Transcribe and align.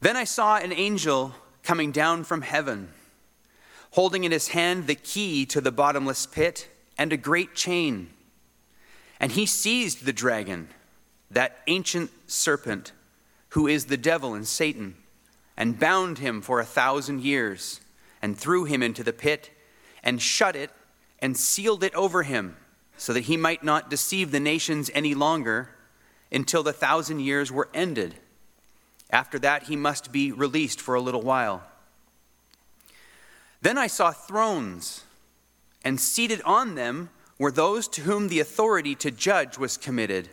Then 0.00 0.16
I 0.16 0.24
saw 0.24 0.56
an 0.56 0.72
angel 0.72 1.34
coming 1.64 1.90
down 1.90 2.24
from 2.24 2.42
heaven, 2.42 2.90
holding 3.92 4.24
in 4.24 4.32
his 4.32 4.48
hand 4.48 4.86
the 4.86 4.94
key 4.94 5.44
to 5.46 5.60
the 5.60 5.72
bottomless 5.72 6.24
pit 6.24 6.68
and 6.96 7.12
a 7.12 7.16
great 7.16 7.54
chain. 7.54 8.10
And 9.18 9.32
he 9.32 9.44
seized 9.44 10.04
the 10.04 10.12
dragon, 10.12 10.68
that 11.30 11.58
ancient 11.66 12.10
serpent, 12.26 12.92
who 13.50 13.66
is 13.66 13.86
the 13.86 13.96
devil 13.96 14.34
and 14.34 14.46
Satan, 14.46 14.94
and 15.56 15.80
bound 15.80 16.18
him 16.18 16.42
for 16.42 16.60
a 16.60 16.64
thousand 16.64 17.22
years, 17.22 17.80
and 18.22 18.38
threw 18.38 18.64
him 18.64 18.82
into 18.82 19.02
the 19.02 19.12
pit, 19.12 19.50
and 20.04 20.22
shut 20.22 20.54
it, 20.54 20.70
and 21.18 21.36
sealed 21.36 21.82
it 21.82 21.94
over 21.96 22.22
him, 22.22 22.56
so 22.96 23.12
that 23.12 23.24
he 23.24 23.36
might 23.36 23.64
not 23.64 23.90
deceive 23.90 24.30
the 24.30 24.38
nations 24.38 24.90
any 24.94 25.14
longer 25.14 25.70
until 26.30 26.62
the 26.62 26.72
thousand 26.72 27.20
years 27.20 27.50
were 27.50 27.68
ended. 27.74 28.14
After 29.10 29.38
that, 29.38 29.64
he 29.64 29.76
must 29.76 30.12
be 30.12 30.32
released 30.32 30.80
for 30.80 30.94
a 30.94 31.00
little 31.00 31.22
while. 31.22 31.62
Then 33.60 33.78
I 33.78 33.86
saw 33.86 34.12
thrones, 34.12 35.02
and 35.84 36.00
seated 36.00 36.42
on 36.42 36.74
them 36.74 37.10
were 37.38 37.50
those 37.50 37.88
to 37.88 38.02
whom 38.02 38.28
the 38.28 38.40
authority 38.40 38.94
to 38.96 39.10
judge 39.10 39.58
was 39.58 39.76
committed. 39.76 40.28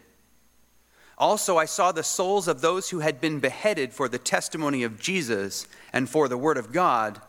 Also, 1.17 1.57
I 1.57 1.65
saw 1.65 1.91
the 1.91 2.03
souls 2.03 2.47
of 2.47 2.61
those 2.61 2.89
who 2.89 2.99
had 2.99 3.21
been 3.21 3.39
beheaded 3.39 3.93
for 3.93 4.09
the 4.09 4.17
testimony 4.17 4.83
of 4.83 4.99
Jesus 4.99 5.65
and 5.93 6.09
for 6.09 6.27
the 6.27 6.37
word 6.37 6.57
of 6.57 6.73
God, 6.73 7.21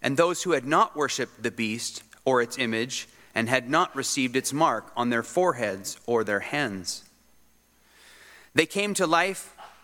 and 0.00 0.16
those 0.16 0.42
who 0.42 0.52
had 0.52 0.64
not 0.64 0.96
worshipped 0.96 1.42
the 1.42 1.50
beast 1.50 2.02
or 2.24 2.40
its 2.40 2.58
image, 2.58 3.06
and 3.34 3.48
had 3.48 3.68
not 3.68 3.94
received 3.94 4.36
its 4.36 4.52
mark 4.52 4.90
on 4.96 5.10
their 5.10 5.22
foreheads 5.22 5.98
or 6.06 6.24
their 6.24 6.40
hands. 6.40 7.04
They 8.54 8.66
came 8.66 8.94
to 8.94 9.06
life 9.06 9.53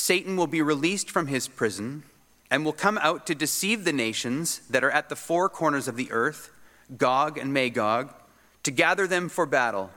Satan 0.00 0.34
will 0.34 0.46
be 0.46 0.62
released 0.62 1.10
from 1.10 1.26
his 1.26 1.46
prison 1.46 2.04
and 2.50 2.64
will 2.64 2.72
come 2.72 2.98
out 3.02 3.26
to 3.26 3.34
deceive 3.34 3.84
the 3.84 3.92
nations 3.92 4.62
that 4.70 4.82
are 4.82 4.90
at 4.90 5.10
the 5.10 5.14
four 5.14 5.50
corners 5.50 5.86
of 5.86 5.96
the 5.96 6.10
earth, 6.10 6.50
Gog 6.96 7.36
and 7.36 7.52
Magog, 7.52 8.14
to 8.62 8.70
gather 8.70 9.06
them 9.06 9.28
for 9.28 9.44
battle. 9.44 9.90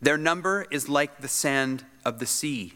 Their 0.00 0.18
number 0.18 0.66
is 0.72 0.88
like 0.88 1.20
the 1.20 1.28
sand 1.28 1.84
of 2.04 2.18
the 2.18 2.26
sea. 2.26 2.74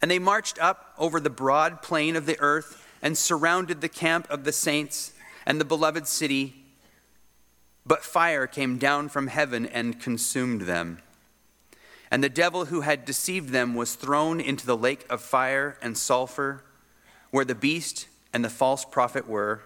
And 0.00 0.10
they 0.10 0.18
marched 0.18 0.58
up 0.58 0.94
over 0.96 1.20
the 1.20 1.30
broad 1.30 1.82
plain 1.82 2.16
of 2.16 2.24
the 2.24 2.40
earth 2.40 2.82
and 3.02 3.16
surrounded 3.16 3.82
the 3.82 3.90
camp 3.90 4.26
of 4.30 4.44
the 4.44 4.52
saints 4.52 5.12
and 5.44 5.60
the 5.60 5.66
beloved 5.66 6.08
city. 6.08 6.54
But 7.84 8.02
fire 8.02 8.46
came 8.46 8.78
down 8.78 9.10
from 9.10 9.26
heaven 9.26 9.66
and 9.66 10.00
consumed 10.00 10.62
them. 10.62 11.02
And 12.10 12.22
the 12.22 12.28
devil 12.28 12.66
who 12.66 12.82
had 12.82 13.04
deceived 13.04 13.50
them 13.50 13.74
was 13.74 13.94
thrown 13.94 14.40
into 14.40 14.64
the 14.64 14.76
lake 14.76 15.04
of 15.10 15.20
fire 15.20 15.76
and 15.82 15.98
sulfur, 15.98 16.62
where 17.30 17.44
the 17.44 17.54
beast 17.54 18.06
and 18.32 18.44
the 18.44 18.50
false 18.50 18.84
prophet 18.84 19.28
were, 19.28 19.62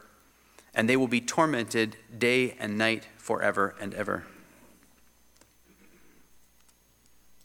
and 0.74 0.88
they 0.88 0.96
will 0.96 1.08
be 1.08 1.20
tormented 1.20 1.96
day 2.16 2.56
and 2.58 2.78
night 2.78 3.06
forever 3.18 3.74
and 3.80 3.92
ever. 3.94 4.24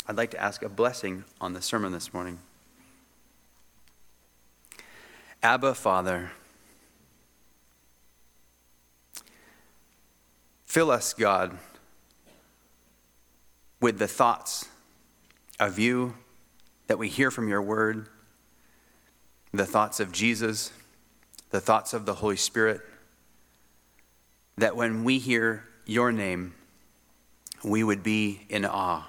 I'd 0.07 0.15
like 0.15 0.31
to 0.31 0.41
ask 0.41 0.61
a 0.61 0.69
blessing 0.69 1.25
on 1.41 1.53
the 1.53 1.61
sermon 1.61 1.91
this 1.91 2.13
morning. 2.13 2.39
Abba, 5.41 5.73
Father, 5.73 6.31
fill 10.65 10.89
us, 10.89 11.13
God, 11.13 11.57
with 13.81 13.99
the 13.99 14.07
thoughts 14.07 14.69
of 15.59 15.79
you 15.79 16.15
that 16.87 16.97
we 16.97 17.09
hear 17.09 17.31
from 17.31 17.47
your 17.47 17.61
word, 17.61 18.07
the 19.53 19.65
thoughts 19.65 19.99
of 19.99 20.11
Jesus, 20.11 20.71
the 21.51 21.61
thoughts 21.61 21.93
of 21.93 22.05
the 22.05 22.15
Holy 22.15 22.35
Spirit, 22.35 22.81
that 24.57 24.75
when 24.75 25.03
we 25.03 25.19
hear 25.19 25.63
your 25.85 26.11
name, 26.11 26.53
we 27.63 27.83
would 27.83 28.03
be 28.03 28.45
in 28.49 28.65
awe 28.65 29.07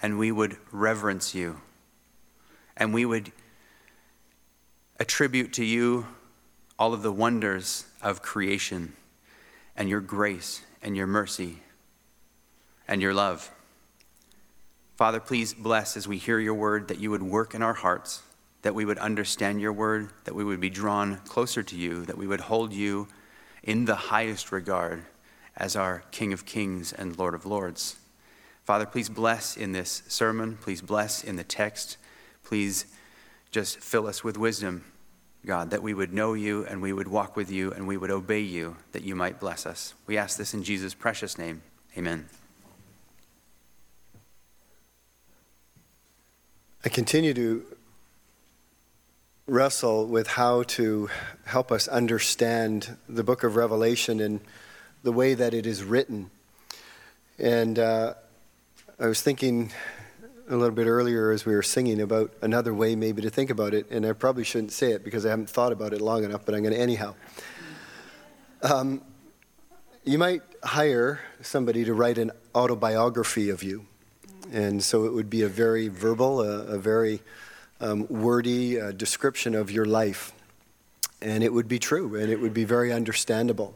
and 0.00 0.18
we 0.18 0.30
would 0.30 0.56
reverence 0.72 1.34
you 1.34 1.60
and 2.76 2.92
we 2.92 3.04
would 3.04 3.32
attribute 4.98 5.52
to 5.54 5.64
you 5.64 6.06
all 6.78 6.92
of 6.92 7.02
the 7.02 7.12
wonders 7.12 7.86
of 8.02 8.22
creation 8.22 8.94
and 9.76 9.88
your 9.88 10.00
grace 10.00 10.62
and 10.82 10.96
your 10.96 11.06
mercy 11.06 11.58
and 12.86 13.02
your 13.02 13.14
love. 13.14 13.50
Father, 14.96 15.20
please 15.20 15.52
bless 15.52 15.96
as 15.96 16.08
we 16.08 16.16
hear 16.16 16.38
your 16.38 16.54
word 16.54 16.88
that 16.88 16.98
you 16.98 17.10
would 17.10 17.22
work 17.22 17.54
in 17.54 17.62
our 17.62 17.74
hearts, 17.74 18.22
that 18.62 18.74
we 18.74 18.86
would 18.86 18.98
understand 18.98 19.60
your 19.60 19.72
word, 19.72 20.08
that 20.24 20.34
we 20.34 20.42
would 20.42 20.58
be 20.58 20.70
drawn 20.70 21.18
closer 21.28 21.62
to 21.62 21.76
you, 21.76 22.06
that 22.06 22.16
we 22.16 22.26
would 22.26 22.40
hold 22.40 22.72
you 22.72 23.06
in 23.62 23.84
the 23.84 23.94
highest 23.94 24.50
regard 24.52 25.04
as 25.54 25.76
our 25.76 26.02
King 26.12 26.32
of 26.32 26.46
Kings 26.46 26.94
and 26.94 27.18
Lord 27.18 27.34
of 27.34 27.44
Lords. 27.44 27.96
Father, 28.64 28.86
please 28.86 29.10
bless 29.10 29.54
in 29.56 29.72
this 29.72 30.02
sermon. 30.08 30.56
Please 30.60 30.80
bless 30.80 31.22
in 31.22 31.36
the 31.36 31.44
text. 31.44 31.98
Please 32.42 32.86
just 33.50 33.78
fill 33.78 34.06
us 34.06 34.24
with 34.24 34.38
wisdom, 34.38 34.84
God, 35.44 35.70
that 35.70 35.82
we 35.82 35.92
would 35.92 36.12
know 36.12 36.32
you 36.32 36.64
and 36.64 36.80
we 36.80 36.94
would 36.94 37.08
walk 37.08 37.36
with 37.36 37.50
you 37.50 37.70
and 37.70 37.86
we 37.86 37.98
would 37.98 38.10
obey 38.10 38.40
you, 38.40 38.76
that 38.92 39.04
you 39.04 39.14
might 39.14 39.40
bless 39.40 39.66
us. 39.66 39.92
We 40.06 40.16
ask 40.16 40.38
this 40.38 40.54
in 40.54 40.62
Jesus' 40.62 40.94
precious 40.94 41.36
name. 41.36 41.60
Amen. 41.98 42.28
I 46.86 46.88
continue 46.88 47.34
to 47.34 47.64
wrestle 49.48 50.06
with 50.06 50.28
how 50.28 50.62
to 50.62 51.10
help 51.44 51.72
us 51.72 51.88
understand 51.88 52.96
the 53.08 53.24
book 53.24 53.42
of 53.42 53.56
Revelation 53.56 54.20
and 54.20 54.38
the 55.02 55.10
way 55.10 55.34
that 55.34 55.52
it 55.52 55.66
is 55.66 55.82
written. 55.82 56.30
And 57.40 57.76
uh, 57.80 58.14
I 59.00 59.08
was 59.08 59.20
thinking 59.20 59.72
a 60.48 60.54
little 60.54 60.76
bit 60.76 60.86
earlier 60.86 61.32
as 61.32 61.44
we 61.44 61.56
were 61.56 61.62
singing 61.64 62.00
about 62.00 62.32
another 62.40 62.72
way 62.72 62.94
maybe 62.94 63.20
to 63.20 63.30
think 63.30 63.50
about 63.50 63.74
it, 63.74 63.90
and 63.90 64.06
I 64.06 64.12
probably 64.12 64.44
shouldn't 64.44 64.70
say 64.70 64.92
it 64.92 65.02
because 65.02 65.26
I 65.26 65.30
haven't 65.30 65.50
thought 65.50 65.72
about 65.72 65.92
it 65.92 66.00
long 66.00 66.22
enough, 66.22 66.46
but 66.46 66.54
I'm 66.54 66.62
going 66.62 66.72
to 66.72 66.80
anyhow. 66.80 67.16
Um, 68.62 69.02
you 70.04 70.18
might 70.18 70.42
hire 70.62 71.18
somebody 71.42 71.84
to 71.84 71.94
write 71.94 72.18
an 72.18 72.30
autobiography 72.54 73.50
of 73.50 73.64
you. 73.64 73.86
And 74.52 74.82
so 74.82 75.04
it 75.04 75.12
would 75.12 75.30
be 75.30 75.42
a 75.42 75.48
very 75.48 75.88
verbal, 75.88 76.40
a, 76.40 76.64
a 76.66 76.78
very 76.78 77.22
um, 77.80 78.06
wordy 78.08 78.80
uh, 78.80 78.92
description 78.92 79.54
of 79.54 79.70
your 79.70 79.84
life. 79.84 80.32
And 81.20 81.42
it 81.42 81.52
would 81.52 81.68
be 81.68 81.78
true, 81.78 82.14
and 82.14 82.30
it 82.30 82.40
would 82.40 82.54
be 82.54 82.64
very 82.64 82.92
understandable. 82.92 83.74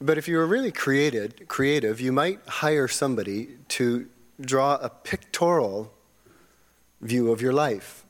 But 0.00 0.18
if 0.18 0.28
you 0.28 0.36
were 0.36 0.46
really 0.46 0.72
created, 0.72 1.48
creative, 1.48 2.00
you 2.00 2.12
might 2.12 2.40
hire 2.46 2.86
somebody 2.86 3.48
to 3.68 4.06
draw 4.40 4.76
a 4.76 4.90
pictorial 4.90 5.92
view 7.00 7.32
of 7.32 7.40
your 7.40 7.52
life. 7.52 8.04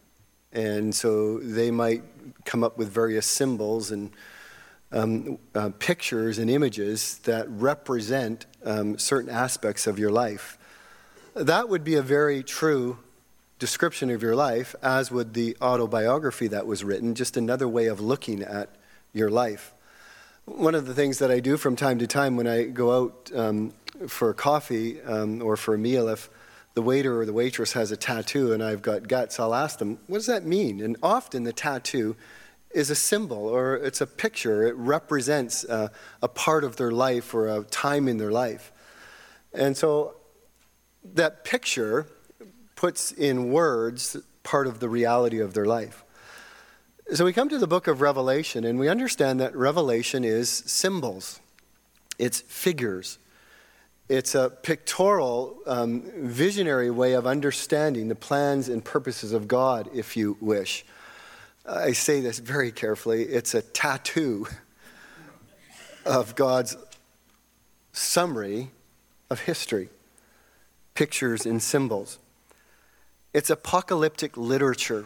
And 0.52 0.94
so 0.94 1.38
they 1.38 1.70
might 1.70 2.02
come 2.44 2.64
up 2.64 2.76
with 2.76 2.88
various 2.88 3.26
symbols 3.26 3.90
and 3.90 4.10
um, 4.92 5.38
uh, 5.54 5.70
pictures 5.78 6.38
and 6.38 6.50
images 6.50 7.18
that 7.18 7.48
represent 7.48 8.46
um, 8.64 8.98
certain 8.98 9.30
aspects 9.30 9.86
of 9.86 9.98
your 9.98 10.10
life. 10.10 10.58
That 11.36 11.68
would 11.68 11.84
be 11.84 11.96
a 11.96 12.02
very 12.02 12.42
true 12.42 12.96
description 13.58 14.08
of 14.08 14.22
your 14.22 14.34
life, 14.34 14.74
as 14.82 15.10
would 15.10 15.34
the 15.34 15.54
autobiography 15.60 16.48
that 16.48 16.66
was 16.66 16.82
written, 16.82 17.14
just 17.14 17.36
another 17.36 17.68
way 17.68 17.88
of 17.88 18.00
looking 18.00 18.42
at 18.42 18.70
your 19.12 19.28
life. 19.28 19.74
One 20.46 20.74
of 20.74 20.86
the 20.86 20.94
things 20.94 21.18
that 21.18 21.30
I 21.30 21.40
do 21.40 21.58
from 21.58 21.76
time 21.76 21.98
to 21.98 22.06
time 22.06 22.36
when 22.36 22.46
I 22.46 22.64
go 22.64 23.04
out 23.04 23.30
um, 23.34 23.74
for 24.08 24.32
coffee 24.32 25.02
um, 25.02 25.42
or 25.42 25.58
for 25.58 25.74
a 25.74 25.78
meal, 25.78 26.08
if 26.08 26.30
the 26.72 26.80
waiter 26.80 27.20
or 27.20 27.26
the 27.26 27.34
waitress 27.34 27.74
has 27.74 27.90
a 27.90 27.98
tattoo 27.98 28.54
and 28.54 28.62
I've 28.62 28.80
got 28.80 29.06
guts, 29.06 29.38
I'll 29.38 29.54
ask 29.54 29.78
them, 29.78 29.98
what 30.06 30.16
does 30.16 30.26
that 30.28 30.46
mean? 30.46 30.80
And 30.80 30.96
often 31.02 31.44
the 31.44 31.52
tattoo 31.52 32.16
is 32.70 32.88
a 32.88 32.94
symbol 32.94 33.46
or 33.46 33.76
it's 33.76 34.00
a 34.00 34.06
picture. 34.06 34.66
It 34.66 34.74
represents 34.76 35.66
uh, 35.66 35.88
a 36.22 36.28
part 36.28 36.64
of 36.64 36.76
their 36.76 36.92
life 36.92 37.34
or 37.34 37.48
a 37.48 37.62
time 37.64 38.08
in 38.08 38.16
their 38.16 38.32
life. 38.32 38.72
And 39.52 39.76
so 39.76 40.14
that 41.14 41.44
picture 41.44 42.06
puts 42.74 43.12
in 43.12 43.50
words 43.50 44.16
part 44.42 44.66
of 44.66 44.80
the 44.80 44.88
reality 44.88 45.40
of 45.40 45.54
their 45.54 45.66
life. 45.66 46.04
So 47.14 47.24
we 47.24 47.32
come 47.32 47.48
to 47.48 47.58
the 47.58 47.66
book 47.66 47.86
of 47.86 48.00
Revelation, 48.00 48.64
and 48.64 48.78
we 48.78 48.88
understand 48.88 49.40
that 49.40 49.54
Revelation 49.54 50.24
is 50.24 50.48
symbols, 50.50 51.40
it's 52.18 52.40
figures. 52.40 53.18
It's 54.08 54.36
a 54.36 54.50
pictorial, 54.50 55.58
um, 55.66 56.02
visionary 56.16 56.92
way 56.92 57.14
of 57.14 57.26
understanding 57.26 58.06
the 58.06 58.14
plans 58.14 58.68
and 58.68 58.84
purposes 58.84 59.32
of 59.32 59.48
God, 59.48 59.90
if 59.92 60.16
you 60.16 60.36
wish. 60.40 60.84
I 61.68 61.90
say 61.90 62.20
this 62.20 62.38
very 62.38 62.70
carefully. 62.70 63.24
It's 63.24 63.54
a 63.54 63.62
tattoo 63.62 64.46
of 66.04 66.36
God's 66.36 66.76
summary 67.92 68.70
of 69.28 69.40
history, 69.40 69.88
pictures 70.96 71.46
and 71.46 71.62
symbols. 71.62 72.18
It's 73.32 73.50
apocalyptic 73.50 74.36
literature. 74.36 75.04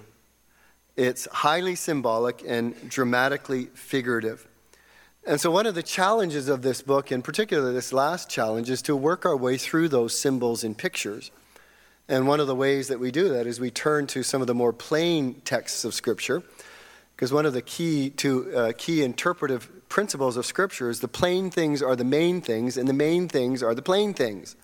It's 0.97 1.27
highly 1.27 1.75
symbolic 1.75 2.43
and 2.47 2.89
dramatically 2.89 3.67
figurative. 3.75 4.47
And 5.27 5.41
so, 5.41 5.51
one 5.51 5.67
of 5.67 5.75
the 5.75 5.83
challenges 5.83 6.49
of 6.49 6.63
this 6.63 6.81
book, 6.81 7.13
in 7.13 7.21
particular 7.23 7.73
this 7.73 7.93
last 7.93 8.31
challenge, 8.31 8.71
is 8.71 8.81
to 8.83 8.97
work 8.97 9.27
our 9.27 9.37
way 9.37 9.59
through 9.59 9.89
those 9.89 10.19
symbols 10.19 10.65
and 10.65 10.79
pictures. 10.79 11.31
And 12.09 12.27
one 12.27 12.41
of 12.41 12.47
the 12.47 12.55
ways 12.55 12.89
that 12.89 12.99
we 12.99 13.11
do 13.11 13.29
that 13.29 13.47
is 13.47 13.61
we 13.61 13.71
turn 13.71 14.07
to 14.09 14.23
some 14.23 14.41
of 14.41 14.47
the 14.47 14.55
more 14.55 14.73
plain 14.73 15.43
texts 15.45 15.85
of 15.85 15.93
Scripture, 15.93 16.43
because 17.15 17.33
one 17.33 17.47
of 17.47 17.53
the 17.53 17.63
key 17.63 18.11
to 18.11 18.57
uh, 18.57 18.73
key 18.79 19.03
interpretive 19.03 19.89
principles 19.89 20.37
of 20.37 20.47
Scripture 20.47 20.89
is 20.89 21.01
the 21.01 21.09
plain 21.09 21.51
things 21.51 21.83
are 21.83 21.97
the 21.97 22.05
main 22.05 22.41
things, 22.41 22.77
and 22.77 22.89
the 22.89 22.95
main 22.95 23.29
things 23.29 23.63
are 23.63 23.75
the 23.75 23.83
plain 23.83 24.15
things. 24.15 24.57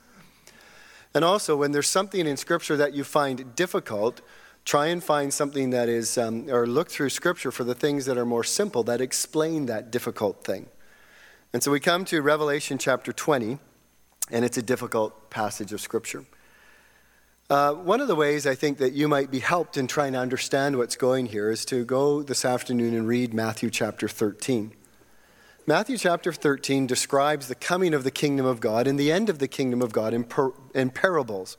And 1.17 1.25
also, 1.25 1.57
when 1.57 1.73
there's 1.73 1.89
something 1.89 2.27
in 2.27 2.37
Scripture 2.37 2.77
that 2.77 2.93
you 2.93 3.03
find 3.03 3.57
difficult, 3.57 4.21
try 4.67 4.89
and 4.89 5.03
find 5.03 5.33
something 5.33 5.71
that 5.71 5.89
is, 5.89 6.19
um, 6.19 6.51
or 6.51 6.67
look 6.67 6.91
through 6.91 7.09
Scripture 7.09 7.51
for 7.51 7.65
the 7.65 7.75
things 7.75 8.05
that 8.05 8.19
are 8.19 8.27
more 8.27 8.45
simple 8.45 8.83
that 8.83 9.01
explain 9.01 9.65
that 9.65 9.91
difficult 9.91 10.45
thing. 10.45 10.67
And 11.55 11.63
so 11.63 11.71
we 11.71 11.81
come 11.81 12.05
to 12.05 12.21
Revelation 12.21 12.77
chapter 12.77 13.15
20, 13.15 13.59
and 14.31 14.45
it's 14.45 14.59
a 14.59 14.63
difficult 14.63 15.31
passage 15.31 15.73
of 15.73 15.81
Scripture. 15.81 16.27
Uh, 17.49 17.73
one 17.73 18.03
of 18.03 18.09
the 18.09 18.15
ways 18.15 18.47
I 18.47 18.55
think 18.55 18.77
that 18.77 18.93
you 18.93 19.09
might 19.09 19.31
be 19.31 19.39
helped 19.39 19.79
in 19.79 19.87
trying 19.87 20.13
to 20.13 20.19
understand 20.19 20.77
what's 20.77 20.97
going 20.97 21.25
here 21.25 21.51
is 21.51 21.65
to 21.65 21.87
go 21.87 22.23
this 22.23 22.45
afternoon 22.45 22.95
and 22.95 23.09
read 23.09 23.33
Matthew 23.33 23.71
chapter 23.71 24.07
13. 24.07 24.75
Matthew 25.69 25.99
chapter 25.99 26.33
13 26.33 26.87
describes 26.87 27.49
the 27.49 27.57
coming 27.57 27.93
of 27.93 28.05
the 28.05 28.13
kingdom 28.13 28.47
of 28.47 28.61
God 28.61 28.87
and 28.87 28.97
the 28.97 29.11
end 29.11 29.29
of 29.29 29.41
the 29.41 29.49
kingdom 29.49 29.83
of 29.83 29.93
God 29.93 30.15
in, 30.15 30.23
par- 30.23 30.53
in 30.77 30.91
parables. 30.91 31.57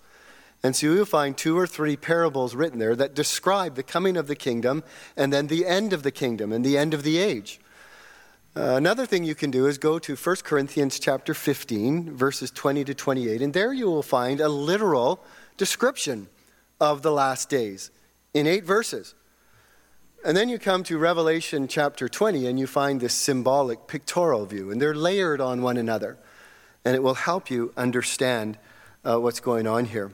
And 0.64 0.74
so 0.74 0.88
you'll 0.88 1.04
find 1.04 1.38
two 1.38 1.60
or 1.60 1.68
three 1.68 1.98
parables 1.98 2.56
written 2.56 2.80
there 2.80 2.96
that 2.96 3.14
describe 3.14 3.76
the 3.76 3.84
coming 3.84 4.16
of 4.16 4.28
the 4.28 4.36
kingdom 4.36 4.86
and 5.18 5.34
then 5.34 5.48
the 5.48 5.66
end 5.66 5.92
of 5.92 6.04
the 6.04 6.12
kingdom 6.12 6.54
and 6.54 6.64
the 6.64 6.78
end 6.78 6.94
of 6.94 7.04
the 7.04 7.18
age. 7.18 7.60
Uh, 8.56 8.76
another 8.78 9.06
thing 9.06 9.26
you 9.26 9.36
can 9.36 9.52
do 9.52 9.68
is 9.68 9.78
go 9.78 10.00
to 10.00 10.16
1 10.16 10.36
Corinthians 10.38 11.00
chapter 11.00 11.34
15 11.34 12.16
verses 12.16 12.50
20 12.50 12.86
to 12.86 12.94
28 12.94 13.42
and 13.42 13.54
there 13.54 13.74
you 13.74 13.88
will 13.88 14.02
find 14.02 14.40
a 14.40 14.48
literal 14.48 15.22
description 15.58 16.30
of 16.80 17.02
the 17.02 17.12
last 17.12 17.50
days 17.50 17.92
in 18.34 18.48
eight 18.48 18.64
verses. 18.64 19.16
And 20.26 20.36
then 20.36 20.50
you 20.50 20.58
come 20.58 20.84
to 20.84 20.98
Revelation 20.98 21.68
chapter 21.68 22.10
20 22.10 22.48
and 22.48 22.60
you 22.60 22.68
find 22.68 23.00
this 23.00 23.14
symbolic 23.14 23.88
pictorial 23.88 24.46
view, 24.46 24.72
and 24.72 24.82
they're 24.82 24.96
layered 24.96 25.40
on 25.40 25.62
one 25.62 25.78
another. 25.78 26.18
And 26.84 26.96
it 26.96 27.04
will 27.04 27.14
help 27.14 27.50
you 27.52 27.72
understand 27.78 28.58
uh, 29.06 29.20
what's 29.20 29.40
going 29.40 29.68
on 29.68 29.86
here. 29.86 30.12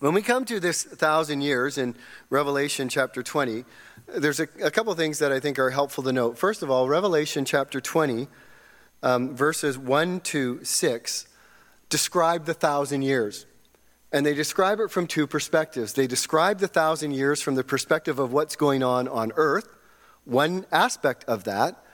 When 0.00 0.12
we 0.12 0.22
come 0.22 0.44
to 0.46 0.60
this 0.60 0.82
thousand 0.82 1.40
years 1.40 1.78
in 1.78 1.94
Revelation 2.28 2.88
chapter 2.88 3.22
20, 3.22 3.64
there's 4.08 4.40
a, 4.40 4.48
a 4.62 4.70
couple 4.70 4.92
things 4.94 5.18
that 5.20 5.32
I 5.32 5.40
think 5.40 5.58
are 5.58 5.70
helpful 5.70 6.04
to 6.04 6.12
note. 6.12 6.36
First 6.36 6.62
of 6.62 6.70
all, 6.70 6.88
Revelation 6.88 7.44
chapter 7.44 7.80
20, 7.80 8.28
um, 9.02 9.34
verses 9.34 9.78
1 9.78 10.20
to 10.20 10.62
6, 10.62 11.26
describe 11.88 12.44
the 12.44 12.54
thousand 12.54 13.02
years. 13.02 13.46
And 14.14 14.24
they 14.24 14.32
describe 14.32 14.78
it 14.78 14.92
from 14.92 15.08
two 15.08 15.26
perspectives. 15.26 15.94
They 15.94 16.06
describe 16.06 16.60
the 16.60 16.68
thousand 16.68 17.14
years 17.14 17.40
from 17.40 17.56
the 17.56 17.64
perspective 17.64 18.20
of 18.20 18.32
what's 18.32 18.54
going 18.54 18.80
on 18.80 19.08
on 19.08 19.32
earth, 19.34 19.66
one 20.24 20.66
aspect 20.70 21.24
of 21.24 21.42
that, 21.44 21.84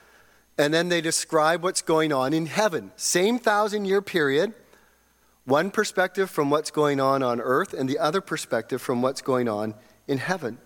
and 0.58 0.74
then 0.74 0.90
they 0.90 1.00
describe 1.00 1.62
what's 1.62 1.80
going 1.80 2.12
on 2.12 2.34
in 2.34 2.44
heaven. 2.44 2.92
Same 2.96 3.38
thousand 3.38 3.86
year 3.86 4.02
period, 4.02 4.52
one 5.46 5.70
perspective 5.70 6.28
from 6.28 6.50
what's 6.50 6.70
going 6.70 7.00
on 7.00 7.22
on 7.22 7.40
earth, 7.40 7.72
and 7.72 7.88
the 7.88 7.98
other 7.98 8.20
perspective 8.20 8.82
from 8.82 9.00
what's 9.00 9.22
going 9.22 9.48
on 9.48 9.74
in 10.06 10.18
heaven. 10.18 10.58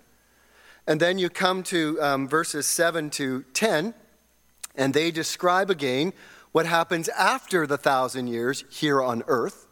And 0.89 0.99
then 0.99 1.19
you 1.19 1.31
come 1.31 1.63
to 1.65 2.03
um, 2.03 2.27
verses 2.27 2.67
7 2.67 3.11
to 3.11 3.45
10, 3.55 3.95
and 4.75 4.93
they 4.93 5.13
describe 5.13 5.71
again 5.71 6.15
what 6.51 6.67
happens 6.67 7.09
after 7.11 7.65
the 7.65 7.79
thousand 7.79 8.27
years 8.27 8.65
here 8.71 9.01
on 9.01 9.23
earth. 9.29 9.64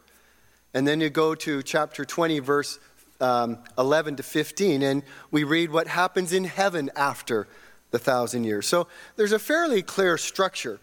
And 0.74 0.86
then 0.86 1.00
you 1.00 1.10
go 1.10 1.34
to 1.34 1.62
chapter 1.62 2.04
20, 2.04 2.38
verse 2.38 2.78
um, 3.20 3.58
11 3.78 4.16
to 4.16 4.22
15, 4.22 4.82
and 4.82 5.02
we 5.30 5.44
read 5.44 5.70
what 5.70 5.86
happens 5.86 6.32
in 6.32 6.44
heaven 6.44 6.90
after 6.96 7.46
the 7.92 7.98
thousand 7.98 8.44
years. 8.44 8.66
So 8.66 8.88
there's 9.16 9.32
a 9.32 9.38
fairly 9.38 9.82
clear 9.82 10.18
structure. 10.18 10.80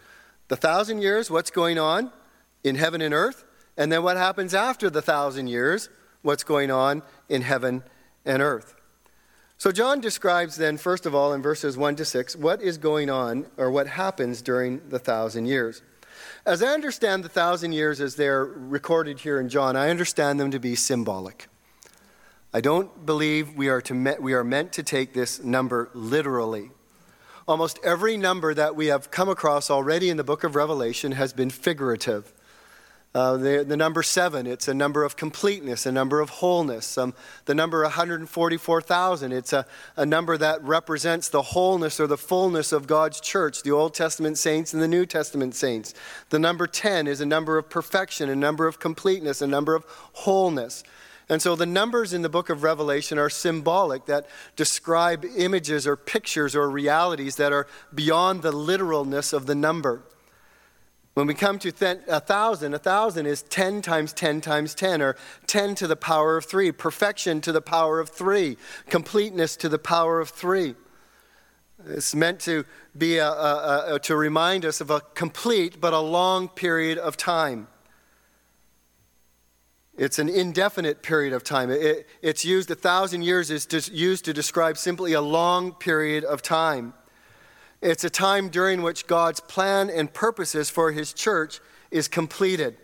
The 0.47 0.55
thousand 0.55 1.01
years, 1.01 1.29
what's 1.29 1.51
going 1.51 1.77
on 1.77 2.11
in 2.63 2.75
heaven 2.75 3.01
and 3.01 3.13
earth, 3.13 3.43
and 3.77 3.91
then 3.91 4.03
what 4.03 4.17
happens 4.17 4.53
after 4.53 4.89
the 4.89 5.01
thousand 5.01 5.47
years, 5.47 5.89
what's 6.21 6.43
going 6.43 6.71
on 6.71 7.01
in 7.27 7.41
heaven 7.41 7.83
and 8.25 8.41
earth. 8.41 8.75
So 9.57 9.71
John 9.73 9.99
describes 9.99 10.55
then, 10.55 10.77
first 10.77 11.05
of 11.05 11.13
all, 11.13 11.33
in 11.33 11.41
verses 11.41 11.77
1 11.77 11.97
to 11.97 12.05
6, 12.05 12.35
what 12.37 12.61
is 12.61 12.77
going 12.77 13.09
on 13.09 13.45
or 13.57 13.69
what 13.69 13.87
happens 13.87 14.41
during 14.41 14.87
the 14.87 14.99
thousand 14.99 15.47
years. 15.47 15.81
As 16.49 16.63
I 16.63 16.69
understand 16.69 17.23
the 17.23 17.29
thousand 17.29 17.73
years 17.73 18.01
as 18.01 18.15
they're 18.15 18.43
recorded 18.43 19.19
here 19.19 19.39
in 19.39 19.49
John, 19.49 19.75
I 19.75 19.91
understand 19.91 20.39
them 20.39 20.49
to 20.49 20.57
be 20.57 20.73
symbolic. 20.73 21.47
I 22.51 22.59
don't 22.59 23.05
believe 23.05 23.55
we 23.55 23.69
are, 23.69 23.81
to 23.81 23.93
me- 23.93 24.15
we 24.19 24.33
are 24.33 24.43
meant 24.43 24.73
to 24.73 24.81
take 24.81 25.13
this 25.13 25.43
number 25.43 25.91
literally. 25.93 26.71
Almost 27.47 27.77
every 27.83 28.17
number 28.17 28.55
that 28.55 28.75
we 28.75 28.87
have 28.87 29.11
come 29.11 29.29
across 29.29 29.69
already 29.69 30.09
in 30.09 30.17
the 30.17 30.23
book 30.23 30.43
of 30.43 30.55
Revelation 30.55 31.11
has 31.11 31.33
been 31.33 31.51
figurative. 31.51 32.33
Uh, 33.15 33.37
the, 33.37 33.65
the, 33.67 33.75
number 33.75 34.03
seven, 34.03 34.45
it's 34.45 34.67
a 34.67 34.73
number 34.73 35.03
of 35.03 35.17
completeness, 35.17 35.87
a 35.87 35.91
number 35.91 36.19
of 36.19 36.29
wholeness. 36.29 36.95
Um, 36.95 37.15
the 37.45 37.55
number 37.55 37.81
144,000, 37.81 39.31
it's 39.31 39.51
a, 39.51 39.65
a 39.97 40.05
number 40.05 40.37
that 40.37 40.63
represents 40.63 41.27
the 41.27 41.41
wholeness 41.41 41.99
or 41.99 42.05
the 42.05 42.19
fullness 42.19 42.71
of 42.71 42.85
God's 42.85 43.19
church, 43.19 43.63
the 43.63 43.71
Old 43.71 43.95
Testament 43.95 44.37
saints 44.37 44.75
and 44.75 44.83
the 44.83 44.87
New 44.87 45.07
Testament 45.07 45.55
saints. 45.55 45.95
The 46.29 46.37
number 46.37 46.67
10 46.67 47.07
is 47.07 47.19
a 47.19 47.25
number 47.25 47.57
of 47.57 47.67
perfection, 47.67 48.29
a 48.29 48.35
number 48.35 48.67
of 48.67 48.79
completeness, 48.79 49.41
a 49.41 49.47
number 49.47 49.73
of 49.73 49.85
wholeness. 50.13 50.83
And 51.29 51.41
so 51.41 51.55
the 51.55 51.65
numbers 51.65 52.13
in 52.13 52.21
the 52.21 52.29
book 52.29 52.51
of 52.51 52.61
Revelation 52.61 53.17
are 53.17 53.29
symbolic 53.29 54.05
that 54.05 54.27
describe 54.55 55.25
images 55.35 55.87
or 55.87 55.95
pictures 55.95 56.55
or 56.55 56.69
realities 56.69 57.37
that 57.37 57.53
are 57.53 57.65
beyond 57.93 58.43
the 58.43 58.51
literalness 58.51 59.33
of 59.33 59.47
the 59.47 59.55
number. 59.55 60.03
When 61.19 61.27
we 61.27 61.33
come 61.33 61.59
to 61.59 61.73
a 62.07 62.21
thousand, 62.21 62.73
a 62.73 62.79
thousand 62.79 63.25
is 63.25 63.41
10 63.41 63.81
times 63.81 64.13
10 64.13 64.39
times 64.39 64.73
10, 64.73 65.01
or 65.01 65.17
10 65.47 65.75
to 65.75 65.85
the 65.85 65.97
power 65.97 66.37
of 66.37 66.45
3, 66.45 66.71
perfection 66.71 67.41
to 67.41 67.51
the 67.51 67.59
power 67.59 67.99
of 67.99 68.07
3, 68.07 68.55
completeness 68.87 69.57
to 69.57 69.67
the 69.67 69.77
power 69.77 70.21
of 70.21 70.29
3. 70.29 70.75
It's 71.87 72.15
meant 72.15 72.39
to 72.41 72.63
be 72.97 73.17
a, 73.17 73.27
a, 73.27 73.95
a, 73.95 73.99
to 73.99 74.15
remind 74.15 74.63
us 74.63 74.79
of 74.79 74.91
a 74.91 75.01
complete 75.13 75.81
but 75.81 75.91
a 75.91 75.99
long 75.99 76.47
period 76.47 76.97
of 76.97 77.17
time. 77.17 77.67
It's 79.97 80.19
an 80.19 80.29
indefinite 80.29 81.03
period 81.03 81.33
of 81.33 81.43
time. 81.43 81.69
It, 81.69 82.07
it's 82.21 82.45
used, 82.45 82.71
a 82.71 82.75
thousand 82.75 83.23
years 83.23 83.51
is 83.51 83.89
used 83.89 84.23
to 84.23 84.31
describe 84.31 84.77
simply 84.77 85.11
a 85.11 85.21
long 85.21 85.73
period 85.73 86.23
of 86.23 86.41
time. 86.41 86.93
It's 87.81 88.03
a 88.03 88.09
time 88.09 88.49
during 88.49 88.81
which 88.81 89.07
God's 89.07 89.39
plan 89.39 89.89
and 89.89 90.13
purposes 90.13 90.69
for 90.69 90.91
his 90.91 91.13
church 91.13 91.59
is 91.91 92.07
completed. 92.07 92.77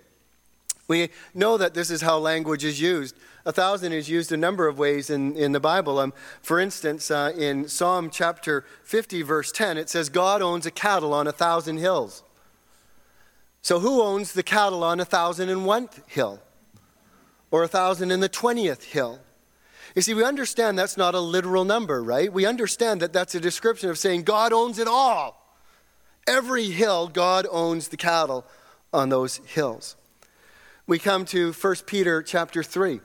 We 0.87 1.09
know 1.33 1.57
that 1.57 1.73
this 1.73 1.89
is 1.89 2.01
how 2.01 2.17
language 2.19 2.63
is 2.63 2.79
used. 2.79 3.15
A 3.45 3.51
thousand 3.51 3.91
is 3.93 4.09
used 4.09 4.31
a 4.31 4.37
number 4.37 4.67
of 4.67 4.77
ways 4.77 5.09
in, 5.09 5.35
in 5.35 5.51
the 5.51 5.59
Bible. 5.59 5.99
Um, 5.99 6.13
for 6.41 6.59
instance, 6.59 7.09
uh, 7.11 7.33
in 7.35 7.67
Psalm 7.67 8.09
chapter 8.09 8.65
50, 8.83 9.21
verse 9.23 9.51
10, 9.51 9.77
it 9.77 9.89
says, 9.89 10.09
God 10.09 10.41
owns 10.41 10.65
a 10.65 10.71
cattle 10.71 11.13
on 11.13 11.27
a 11.27 11.31
thousand 11.31 11.77
hills. 11.77 12.23
So, 13.61 13.79
who 13.79 14.01
owns 14.01 14.33
the 14.33 14.43
cattle 14.43 14.83
on 14.83 14.99
a 14.99 15.05
thousand 15.05 15.49
and 15.49 15.65
one 15.65 15.89
hill? 16.05 16.39
Or 17.49 17.63
a 17.63 17.67
thousand 17.67 18.11
and 18.11 18.21
the 18.21 18.29
twentieth 18.29 18.83
hill? 18.83 19.19
You 19.95 20.01
see, 20.01 20.13
we 20.13 20.25
understand 20.25 20.77
that's 20.77 20.97
not 20.97 21.15
a 21.15 21.21
literal 21.21 21.63
number, 21.63 22.03
right? 22.03 22.31
We 22.31 22.45
understand 22.45 23.01
that 23.01 23.13
that's 23.13 23.33
a 23.33 23.39
description 23.39 23.89
of 23.89 23.97
saying 23.97 24.23
God 24.23 24.51
owns 24.51 24.77
it 24.77 24.89
all. 24.89 25.41
Every 26.27 26.65
hill, 26.65 27.07
God 27.07 27.47
owns 27.49 27.87
the 27.87 27.97
cattle 27.97 28.45
on 28.91 29.07
those 29.07 29.37
hills. 29.37 29.95
We 30.85 30.99
come 30.99 31.23
to 31.25 31.53
1 31.53 31.75
Peter 31.85 32.21
chapter 32.21 32.61
3, 32.61 32.99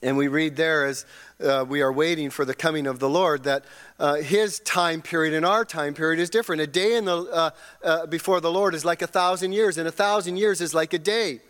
and 0.00 0.16
we 0.16 0.28
read 0.28 0.54
there 0.54 0.86
as 0.86 1.06
uh, 1.42 1.64
we 1.68 1.82
are 1.82 1.92
waiting 1.92 2.30
for 2.30 2.44
the 2.44 2.54
coming 2.54 2.86
of 2.86 3.00
the 3.00 3.08
Lord, 3.08 3.42
that 3.42 3.64
uh, 3.98 4.14
his 4.16 4.60
time 4.60 5.02
period 5.02 5.34
and 5.34 5.44
our 5.44 5.64
time 5.64 5.92
period 5.92 6.20
is 6.20 6.30
different. 6.30 6.62
A 6.62 6.68
day 6.68 6.94
in 6.96 7.04
the, 7.04 7.16
uh, 7.16 7.50
uh 7.82 8.06
before 8.06 8.40
the 8.40 8.50
Lord 8.50 8.74
is 8.74 8.84
like 8.84 9.02
a 9.02 9.06
thousand 9.08 9.52
years, 9.52 9.76
and 9.76 9.88
a 9.88 9.92
thousand 9.92 10.36
years 10.36 10.60
is 10.60 10.72
like 10.72 10.92
a 10.92 10.98
day. 10.98 11.40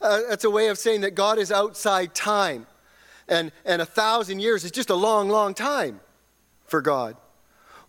Uh, 0.00 0.22
that's 0.28 0.44
a 0.44 0.50
way 0.50 0.68
of 0.68 0.76
saying 0.76 1.02
that 1.02 1.14
God 1.14 1.38
is 1.38 1.52
outside 1.52 2.14
time. 2.14 2.66
And, 3.32 3.50
and 3.64 3.80
a 3.80 3.86
thousand 3.86 4.40
years 4.40 4.62
is 4.62 4.70
just 4.70 4.90
a 4.90 4.94
long, 4.94 5.30
long 5.30 5.54
time 5.54 6.00
for 6.66 6.82
God. 6.82 7.16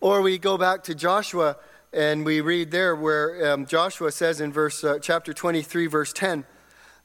Or 0.00 0.22
we 0.22 0.38
go 0.38 0.56
back 0.56 0.84
to 0.84 0.94
Joshua 0.94 1.58
and 1.92 2.24
we 2.24 2.40
read 2.40 2.70
there 2.70 2.96
where 2.96 3.52
um, 3.52 3.66
Joshua 3.66 4.10
says 4.10 4.40
in 4.40 4.54
verse 4.54 4.82
uh, 4.82 4.98
chapter 5.02 5.34
23, 5.34 5.86
verse 5.86 6.14
10, 6.14 6.46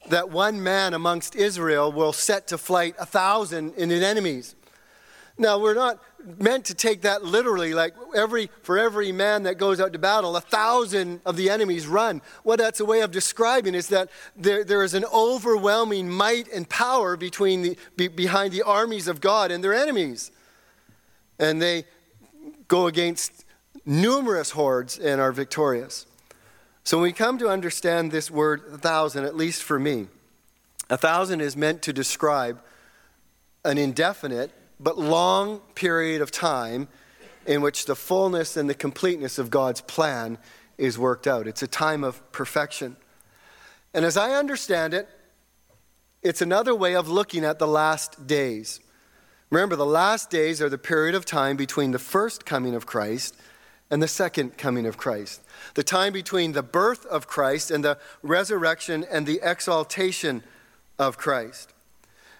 that 0.08 0.30
one 0.30 0.62
man 0.62 0.94
amongst 0.94 1.36
Israel 1.36 1.92
will 1.92 2.14
set 2.14 2.46
to 2.46 2.56
flight 2.56 2.94
a 2.98 3.04
thousand 3.04 3.74
in 3.74 3.90
his 3.90 4.02
enemies. 4.02 4.56
Now, 5.40 5.58
we're 5.58 5.74
not 5.74 5.98
meant 6.38 6.66
to 6.66 6.74
take 6.74 7.00
that 7.00 7.24
literally, 7.24 7.72
like 7.72 7.94
every, 8.14 8.50
for 8.62 8.78
every 8.78 9.10
man 9.10 9.44
that 9.44 9.56
goes 9.56 9.80
out 9.80 9.94
to 9.94 9.98
battle, 9.98 10.36
a 10.36 10.40
thousand 10.42 11.22
of 11.24 11.36
the 11.38 11.48
enemies 11.48 11.86
run. 11.86 12.20
What 12.42 12.58
that's 12.58 12.78
a 12.78 12.84
way 12.84 13.00
of 13.00 13.10
describing 13.10 13.74
is 13.74 13.88
that 13.88 14.10
there, 14.36 14.64
there 14.64 14.84
is 14.84 14.92
an 14.92 15.06
overwhelming 15.06 16.10
might 16.10 16.46
and 16.52 16.68
power 16.68 17.16
between 17.16 17.62
the, 17.62 17.78
be, 17.96 18.08
behind 18.08 18.52
the 18.52 18.60
armies 18.60 19.08
of 19.08 19.22
God 19.22 19.50
and 19.50 19.64
their 19.64 19.72
enemies. 19.72 20.30
And 21.38 21.62
they 21.62 21.84
go 22.68 22.86
against 22.86 23.46
numerous 23.86 24.50
hordes 24.50 24.98
and 24.98 25.22
are 25.22 25.32
victorious. 25.32 26.04
So 26.84 26.98
when 26.98 27.04
we 27.04 27.12
come 27.12 27.38
to 27.38 27.48
understand 27.48 28.12
this 28.12 28.30
word 28.30 28.60
thousand, 28.82 29.24
at 29.24 29.36
least 29.36 29.62
for 29.62 29.78
me, 29.78 30.08
a 30.90 30.98
thousand 30.98 31.40
is 31.40 31.56
meant 31.56 31.80
to 31.80 31.94
describe 31.94 32.60
an 33.64 33.78
indefinite 33.78 34.50
but 34.80 34.98
long 34.98 35.60
period 35.74 36.22
of 36.22 36.30
time 36.30 36.88
in 37.46 37.60
which 37.60 37.84
the 37.84 37.94
fullness 37.94 38.56
and 38.56 38.68
the 38.68 38.74
completeness 38.74 39.38
of 39.38 39.50
God's 39.50 39.82
plan 39.82 40.38
is 40.78 40.98
worked 40.98 41.26
out. 41.26 41.46
It's 41.46 41.62
a 41.62 41.68
time 41.68 42.02
of 42.02 42.32
perfection. 42.32 42.96
And 43.92 44.04
as 44.04 44.16
I 44.16 44.32
understand 44.32 44.94
it, 44.94 45.08
it's 46.22 46.42
another 46.42 46.74
way 46.74 46.94
of 46.96 47.08
looking 47.08 47.44
at 47.44 47.58
the 47.58 47.66
last 47.66 48.26
days. 48.26 48.80
Remember, 49.50 49.76
the 49.76 49.86
last 49.86 50.30
days 50.30 50.62
are 50.62 50.68
the 50.68 50.78
period 50.78 51.14
of 51.14 51.24
time 51.24 51.56
between 51.56 51.90
the 51.90 51.98
first 51.98 52.46
coming 52.46 52.74
of 52.74 52.86
Christ 52.86 53.36
and 53.90 54.02
the 54.02 54.08
second 54.08 54.56
coming 54.56 54.86
of 54.86 54.96
Christ. 54.96 55.42
The 55.74 55.82
time 55.82 56.12
between 56.12 56.52
the 56.52 56.62
birth 56.62 57.04
of 57.06 57.26
Christ 57.26 57.70
and 57.70 57.84
the 57.84 57.98
resurrection 58.22 59.04
and 59.10 59.26
the 59.26 59.40
exaltation 59.42 60.42
of 60.98 61.18
Christ. 61.18 61.74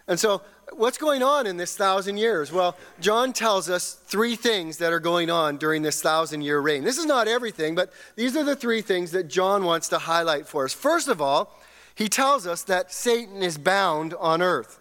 And 0.07 0.21
so, 0.21 0.43
what's 0.73 0.99
going 0.99 1.23
on 1.23 1.47
in 1.47 1.57
this 1.57 1.77
thousand 1.77 2.17
years? 2.17 2.53
Well, 2.53 2.77
John 3.01 3.33
tells 3.33 3.71
us 3.71 3.95
three 3.95 4.37
things 4.37 4.79
that 4.79 4.93
are 4.93 5.01
going 5.01 5.31
on 5.31 5.57
during 5.57 5.83
this 5.83 6.03
thousand 6.03 6.43
year 6.43 6.59
reign. 6.61 6.83
This 6.83 6.99
is 6.99 7.07
not 7.07 7.29
everything, 7.29 7.75
but 7.75 7.93
these 8.17 8.37
are 8.37 8.45
the 8.45 8.57
three 8.57 8.83
things 8.83 9.13
that 9.13 9.29
John 9.29 9.65
wants 9.65 9.89
to 9.91 9.99
highlight 9.99 10.49
for 10.49 10.65
us. 10.65 10.73
First 10.73 11.09
of 11.09 11.21
all, 11.21 11.57
he 11.95 12.09
tells 12.09 12.47
us 12.47 12.63
that 12.65 12.93
Satan 12.93 13.43
is 13.43 13.59
bound 13.59 14.15
on 14.15 14.43
earth. 14.43 14.80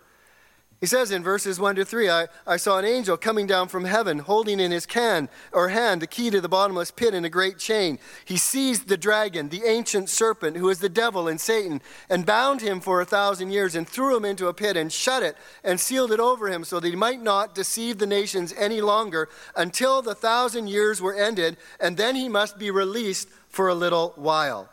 He 0.79 0.85
says 0.85 1.11
in 1.11 1.23
verses 1.23 1.59
1 1.59 1.75
to 1.75 1.83
3 1.83 2.09
I, 2.09 2.27
I 2.47 2.55
saw 2.55 2.79
an 2.79 2.85
angel 2.85 3.17
coming 3.17 3.45
down 3.45 3.67
from 3.67 3.83
heaven, 3.83 4.19
holding 4.19 4.61
in 4.61 4.71
his 4.71 4.85
can 4.85 5.27
or 5.51 5.69
hand 5.69 6.01
the 6.01 6.07
key 6.07 6.29
to 6.29 6.39
the 6.39 6.47
bottomless 6.47 6.89
pit 6.89 7.13
and 7.13 7.25
a 7.25 7.29
great 7.29 7.57
chain. 7.57 7.99
He 8.23 8.37
seized 8.37 8.87
the 8.87 8.95
dragon, 8.95 9.49
the 9.49 9.65
ancient 9.65 10.09
serpent, 10.09 10.55
who 10.55 10.69
is 10.69 10.79
the 10.79 10.87
devil 10.87 11.27
and 11.27 11.39
Satan, 11.39 11.81
and 12.09 12.25
bound 12.25 12.61
him 12.61 12.79
for 12.79 13.01
a 13.01 13.05
thousand 13.05 13.51
years, 13.51 13.75
and 13.75 13.85
threw 13.85 14.15
him 14.15 14.23
into 14.23 14.47
a 14.47 14.53
pit, 14.53 14.77
and 14.77 14.91
shut 14.91 15.21
it, 15.21 15.35
and 15.65 15.81
sealed 15.81 16.13
it 16.13 16.19
over 16.21 16.47
him, 16.47 16.63
so 16.63 16.79
that 16.79 16.87
he 16.87 16.95
might 16.95 17.21
not 17.21 17.53
deceive 17.53 17.97
the 17.97 18.07
nations 18.07 18.53
any 18.57 18.79
longer 18.79 19.27
until 19.57 20.01
the 20.01 20.15
thousand 20.15 20.67
years 20.67 21.01
were 21.01 21.13
ended, 21.13 21.57
and 21.81 21.97
then 21.97 22.15
he 22.15 22.29
must 22.29 22.57
be 22.57 22.71
released 22.71 23.27
for 23.49 23.67
a 23.67 23.75
little 23.75 24.13
while. 24.15 24.69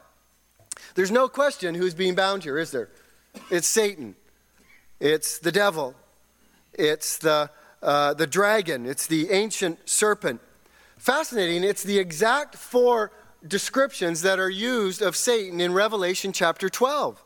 There's 0.94 1.10
no 1.10 1.26
question 1.26 1.74
who's 1.74 1.94
being 1.94 2.14
bound 2.14 2.44
here, 2.44 2.58
is 2.58 2.70
there? 2.70 2.90
It's 3.50 3.66
Satan. 3.66 4.14
It's 5.00 5.38
the 5.38 5.52
devil. 5.52 5.94
It's 6.72 7.18
the, 7.18 7.50
uh, 7.82 8.14
the 8.14 8.26
dragon. 8.26 8.86
It's 8.86 9.06
the 9.06 9.30
ancient 9.30 9.88
serpent. 9.88 10.40
Fascinating, 10.96 11.62
it's 11.62 11.82
the 11.82 11.98
exact 11.98 12.56
four 12.56 13.12
descriptions 13.46 14.22
that 14.22 14.38
are 14.38 14.50
used 14.50 15.02
of 15.02 15.14
Satan 15.14 15.60
in 15.60 15.72
Revelation 15.72 16.32
chapter 16.32 16.68
12. 16.68 17.22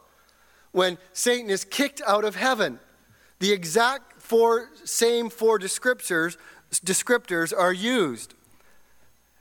When 0.72 0.98
Satan 1.12 1.50
is 1.50 1.64
kicked 1.64 2.02
out 2.06 2.24
of 2.24 2.36
heaven, 2.36 2.80
the 3.38 3.52
exact 3.52 4.20
four, 4.20 4.70
same 4.84 5.30
four 5.30 5.58
descriptors, 5.58 6.36
descriptors 6.70 7.56
are 7.56 7.72
used. 7.72 8.34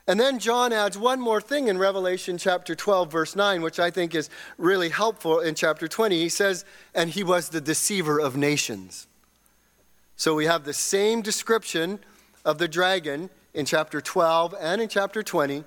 And 0.09 0.19
then 0.19 0.39
John 0.39 0.73
adds 0.73 0.97
one 0.97 1.21
more 1.21 1.39
thing 1.39 1.67
in 1.67 1.77
Revelation 1.77 2.39
chapter 2.39 2.73
12, 2.73 3.11
verse 3.11 3.35
9, 3.35 3.61
which 3.61 3.79
I 3.79 3.91
think 3.91 4.15
is 4.15 4.27
really 4.57 4.89
helpful 4.89 5.39
in 5.39 5.53
chapter 5.53 5.87
20. 5.87 6.19
He 6.19 6.29
says, 6.29 6.65
And 6.95 7.11
he 7.11 7.23
was 7.23 7.49
the 7.49 7.61
deceiver 7.61 8.19
of 8.19 8.35
nations. 8.35 9.05
So 10.15 10.33
we 10.33 10.45
have 10.45 10.63
the 10.63 10.73
same 10.73 11.21
description 11.21 11.99
of 12.43 12.57
the 12.57 12.67
dragon 12.67 13.29
in 13.53 13.67
chapter 13.67 14.01
12 14.01 14.55
and 14.59 14.81
in 14.81 14.89
chapter 14.89 15.21
20, 15.21 15.63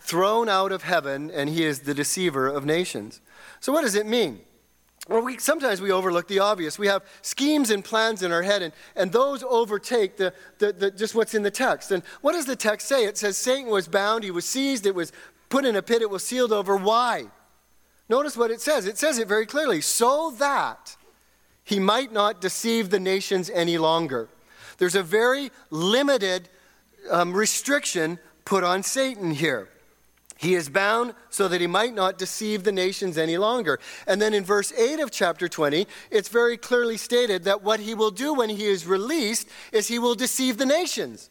thrown 0.00 0.48
out 0.48 0.72
of 0.72 0.84
heaven, 0.84 1.30
and 1.30 1.50
he 1.50 1.62
is 1.62 1.80
the 1.80 1.92
deceiver 1.92 2.48
of 2.48 2.64
nations. 2.64 3.20
So, 3.60 3.74
what 3.74 3.82
does 3.82 3.94
it 3.94 4.06
mean? 4.06 4.40
Well, 5.08 5.22
we, 5.22 5.38
sometimes 5.38 5.80
we 5.80 5.92
overlook 5.92 6.26
the 6.26 6.40
obvious. 6.40 6.78
We 6.78 6.88
have 6.88 7.04
schemes 7.22 7.70
and 7.70 7.84
plans 7.84 8.22
in 8.22 8.32
our 8.32 8.42
head, 8.42 8.62
and, 8.62 8.72
and 8.96 9.12
those 9.12 9.44
overtake 9.44 10.16
the, 10.16 10.32
the, 10.58 10.72
the, 10.72 10.90
just 10.90 11.14
what's 11.14 11.34
in 11.34 11.42
the 11.42 11.50
text. 11.50 11.92
And 11.92 12.02
what 12.22 12.32
does 12.32 12.46
the 12.46 12.56
text 12.56 12.88
say? 12.88 13.04
It 13.04 13.16
says 13.16 13.38
Satan 13.38 13.70
was 13.70 13.86
bound, 13.86 14.24
he 14.24 14.32
was 14.32 14.44
seized, 14.44 14.84
it 14.84 14.94
was 14.94 15.12
put 15.48 15.64
in 15.64 15.76
a 15.76 15.82
pit, 15.82 16.02
it 16.02 16.10
was 16.10 16.24
sealed 16.24 16.52
over. 16.52 16.76
Why? 16.76 17.26
Notice 18.08 18.36
what 18.36 18.50
it 18.50 18.60
says. 18.60 18.86
It 18.86 18.98
says 18.98 19.18
it 19.18 19.28
very 19.28 19.46
clearly 19.46 19.80
so 19.80 20.32
that 20.38 20.96
he 21.62 21.78
might 21.78 22.12
not 22.12 22.40
deceive 22.40 22.90
the 22.90 23.00
nations 23.00 23.48
any 23.50 23.78
longer. 23.78 24.28
There's 24.78 24.94
a 24.94 25.02
very 25.02 25.50
limited 25.70 26.48
um, 27.10 27.32
restriction 27.32 28.18
put 28.44 28.64
on 28.64 28.82
Satan 28.82 29.30
here. 29.30 29.68
He 30.38 30.54
is 30.54 30.68
bound 30.68 31.14
so 31.30 31.48
that 31.48 31.62
he 31.62 31.66
might 31.66 31.94
not 31.94 32.18
deceive 32.18 32.62
the 32.62 32.72
nations 32.72 33.16
any 33.16 33.38
longer. 33.38 33.80
And 34.06 34.20
then 34.20 34.34
in 34.34 34.44
verse 34.44 34.70
8 34.72 35.00
of 35.00 35.10
chapter 35.10 35.48
20, 35.48 35.86
it's 36.10 36.28
very 36.28 36.58
clearly 36.58 36.98
stated 36.98 37.44
that 37.44 37.62
what 37.62 37.80
he 37.80 37.94
will 37.94 38.10
do 38.10 38.34
when 38.34 38.50
he 38.50 38.66
is 38.66 38.86
released 38.86 39.48
is 39.72 39.88
he 39.88 39.98
will 39.98 40.14
deceive 40.14 40.58
the 40.58 40.66
nations. 40.66 41.30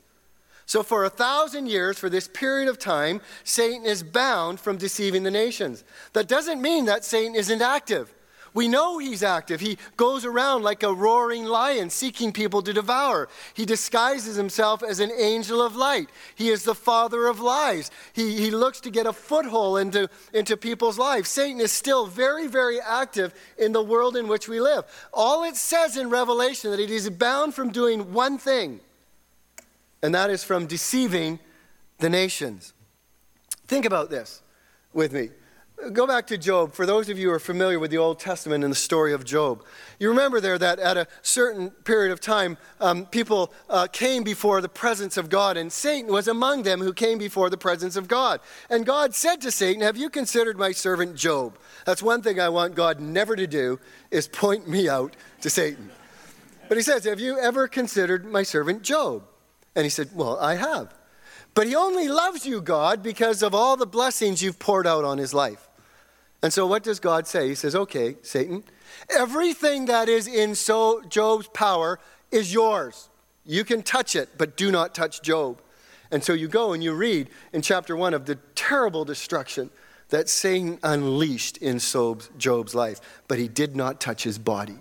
So, 0.68 0.82
for 0.82 1.06
a 1.06 1.12
thousand 1.12 1.68
years, 1.68 2.00
for 2.00 2.10
this 2.10 2.28
period 2.28 2.68
of 2.68 2.80
time, 2.80 3.22
Satan 3.44 3.86
is 3.86 4.02
bound 4.02 4.60
from 4.60 4.78
deceiving 4.78 5.22
the 5.22 5.30
nations. 5.30 5.84
That 6.14 6.28
doesn't 6.28 6.60
mean 6.60 6.86
that 6.86 7.06
Satan 7.06 7.36
isn't 7.36 7.62
active. 7.62 8.12
We 8.56 8.70
know 8.70 8.98
he's 9.00 9.22
active. 9.22 9.60
He 9.60 9.78
goes 9.98 10.24
around 10.24 10.64
like 10.64 10.82
a 10.82 10.94
roaring 10.94 11.44
lion 11.44 11.90
seeking 11.90 12.32
people 12.32 12.62
to 12.62 12.72
devour. 12.72 13.28
He 13.54 13.66
disguises 13.66 14.38
himself 14.38 14.82
as 14.82 15.02
an 15.02 15.12
angel 15.12 15.62
of 15.62 15.76
light. 15.76 16.08
He 16.36 16.48
is 16.48 16.64
the 16.64 16.74
father 16.74 17.28
of 17.28 17.42
lies. 17.42 17.92
He, 18.14 18.38
he 18.38 18.52
looks 18.52 18.80
to 18.80 18.90
get 18.90 19.06
a 19.06 19.12
foothold 19.12 19.80
into, 19.80 20.10
into 20.34 20.56
people's 20.56 20.98
lives. 20.98 21.28
Satan 21.30 21.60
is 21.60 21.74
still 21.74 22.08
very, 22.08 22.48
very 22.48 22.80
active 22.80 23.34
in 23.58 23.74
the 23.74 23.84
world 23.84 24.16
in 24.16 24.30
which 24.30 24.48
we 24.48 24.62
live. 24.62 24.86
All 25.14 25.44
it 25.44 25.58
says 25.58 25.98
in 25.98 26.10
Revelation 26.10 26.72
that 26.72 26.80
it 26.80 26.90
is 26.90 27.10
bound 27.10 27.54
from 27.54 27.72
doing 27.72 28.14
one 28.14 28.38
thing, 28.38 28.80
and 30.02 30.16
that 30.16 30.30
is 30.30 30.46
from 30.46 30.66
deceiving 30.66 31.40
the 32.00 32.10
nations. 32.10 32.74
Think 33.68 33.84
about 33.84 34.10
this 34.10 34.42
with 34.94 35.12
me. 35.12 35.32
Go 35.92 36.08
back 36.08 36.28
to 36.28 36.38
Job. 36.38 36.74
For 36.74 36.86
those 36.86 37.10
of 37.10 37.20
you 37.20 37.28
who 37.28 37.34
are 37.34 37.40
familiar 37.40 37.80
with 37.80 37.92
the 37.92 37.98
Old 37.98 38.18
Testament 38.18 38.64
and 38.64 38.72
the 38.72 38.78
story 38.78 39.14
of 39.14 39.26
Job, 39.26 39.64
you 40.00 40.08
remember 40.08 40.40
there 40.40 40.58
that 40.58 40.80
at 40.80 40.96
a 40.96 41.06
certain 41.22 41.70
period 41.70 42.12
of 42.12 42.22
time, 42.22 42.58
um, 42.80 43.06
people 43.06 43.54
uh, 43.70 43.86
came 43.92 44.24
before 44.24 44.62
the 44.62 44.70
presence 44.70 45.18
of 45.18 45.30
God, 45.30 45.58
and 45.58 45.72
Satan 45.72 46.12
was 46.12 46.30
among 46.30 46.64
them 46.64 46.80
who 46.80 46.94
came 46.94 47.18
before 47.18 47.50
the 47.50 47.58
presence 47.58 47.98
of 47.98 48.08
God. 48.08 48.40
And 48.70 48.86
God 48.86 49.14
said 49.14 49.42
to 49.42 49.52
Satan, 49.52 49.82
Have 49.82 49.98
you 49.98 50.10
considered 50.10 50.58
my 50.58 50.72
servant 50.72 51.18
Job? 51.18 51.58
That's 51.86 52.02
one 52.02 52.22
thing 52.22 52.40
I 52.40 52.50
want 52.50 52.74
God 52.74 53.02
never 53.02 53.36
to 53.36 53.46
do, 53.46 53.80
is 54.12 54.30
point 54.30 54.70
me 54.70 54.88
out 54.88 55.16
to 55.42 55.50
Satan. 55.50 55.92
But 56.70 56.78
he 56.78 56.84
says, 56.84 57.04
Have 57.04 57.20
you 57.20 57.38
ever 57.38 57.68
considered 57.68 58.26
my 58.26 58.44
servant 58.44 58.82
Job? 58.82 59.24
And 59.76 59.84
he 59.84 59.90
said, 59.90 60.10
Well, 60.16 60.40
I 60.40 60.56
have. 60.56 60.94
But 61.56 61.68
he 61.68 61.76
only 61.76 62.10
loves 62.10 62.46
you, 62.46 62.62
God, 62.62 63.02
because 63.02 63.42
of 63.42 63.56
all 63.56 63.78
the 63.78 63.88
blessings 63.88 64.44
you've 64.44 64.60
poured 64.60 64.86
out 64.86 65.06
on 65.06 65.18
his 65.18 65.34
life. 65.34 65.70
And 66.44 66.54
so 66.54 66.68
what 66.68 66.84
does 66.84 67.00
God 67.00 67.26
say? 67.26 67.48
He 67.48 67.56
says, 67.56 67.76
Okay, 67.76 68.18
Satan, 68.22 68.64
everything 69.10 69.86
that 69.86 70.10
is 70.10 70.28
in 70.28 70.54
so 70.54 71.02
Job's 71.10 71.48
power 71.48 72.00
is 72.30 72.54
yours. 72.54 73.10
You 73.46 73.64
can 73.64 73.82
touch 73.82 74.16
it, 74.16 74.38
but 74.38 74.58
do 74.58 74.72
not 74.72 74.94
touch 74.94 75.22
Job. 75.22 75.62
And 76.12 76.24
so 76.24 76.34
you 76.34 76.48
go 76.48 76.74
and 76.74 76.84
you 76.84 76.94
read 76.94 77.30
in 77.54 77.62
chapter 77.62 77.96
1 77.96 78.14
of 78.14 78.26
the 78.26 78.36
terrible 78.54 79.06
destruction 79.06 79.70
that 80.10 80.30
Satan 80.30 80.78
unleashed 80.84 81.58
in 81.58 81.80
Job's 82.38 82.76
life, 82.76 83.00
but 83.28 83.40
he 83.40 83.48
did 83.48 83.76
not 83.76 84.00
touch 84.00 84.24
his 84.24 84.38
body. 84.38 84.78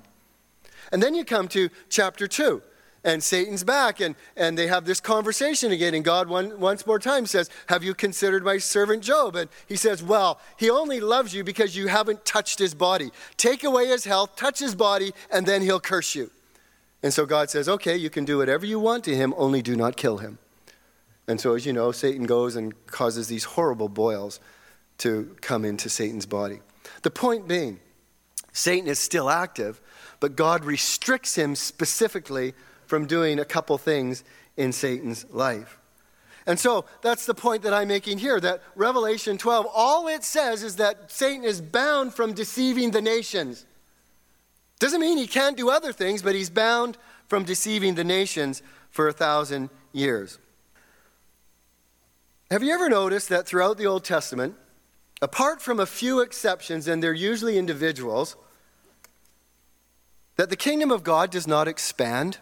And 0.92 1.02
then 1.02 1.14
you 1.14 1.24
come 1.24 1.48
to 1.48 1.70
chapter 1.88 2.26
2. 2.26 2.62
And 3.04 3.22
Satan's 3.22 3.62
back, 3.64 4.00
and, 4.00 4.14
and 4.34 4.56
they 4.56 4.66
have 4.66 4.86
this 4.86 4.98
conversation 4.98 5.70
again. 5.72 5.92
And 5.92 6.02
God, 6.02 6.26
one, 6.28 6.58
once 6.58 6.86
more 6.86 6.98
time, 6.98 7.26
says, 7.26 7.50
Have 7.66 7.84
you 7.84 7.94
considered 7.94 8.42
my 8.42 8.56
servant 8.56 9.02
Job? 9.02 9.36
And 9.36 9.50
he 9.66 9.76
says, 9.76 10.02
Well, 10.02 10.40
he 10.56 10.70
only 10.70 11.00
loves 11.00 11.34
you 11.34 11.44
because 11.44 11.76
you 11.76 11.88
haven't 11.88 12.24
touched 12.24 12.58
his 12.58 12.74
body. 12.74 13.10
Take 13.36 13.62
away 13.62 13.88
his 13.88 14.04
health, 14.04 14.36
touch 14.36 14.58
his 14.58 14.74
body, 14.74 15.12
and 15.30 15.44
then 15.44 15.60
he'll 15.60 15.80
curse 15.80 16.14
you. 16.14 16.30
And 17.02 17.12
so 17.12 17.26
God 17.26 17.50
says, 17.50 17.68
Okay, 17.68 17.96
you 17.96 18.08
can 18.08 18.24
do 18.24 18.38
whatever 18.38 18.64
you 18.64 18.80
want 18.80 19.04
to 19.04 19.14
him, 19.14 19.34
only 19.36 19.60
do 19.60 19.76
not 19.76 19.96
kill 19.96 20.18
him. 20.18 20.38
And 21.28 21.40
so, 21.40 21.54
as 21.54 21.66
you 21.66 21.72
know, 21.72 21.92
Satan 21.92 22.24
goes 22.24 22.56
and 22.56 22.86
causes 22.86 23.28
these 23.28 23.44
horrible 23.44 23.88
boils 23.88 24.40
to 24.98 25.36
come 25.40 25.64
into 25.64 25.88
Satan's 25.88 26.26
body. 26.26 26.60
The 27.02 27.10
point 27.10 27.48
being, 27.48 27.80
Satan 28.52 28.88
is 28.88 28.98
still 28.98 29.28
active, 29.28 29.80
but 30.20 30.36
God 30.36 30.64
restricts 30.64 31.34
him 31.34 31.54
specifically 31.54 32.54
from 32.86 33.06
doing 33.06 33.38
a 33.38 33.44
couple 33.44 33.78
things 33.78 34.24
in 34.56 34.72
Satan's 34.72 35.26
life. 35.30 35.78
And 36.46 36.58
so 36.58 36.84
that's 37.00 37.26
the 37.26 37.34
point 37.34 37.62
that 37.62 37.72
I'm 37.72 37.88
making 37.88 38.18
here 38.18 38.38
that 38.40 38.62
Revelation 38.76 39.38
12, 39.38 39.66
all 39.74 40.08
it 40.08 40.22
says 40.22 40.62
is 40.62 40.76
that 40.76 41.10
Satan 41.10 41.44
is 41.44 41.60
bound 41.60 42.12
from 42.12 42.34
deceiving 42.34 42.90
the 42.90 43.00
nations. 43.00 43.64
Doesn't 44.78 45.00
mean 45.00 45.16
he 45.16 45.26
can't 45.26 45.56
do 45.56 45.70
other 45.70 45.92
things, 45.92 46.20
but 46.20 46.34
he's 46.34 46.50
bound 46.50 46.98
from 47.28 47.44
deceiving 47.44 47.94
the 47.94 48.04
nations 48.04 48.62
for 48.90 49.08
a 49.08 49.12
thousand 49.12 49.70
years. 49.92 50.38
Have 52.50 52.62
you 52.62 52.74
ever 52.74 52.90
noticed 52.90 53.30
that 53.30 53.46
throughout 53.46 53.78
the 53.78 53.86
Old 53.86 54.04
Testament, 54.04 54.54
apart 55.22 55.62
from 55.62 55.80
a 55.80 55.86
few 55.86 56.20
exceptions, 56.20 56.86
and 56.86 57.02
they're 57.02 57.14
usually 57.14 57.56
individuals, 57.56 58.36
that 60.36 60.50
the 60.50 60.56
kingdom 60.56 60.90
of 60.90 61.02
God 61.02 61.30
does 61.30 61.46
not 61.46 61.66
expand? 61.66 62.38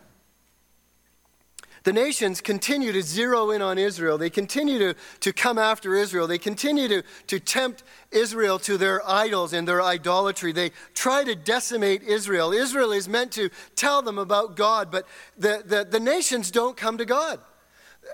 The 1.84 1.92
nations 1.92 2.40
continue 2.40 2.92
to 2.92 3.02
zero 3.02 3.50
in 3.50 3.60
on 3.60 3.76
Israel. 3.76 4.16
They 4.16 4.30
continue 4.30 4.78
to, 4.78 4.94
to 5.20 5.32
come 5.32 5.58
after 5.58 5.96
Israel. 5.96 6.28
They 6.28 6.38
continue 6.38 6.86
to, 6.88 7.02
to 7.26 7.40
tempt 7.40 7.82
Israel 8.12 8.58
to 8.60 8.78
their 8.78 9.06
idols 9.08 9.52
and 9.52 9.66
their 9.66 9.82
idolatry. 9.82 10.52
They 10.52 10.70
try 10.94 11.24
to 11.24 11.34
decimate 11.34 12.02
Israel. 12.02 12.52
Israel 12.52 12.92
is 12.92 13.08
meant 13.08 13.32
to 13.32 13.50
tell 13.74 14.00
them 14.00 14.18
about 14.18 14.54
God, 14.54 14.92
but 14.92 15.06
the, 15.36 15.62
the, 15.64 15.84
the 15.84 15.98
nations 15.98 16.52
don't 16.52 16.76
come 16.76 16.98
to 16.98 17.04
God. 17.04 17.40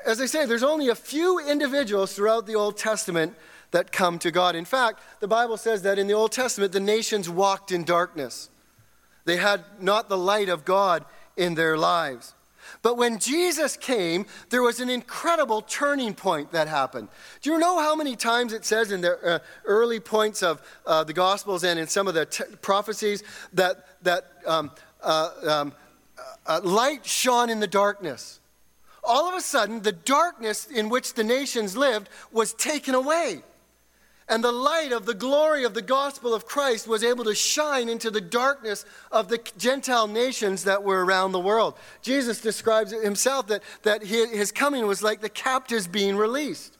As 0.06 0.20
I 0.20 0.26
say, 0.26 0.46
there's 0.46 0.62
only 0.62 0.88
a 0.88 0.94
few 0.94 1.38
individuals 1.38 2.14
throughout 2.14 2.46
the 2.46 2.54
Old 2.54 2.78
Testament 2.78 3.34
that 3.70 3.92
come 3.92 4.18
to 4.20 4.30
God. 4.30 4.56
In 4.56 4.64
fact, 4.64 5.02
the 5.20 5.28
Bible 5.28 5.58
says 5.58 5.82
that 5.82 5.98
in 5.98 6.06
the 6.06 6.14
Old 6.14 6.32
Testament, 6.32 6.72
the 6.72 6.80
nations 6.80 7.28
walked 7.28 7.70
in 7.70 7.84
darkness. 7.84 8.48
They 9.26 9.36
had 9.36 9.62
not 9.78 10.08
the 10.08 10.16
light 10.16 10.48
of 10.48 10.64
God 10.64 11.04
in 11.36 11.54
their 11.54 11.76
lives. 11.76 12.34
But 12.82 12.96
when 12.96 13.18
Jesus 13.18 13.76
came, 13.76 14.26
there 14.50 14.62
was 14.62 14.80
an 14.80 14.90
incredible 14.90 15.62
turning 15.62 16.14
point 16.14 16.52
that 16.52 16.68
happened. 16.68 17.08
Do 17.42 17.50
you 17.50 17.58
know 17.58 17.78
how 17.78 17.94
many 17.94 18.16
times 18.16 18.52
it 18.52 18.64
says 18.64 18.92
in 18.92 19.00
the 19.00 19.18
uh, 19.18 19.38
early 19.64 20.00
points 20.00 20.42
of 20.42 20.62
uh, 20.86 21.04
the 21.04 21.12
Gospels 21.12 21.64
and 21.64 21.78
in 21.78 21.86
some 21.86 22.08
of 22.08 22.14
the 22.14 22.26
t- 22.26 22.44
prophecies 22.62 23.22
that, 23.52 23.86
that 24.02 24.24
um, 24.46 24.70
uh, 25.02 25.30
um, 25.46 25.72
uh, 26.46 26.60
light 26.62 27.04
shone 27.04 27.50
in 27.50 27.60
the 27.60 27.66
darkness? 27.66 28.40
All 29.04 29.28
of 29.28 29.34
a 29.34 29.40
sudden, 29.40 29.82
the 29.82 29.92
darkness 29.92 30.66
in 30.66 30.88
which 30.88 31.14
the 31.14 31.24
nations 31.24 31.76
lived 31.76 32.08
was 32.30 32.52
taken 32.52 32.94
away 32.94 33.42
and 34.28 34.44
the 34.44 34.52
light 34.52 34.92
of 34.92 35.06
the 35.06 35.14
glory 35.14 35.64
of 35.64 35.74
the 35.74 35.82
gospel 35.82 36.34
of 36.34 36.46
Christ 36.46 36.86
was 36.86 37.02
able 37.02 37.24
to 37.24 37.34
shine 37.34 37.88
into 37.88 38.10
the 38.10 38.20
darkness 38.20 38.84
of 39.10 39.28
the 39.28 39.40
Gentile 39.56 40.06
nations 40.06 40.64
that 40.64 40.82
were 40.82 41.04
around 41.04 41.32
the 41.32 41.40
world. 41.40 41.78
Jesus 42.02 42.40
describes 42.40 42.92
himself 42.92 43.46
that, 43.46 43.62
that 43.82 44.02
his 44.02 44.52
coming 44.52 44.86
was 44.86 45.02
like 45.02 45.20
the 45.20 45.28
captives 45.28 45.86
being 45.86 46.16
released. 46.16 46.76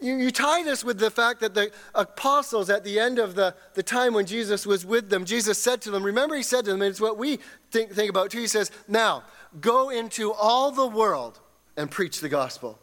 You, 0.00 0.16
you 0.16 0.30
tie 0.30 0.62
this 0.62 0.84
with 0.84 0.98
the 0.98 1.10
fact 1.10 1.40
that 1.40 1.54
the 1.54 1.70
apostles, 1.94 2.68
at 2.68 2.84
the 2.84 2.98
end 2.98 3.18
of 3.18 3.34
the, 3.34 3.54
the 3.74 3.82
time 3.82 4.12
when 4.12 4.26
Jesus 4.26 4.66
was 4.66 4.84
with 4.84 5.08
them, 5.08 5.24
Jesus 5.24 5.58
said 5.58 5.80
to 5.82 5.90
them, 5.90 6.02
remember, 6.02 6.34
he 6.34 6.42
said 6.42 6.64
to 6.66 6.72
them, 6.72 6.82
and 6.82 6.90
it's 6.90 7.00
what 7.00 7.16
we 7.16 7.38
think, 7.70 7.92
think 7.92 8.10
about 8.10 8.30
too. 8.30 8.40
He 8.40 8.46
says, 8.46 8.70
Now, 8.88 9.24
go 9.60 9.88
into 9.88 10.32
all 10.32 10.70
the 10.70 10.86
world 10.86 11.40
and 11.76 11.90
preach 11.90 12.20
the 12.20 12.28
gospel. 12.28 12.78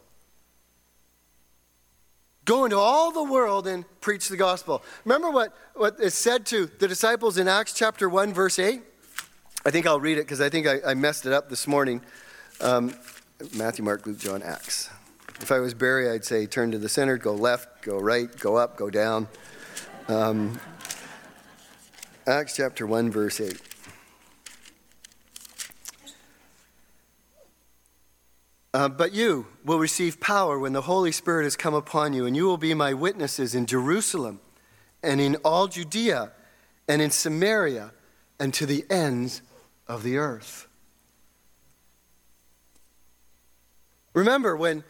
Go 2.44 2.64
into 2.64 2.78
all 2.78 3.10
the 3.10 3.24
world 3.24 3.66
and 3.66 3.84
preach 4.00 4.28
the 4.28 4.36
gospel. 4.36 4.82
Remember 5.04 5.30
what, 5.30 5.56
what 5.74 5.98
is 5.98 6.14
said 6.14 6.44
to 6.46 6.66
the 6.66 6.86
disciples 6.86 7.38
in 7.38 7.48
Acts 7.48 7.72
chapter 7.72 8.08
1, 8.08 8.34
verse 8.34 8.58
8? 8.58 8.82
I 9.64 9.70
think 9.70 9.86
I'll 9.86 10.00
read 10.00 10.18
it 10.18 10.22
because 10.22 10.42
I 10.42 10.50
think 10.50 10.66
I, 10.66 10.80
I, 10.86 10.94
messed 10.94 11.24
it 11.24 11.32
up 11.32 11.48
this 11.48 11.66
morning. 11.66 12.02
Um, 12.60 12.94
Matthew, 13.56 13.82
Mark, 13.82 14.06
Luke, 14.06 14.18
John, 14.18 14.42
Acts. 14.42 14.90
If 15.40 15.50
I 15.50 15.58
was 15.58 15.72
Barry, 15.72 16.10
I'd 16.10 16.24
say 16.24 16.44
turn 16.44 16.70
to 16.72 16.78
the 16.78 16.88
center, 16.88 17.16
go 17.16 17.34
left, 17.34 17.82
go 17.82 17.98
right, 17.98 18.34
go 18.38 18.56
up, 18.56 18.76
go 18.76 18.90
down. 18.90 19.26
Um, 20.08 20.60
Acts 22.26 22.56
chapter 22.56 22.86
1, 22.86 23.10
verse 23.10 23.40
8. 23.40 23.58
Uh, 28.74 28.88
but 28.88 29.12
you 29.12 29.46
will 29.64 29.78
receive 29.78 30.18
power 30.18 30.58
when 30.58 30.72
the 30.72 30.82
Holy 30.82 31.12
Spirit 31.12 31.44
has 31.44 31.54
come 31.54 31.74
upon 31.74 32.12
you, 32.12 32.26
and 32.26 32.34
you 32.34 32.44
will 32.44 32.56
be 32.56 32.74
my 32.74 32.92
witnesses 32.92 33.54
in 33.54 33.66
Jerusalem 33.66 34.40
and 35.00 35.20
in 35.20 35.36
all 35.44 35.68
Judea 35.68 36.32
and 36.88 37.00
in 37.00 37.12
Samaria 37.12 37.92
and 38.40 38.52
to 38.54 38.66
the 38.66 38.84
ends 38.90 39.42
of 39.86 40.02
the 40.02 40.16
earth. 40.16 40.66
Remember, 44.12 44.56
when 44.56 44.82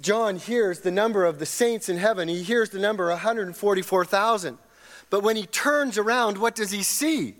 John 0.00 0.36
hears 0.36 0.80
the 0.80 0.92
number 0.92 1.24
of 1.24 1.40
the 1.40 1.46
saints 1.46 1.88
in 1.88 1.96
heaven, 1.96 2.28
he 2.28 2.44
hears 2.44 2.70
the 2.70 2.78
number 2.78 3.08
144,000. 3.08 4.58
But 5.10 5.24
when 5.24 5.34
he 5.34 5.46
turns 5.46 5.98
around, 5.98 6.38
what 6.38 6.54
does 6.54 6.70
he 6.70 6.84
see? 6.84 7.34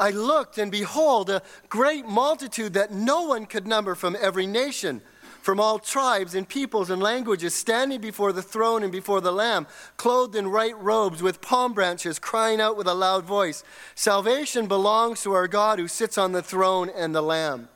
I 0.00 0.08
looked, 0.10 0.56
and 0.56 0.72
behold, 0.72 1.28
a 1.28 1.42
great 1.68 2.06
multitude 2.06 2.72
that 2.72 2.90
no 2.90 3.24
one 3.24 3.44
could 3.44 3.66
number 3.66 3.94
from 3.94 4.16
every 4.18 4.46
nation, 4.46 5.02
from 5.42 5.60
all 5.60 5.78
tribes 5.78 6.34
and 6.34 6.48
peoples 6.48 6.88
and 6.88 7.02
languages, 7.02 7.54
standing 7.54 8.00
before 8.00 8.32
the 8.32 8.42
throne 8.42 8.82
and 8.82 8.90
before 8.90 9.20
the 9.20 9.30
Lamb, 9.30 9.66
clothed 9.98 10.34
in 10.34 10.50
white 10.50 10.80
robes 10.80 11.22
with 11.22 11.42
palm 11.42 11.74
branches, 11.74 12.18
crying 12.18 12.62
out 12.62 12.78
with 12.78 12.86
a 12.86 12.94
loud 12.94 13.24
voice 13.24 13.62
Salvation 13.94 14.66
belongs 14.66 15.22
to 15.22 15.32
our 15.34 15.46
God 15.46 15.78
who 15.78 15.86
sits 15.86 16.16
on 16.16 16.32
the 16.32 16.42
throne 16.42 16.88
and 16.96 17.14
the 17.14 17.22
Lamb. 17.22 17.68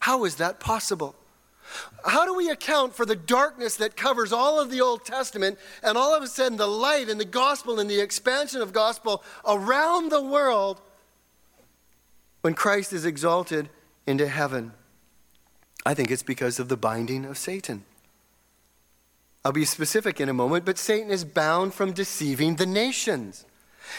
How 0.00 0.26
is 0.26 0.36
that 0.36 0.60
possible? 0.60 1.16
How 2.04 2.26
do 2.26 2.34
we 2.34 2.50
account 2.50 2.94
for 2.94 3.06
the 3.06 3.16
darkness 3.16 3.76
that 3.76 3.96
covers 3.96 4.30
all 4.30 4.60
of 4.60 4.70
the 4.70 4.82
Old 4.82 5.06
Testament 5.06 5.58
and 5.82 5.96
all 5.96 6.14
of 6.14 6.22
a 6.22 6.26
sudden 6.26 6.58
the 6.58 6.66
light 6.66 7.08
and 7.08 7.18
the 7.18 7.24
gospel 7.24 7.80
and 7.80 7.88
the 7.88 8.00
expansion 8.00 8.60
of 8.60 8.74
gospel 8.74 9.24
around 9.46 10.10
the 10.10 10.20
world 10.20 10.82
when 12.44 12.52
Christ 12.52 12.92
is 12.92 13.06
exalted 13.06 13.70
into 14.06 14.28
heaven? 14.28 14.74
I 15.86 15.94
think 15.94 16.10
it's 16.10 16.22
because 16.22 16.58
of 16.58 16.68
the 16.68 16.76
binding 16.76 17.24
of 17.24 17.38
Satan. 17.38 17.86
I'll 19.42 19.52
be 19.52 19.64
specific 19.64 20.20
in 20.20 20.28
a 20.28 20.34
moment, 20.34 20.66
but 20.66 20.76
Satan 20.76 21.10
is 21.10 21.24
bound 21.24 21.72
from 21.72 21.92
deceiving 21.92 22.56
the 22.56 22.66
nations. 22.66 23.46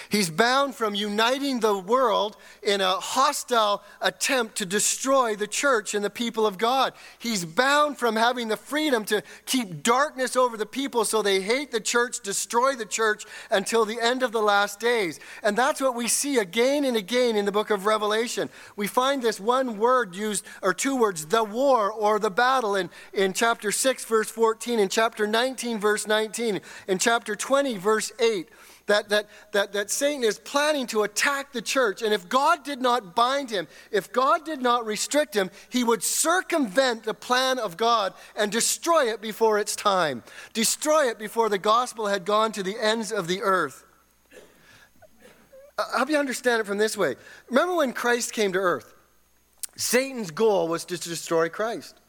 He's 0.10 0.30
bound 0.30 0.76
from 0.76 0.96
uniting 0.96 1.60
the 1.60 1.78
world 1.78 2.38
in 2.62 2.82
a 2.82 2.94
hostile 2.94 3.84
attempt 4.02 4.56
to 4.58 4.66
destroy 4.66 5.36
the 5.36 5.48
church 5.48 5.94
and 5.94 6.04
the 6.04 6.10
people 6.10 6.46
of 6.46 6.58
God. 6.58 6.94
He's 7.20 7.46
bound 7.46 7.98
from 7.98 8.16
having 8.16 8.48
the 8.48 8.58
freedom 8.58 9.06
to 9.06 9.24
keep 9.46 9.84
darkness 9.84 10.36
over 10.36 10.58
the 10.58 10.66
people 10.66 11.06
so 11.06 11.22
they 11.22 11.42
hate 11.42 11.72
the 11.72 11.80
church, 11.80 12.22
destroy 12.22 12.76
the 12.76 12.86
church 12.86 13.26
until 13.52 13.86
the 13.86 14.00
end 14.00 14.24
of 14.24 14.32
the 14.32 14.42
last 14.42 14.80
days. 14.80 15.20
And 15.44 15.58
that's 15.58 15.82
what 15.82 15.96
we 15.96 16.08
see 16.08 16.38
again 16.38 16.86
and 16.86 16.98
again 16.98 17.36
in 17.36 17.46
the 17.46 17.52
book 17.52 17.70
of 17.70 17.86
Revelation. 17.86 18.50
We 18.76 18.88
find 18.88 19.22
this 19.22 19.40
one 19.40 19.78
word 19.78 20.16
used, 20.16 20.46
or 20.62 20.74
two 20.74 20.96
words, 20.96 21.26
the 21.28 21.44
war 21.44 21.92
or 21.92 22.20
the 22.20 22.32
battle, 22.32 22.76
in, 22.76 22.90
in 23.14 23.34
chapter 23.34 23.72
6, 23.72 24.06
verse 24.06 24.30
14, 24.30 24.80
in 24.80 24.90
chapter 24.90 25.28
19, 25.28 25.80
verse 25.80 26.08
19, 26.08 26.62
in 26.88 27.00
chapter 27.00 27.36
20, 27.36 27.78
verse 27.78 28.12
8 28.20 28.50
that, 28.88 29.10
that, 29.10 29.28
that, 29.52 29.74
that 29.74 29.90
Satan 29.90 30.24
is 30.24 30.38
planning 30.38 30.88
to 30.88 31.04
attack 31.04 31.52
the 31.52 31.62
church. 31.62 32.02
And 32.02 32.14
if 32.14 32.30
God 32.30 32.64
did 32.64 32.82
not 32.82 33.16
bind 33.16 33.50
him, 33.50 33.68
if 33.92 34.12
God 34.12 34.46
did 34.46 34.62
not 34.62 34.86
restrict 34.86 35.36
him, 35.36 35.50
he 35.70 35.84
would 35.84 36.04
circumvent 36.04 37.04
the 37.04 37.14
plan 37.14 37.58
of 37.58 37.78
God 37.78 38.14
and 38.36 38.52
destroy 38.52 39.12
it 39.12 39.22
before 39.22 39.58
its 39.58 39.76
time, 39.76 40.24
destroy 40.54 41.10
it 41.10 41.18
before 41.18 41.50
the 41.50 41.58
gospel 41.58 42.08
had 42.08 42.26
gone 42.26 42.52
to 42.52 42.64
the 42.64 42.78
ends 42.80 43.12
of 43.12 43.28
the 43.28 43.42
earth. 43.42 43.84
I'll 45.78 45.98
help 45.98 46.10
you 46.10 46.18
understand 46.18 46.62
it 46.62 46.66
from 46.66 46.78
this 46.78 46.96
way. 46.96 47.16
Remember 47.50 47.76
when 47.76 47.92
Christ 47.92 48.34
came 48.34 48.54
to 48.54 48.60
earth? 48.60 48.94
Satan's 49.76 50.32
goal 50.32 50.68
was 50.68 50.86
to 50.86 50.98
destroy 50.98 51.50
Christ. 51.50 52.00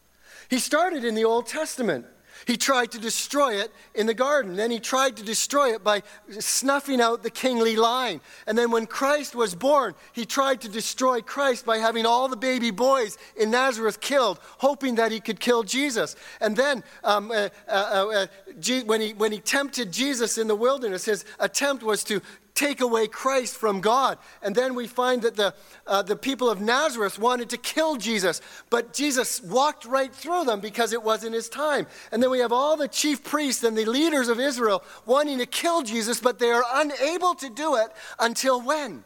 He 0.49 0.59
started 0.59 1.05
in 1.05 1.17
the 1.17 1.25
Old 1.25 1.47
Testament. 1.47 2.07
He 2.45 2.57
tried 2.57 2.93
to 2.93 2.99
destroy 2.99 3.55
it 3.61 3.73
in 3.95 4.07
the 4.07 4.15
garden. 4.15 4.57
Then 4.57 4.71
he 4.71 4.81
tried 4.81 5.17
to 5.17 5.23
destroy 5.23 5.75
it 5.75 5.83
by 5.83 6.03
snuffing 6.39 7.01
out 7.01 7.23
the 7.23 7.31
kingly 7.31 7.77
line. 7.77 8.21
And 8.47 8.57
then 8.57 8.71
when 8.71 8.87
Christ 8.87 9.35
was 9.35 9.55
born, 9.55 9.95
he 10.13 10.25
tried 10.25 10.61
to 10.63 10.69
destroy 10.69 11.21
Christ 11.21 11.65
by 11.65 11.79
having 11.79 12.07
all 12.07 12.29
the 12.29 12.37
baby 12.37 12.71
boys 12.71 13.19
in 13.37 13.51
Nazareth 13.51 14.01
killed, 14.01 14.39
hoping 14.59 14.97
that 14.97 15.13
he 15.13 15.21
could 15.21 15.41
kill 15.41 15.63
Jesus. 15.63 16.17
And 16.41 16.57
then 16.57 16.85
um, 17.05 17.31
uh, 17.31 17.49
uh, 17.69 17.71
uh, 17.71 18.09
uh 18.09 18.83
when, 18.85 19.01
he, 19.01 19.13
when 19.15 19.33
he 19.33 19.39
tempted 19.39 19.93
Jesus 19.93 20.39
in 20.39 20.47
the 20.47 20.55
wilderness, 20.55 21.05
his 21.05 21.25
attempt 21.39 21.83
was 21.83 22.05
to 22.05 22.21
take 22.57 22.81
away 22.81 23.07
Christ 23.07 23.57
from 23.57 23.81
God. 23.81 24.19
And 24.43 24.55
then 24.55 24.75
we 24.75 24.89
find 24.89 25.23
that 25.23 25.37
the, 25.37 25.55
uh, 25.87 26.03
the 26.03 26.17
people 26.17 26.51
of 26.51 26.61
Nazareth 26.61 27.19
wanted 27.19 27.51
to 27.51 27.59
kill 27.59 27.97
Jesus, 27.97 28.41
but 28.71 28.93
Jesus 28.93 29.41
walked 29.43 29.85
right 29.85 30.13
through 30.13 30.45
them 30.45 30.61
because 30.61 30.93
it 30.93 31.03
wasn't 31.03 31.35
his 31.35 31.49
time. 31.49 31.87
And 32.11 32.21
then 32.21 32.31
we 32.31 32.41
have 32.41 32.53
all 32.53 32.77
the 32.77 32.89
chief 32.89 33.23
priests 33.23 33.63
and 33.63 33.77
the 33.77 33.85
leaders 33.85 34.29
of 34.29 34.41
Israel 34.41 34.83
wanting 35.05 35.39
to 35.39 35.47
kill 35.47 35.83
Jesus, 35.83 36.19
but 36.19 36.39
they 36.39 36.51
are 36.51 36.65
unable 36.75 37.35
to 37.37 37.51
do 37.51 37.77
it 37.77 37.89
until 38.19 38.61
when? 38.61 39.05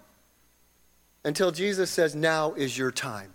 Until 1.25 1.51
Jesus 1.51 1.91
says, 1.91 2.15
Now 2.15 2.55
is 2.55 2.79
your 2.79 2.93
time. 2.93 3.35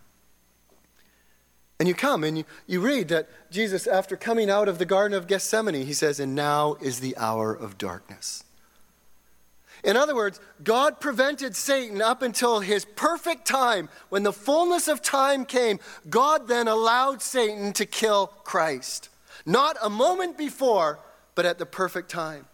And 1.78 1.90
you 1.90 1.94
come 1.94 2.24
and 2.24 2.38
you, 2.38 2.46
you 2.68 2.80
read 2.80 3.10
that 3.10 3.28
Jesus, 3.52 3.86
after 3.86 4.16
coming 4.16 4.50
out 4.50 4.70
of 4.70 4.80
the 4.80 4.86
Garden 4.86 5.18
of 5.18 5.28
Gethsemane, 5.28 5.86
he 5.86 5.94
says, 5.94 6.22
And 6.22 6.34
now 6.34 6.78
is 6.82 7.02
the 7.02 7.18
hour 7.18 7.54
of 7.54 7.78
darkness. 7.78 8.46
In 9.86 9.96
other 9.96 10.16
words, 10.16 10.40
God 10.64 11.00
prevented 11.00 11.56
Satan 11.56 12.02
up 12.02 12.24
until 12.24 12.60
his 12.60 12.86
perfect 12.96 13.46
time. 13.46 13.88
When 14.10 14.24
the 14.24 14.34
fullness 14.34 14.88
of 14.88 15.04
time 15.04 15.46
came, 15.46 15.80
God 16.10 16.48
then 16.48 16.68
allowed 16.68 17.22
Satan 17.22 17.72
to 17.74 17.86
kill 17.86 18.28
Christ. 18.44 19.10
Not 19.46 19.78
a 19.84 19.90
moment 19.90 20.40
before, 20.40 21.00
but 21.36 21.46
at 21.46 21.60
the 21.60 21.68
perfect 21.68 22.10
time. 22.10 22.48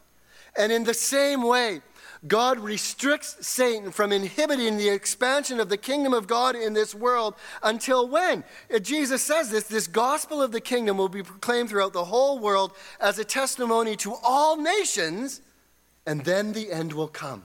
And 0.58 0.74
in 0.74 0.84
the 0.84 0.94
same 0.94 1.42
way, 1.42 1.80
God 2.28 2.60
restricts 2.60 3.48
Satan 3.48 3.92
from 3.92 4.12
inhibiting 4.12 4.76
the 4.76 4.90
expansion 4.90 5.62
of 5.62 5.70
the 5.70 5.78
kingdom 5.78 6.14
of 6.14 6.28
God 6.28 6.58
in 6.58 6.74
this 6.74 6.94
world 6.94 7.36
until 7.64 8.10
when? 8.10 8.44
Jesus 8.82 9.24
says 9.24 9.50
this 9.50 9.64
this 9.64 9.88
gospel 9.88 10.42
of 10.42 10.52
the 10.52 10.60
kingdom 10.60 10.98
will 10.98 11.10
be 11.10 11.24
proclaimed 11.24 11.70
throughout 11.70 11.94
the 11.94 12.04
whole 12.04 12.40
world 12.40 12.74
as 13.00 13.18
a 13.18 13.24
testimony 13.24 13.96
to 13.96 14.16
all 14.22 14.58
nations 14.58 15.40
and 16.06 16.24
then 16.26 16.54
the 16.54 16.72
end 16.72 16.94
will 16.94 17.08
come. 17.08 17.44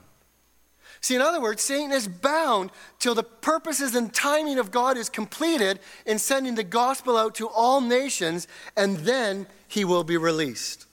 See, 1.01 1.15
in 1.15 1.21
other 1.21 1.39
words, 1.39 1.61
Satan 1.61 1.91
is 1.91 2.07
bound 2.07 2.71
till 2.99 3.13
the 3.13 3.23
purposes 3.23 3.95
and 3.95 4.13
timing 4.13 4.57
of 4.57 4.71
God 4.71 4.97
is 4.97 5.09
completed 5.09 5.79
in 6.05 6.17
sending 6.17 6.55
the 6.55 6.63
gospel 6.63 7.17
out 7.17 7.35
to 7.35 7.47
all 7.47 7.81
nations, 7.81 8.47
and 8.75 8.97
then 8.97 9.47
he 9.67 9.85
will 9.85 10.03
be 10.03 10.17
released. 10.17 10.85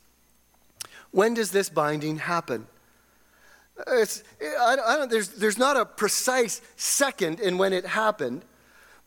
When 1.10 1.34
does 1.34 1.52
this 1.52 1.68
binding 1.70 2.18
happen? 2.18 2.66
It's, 3.88 4.22
I, 4.40 5.06
there's, 5.08 5.28
there's 5.30 5.58
not 5.58 5.76
a 5.76 5.84
precise 5.84 6.60
second 6.76 7.40
in 7.40 7.58
when 7.58 7.72
it 7.72 7.86
happened, 7.86 8.44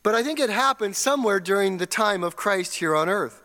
but 0.04 0.16
I 0.16 0.24
think 0.24 0.40
it 0.40 0.50
happened 0.50 0.96
somewhere 0.96 1.40
during 1.40 1.78
the 1.78 1.86
time 1.86 2.24
of 2.24 2.36
Christ 2.36 2.76
here 2.76 2.96
on 2.96 3.08
earth. 3.08 3.44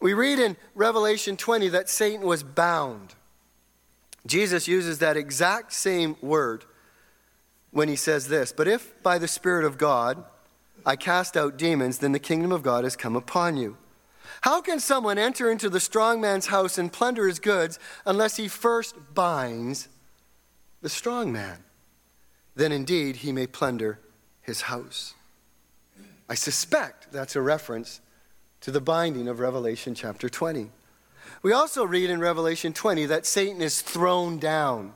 We 0.00 0.14
read 0.14 0.38
in 0.38 0.56
Revelation 0.74 1.36
20 1.36 1.68
that 1.68 1.88
Satan 1.88 2.26
was 2.26 2.42
bound. 2.42 3.14
Jesus 4.26 4.66
uses 4.66 4.98
that 4.98 5.16
exact 5.16 5.72
same 5.72 6.16
word 6.22 6.64
when 7.70 7.88
he 7.88 7.96
says 7.96 8.28
this 8.28 8.52
But 8.52 8.68
if 8.68 9.02
by 9.02 9.18
the 9.18 9.28
Spirit 9.28 9.64
of 9.64 9.78
God 9.78 10.24
I 10.86 10.96
cast 10.96 11.36
out 11.36 11.56
demons, 11.56 11.98
then 11.98 12.12
the 12.12 12.18
kingdom 12.18 12.52
of 12.52 12.62
God 12.62 12.84
has 12.84 12.96
come 12.96 13.16
upon 13.16 13.56
you. 13.56 13.76
How 14.40 14.60
can 14.60 14.80
someone 14.80 15.18
enter 15.18 15.50
into 15.50 15.68
the 15.68 15.80
strong 15.80 16.20
man's 16.20 16.46
house 16.46 16.78
and 16.78 16.92
plunder 16.92 17.26
his 17.26 17.38
goods 17.38 17.78
unless 18.06 18.36
he 18.36 18.48
first 18.48 18.94
binds 19.14 19.88
the 20.82 20.88
strong 20.88 21.32
man? 21.32 21.58
Then 22.54 22.72
indeed 22.72 23.16
he 23.16 23.32
may 23.32 23.46
plunder 23.46 24.00
his 24.40 24.62
house. 24.62 25.14
I 26.28 26.34
suspect 26.34 27.12
that's 27.12 27.36
a 27.36 27.42
reference 27.42 28.00
to 28.62 28.70
the 28.70 28.80
binding 28.80 29.28
of 29.28 29.40
Revelation 29.40 29.94
chapter 29.94 30.28
20. 30.28 30.70
We 31.44 31.52
also 31.52 31.84
read 31.84 32.08
in 32.08 32.20
Revelation 32.20 32.72
20 32.72 33.04
that 33.04 33.26
Satan 33.26 33.60
is 33.60 33.82
thrown 33.82 34.38
down 34.38 34.94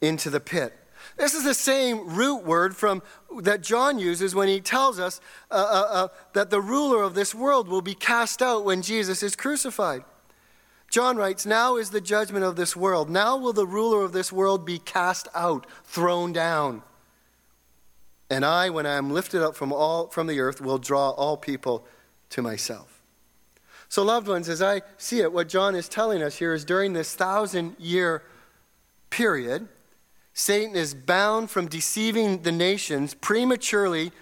into 0.00 0.28
the 0.28 0.40
pit. 0.40 0.76
This 1.16 1.34
is 1.34 1.44
the 1.44 1.54
same 1.54 2.16
root 2.16 2.42
word 2.42 2.74
from 2.74 3.00
that 3.42 3.62
John 3.62 4.00
uses 4.00 4.34
when 4.34 4.48
he 4.48 4.60
tells 4.60 4.98
us 4.98 5.20
uh, 5.52 5.54
uh, 5.54 5.94
uh, 5.94 6.08
that 6.32 6.50
the 6.50 6.60
ruler 6.60 7.04
of 7.04 7.14
this 7.14 7.32
world 7.32 7.68
will 7.68 7.80
be 7.80 7.94
cast 7.94 8.42
out 8.42 8.64
when 8.64 8.82
Jesus 8.82 9.22
is 9.22 9.36
crucified. 9.36 10.02
John 10.90 11.16
writes, 11.16 11.46
Now 11.46 11.76
is 11.76 11.90
the 11.90 12.00
judgment 12.00 12.44
of 12.44 12.56
this 12.56 12.74
world. 12.74 13.08
Now 13.08 13.36
will 13.36 13.52
the 13.52 13.68
ruler 13.68 14.02
of 14.02 14.10
this 14.10 14.32
world 14.32 14.66
be 14.66 14.80
cast 14.80 15.28
out, 15.32 15.64
thrown 15.84 16.32
down. 16.32 16.82
And 18.28 18.44
I, 18.44 18.68
when 18.68 18.84
I 18.84 18.96
am 18.96 19.12
lifted 19.12 19.42
up 19.42 19.54
from, 19.54 19.72
all, 19.72 20.08
from 20.08 20.26
the 20.26 20.40
earth, 20.40 20.60
will 20.60 20.78
draw 20.78 21.10
all 21.10 21.36
people 21.36 21.86
to 22.30 22.42
myself. 22.42 22.95
So, 23.88 24.02
loved 24.02 24.28
ones, 24.28 24.48
as 24.48 24.60
I 24.60 24.82
see 24.98 25.20
it, 25.20 25.32
what 25.32 25.48
John 25.48 25.74
is 25.74 25.88
telling 25.88 26.22
us 26.22 26.36
here 26.36 26.52
is 26.52 26.64
during 26.64 26.92
this 26.92 27.14
thousand 27.14 27.76
year 27.78 28.22
period, 29.10 29.68
Satan 30.34 30.76
is 30.76 30.92
bound 30.92 31.50
from 31.50 31.66
deceiving 31.66 32.42
the 32.42 32.52
nations, 32.52 33.14
prematurely 33.14 34.12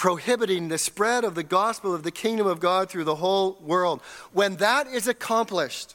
prohibiting 0.00 0.68
the 0.68 0.78
spread 0.78 1.24
of 1.24 1.34
the 1.34 1.42
gospel 1.42 1.94
of 1.94 2.02
the 2.02 2.10
kingdom 2.10 2.46
of 2.46 2.58
God 2.58 2.88
through 2.88 3.04
the 3.04 3.16
whole 3.16 3.58
world. 3.60 4.00
When 4.32 4.56
that 4.56 4.86
is 4.86 5.06
accomplished, 5.06 5.94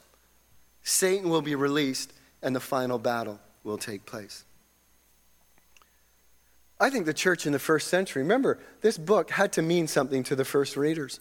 Satan 0.83 1.29
will 1.29 1.41
be 1.41 1.55
released 1.55 2.13
and 2.43 2.55
the 2.55 2.59
final 2.59 2.99
battle 2.99 3.39
will 3.63 3.79
take 3.79 4.05
place. 4.05 4.45
I 6.79 6.91
think 6.91 7.07
the 7.07 7.15
church 7.15 7.47
in 7.47 7.51
the 7.51 7.57
first 7.57 7.87
century, 7.87 8.21
remember, 8.21 8.59
this 8.81 8.99
book 8.99 9.31
had 9.31 9.51
to 9.53 9.63
mean 9.63 9.87
something 9.87 10.23
to 10.25 10.35
the 10.35 10.45
first 10.45 10.77
readers. 10.77 11.19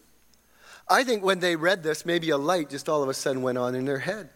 I 0.88 1.04
think 1.04 1.22
when 1.22 1.40
they 1.40 1.56
read 1.56 1.82
this, 1.82 2.04
maybe 2.04 2.30
a 2.30 2.36
light 2.36 2.70
just 2.70 2.88
all 2.88 3.02
of 3.02 3.08
a 3.08 3.14
sudden 3.14 3.42
went 3.42 3.58
on 3.58 3.74
in 3.74 3.84
their 3.84 3.98
head. 3.98 4.28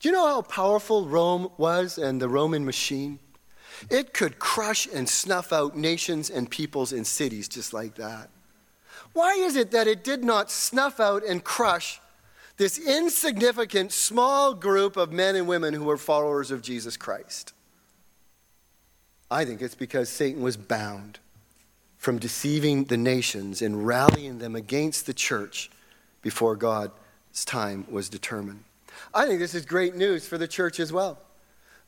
Do 0.00 0.08
you 0.08 0.14
know 0.14 0.26
how 0.26 0.42
powerful 0.42 1.06
Rome 1.06 1.50
was 1.58 1.98
and 1.98 2.20
the 2.20 2.28
Roman 2.28 2.64
machine? 2.64 3.18
It 3.90 4.14
could 4.14 4.38
crush 4.38 4.86
and 4.92 5.08
snuff 5.08 5.52
out 5.52 5.76
nations 5.76 6.30
and 6.30 6.50
peoples 6.50 6.92
and 6.92 7.06
cities 7.06 7.48
just 7.48 7.72
like 7.72 7.96
that. 7.96 8.30
Why 9.12 9.32
is 9.34 9.56
it 9.56 9.70
that 9.72 9.86
it 9.86 10.04
did 10.04 10.24
not 10.24 10.50
snuff 10.50 11.00
out 11.00 11.24
and 11.24 11.42
crush 11.42 12.00
this 12.56 12.78
insignificant 12.78 13.92
small 13.92 14.54
group 14.54 14.96
of 14.96 15.12
men 15.12 15.36
and 15.36 15.48
women 15.48 15.74
who 15.74 15.84
were 15.84 15.96
followers 15.96 16.50
of 16.50 16.62
Jesus 16.62 16.96
Christ? 16.96 17.52
I 19.30 19.44
think 19.44 19.62
it's 19.62 19.74
because 19.74 20.08
Satan 20.08 20.42
was 20.42 20.56
bound 20.56 21.18
from 22.00 22.18
deceiving 22.18 22.84
the 22.84 22.96
nations 22.96 23.60
and 23.60 23.86
rallying 23.86 24.38
them 24.38 24.56
against 24.56 25.04
the 25.04 25.12
church 25.12 25.70
before 26.22 26.56
God's 26.56 27.44
time 27.44 27.84
was 27.90 28.08
determined. 28.08 28.64
I 29.12 29.26
think 29.26 29.38
this 29.38 29.54
is 29.54 29.66
great 29.66 29.94
news 29.94 30.26
for 30.26 30.38
the 30.38 30.48
church 30.48 30.80
as 30.80 30.94
well. 30.94 31.18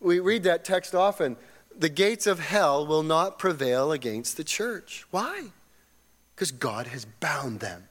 We 0.00 0.20
read 0.20 0.42
that 0.42 0.66
text 0.66 0.94
often. 0.94 1.38
The 1.74 1.88
gates 1.88 2.26
of 2.26 2.40
hell 2.40 2.86
will 2.86 3.02
not 3.02 3.38
prevail 3.38 3.90
against 3.90 4.36
the 4.36 4.44
church. 4.44 5.06
Why? 5.10 5.44
Because 6.34 6.52
God 6.52 6.88
has 6.88 7.06
bound 7.06 7.60
them. 7.60 7.88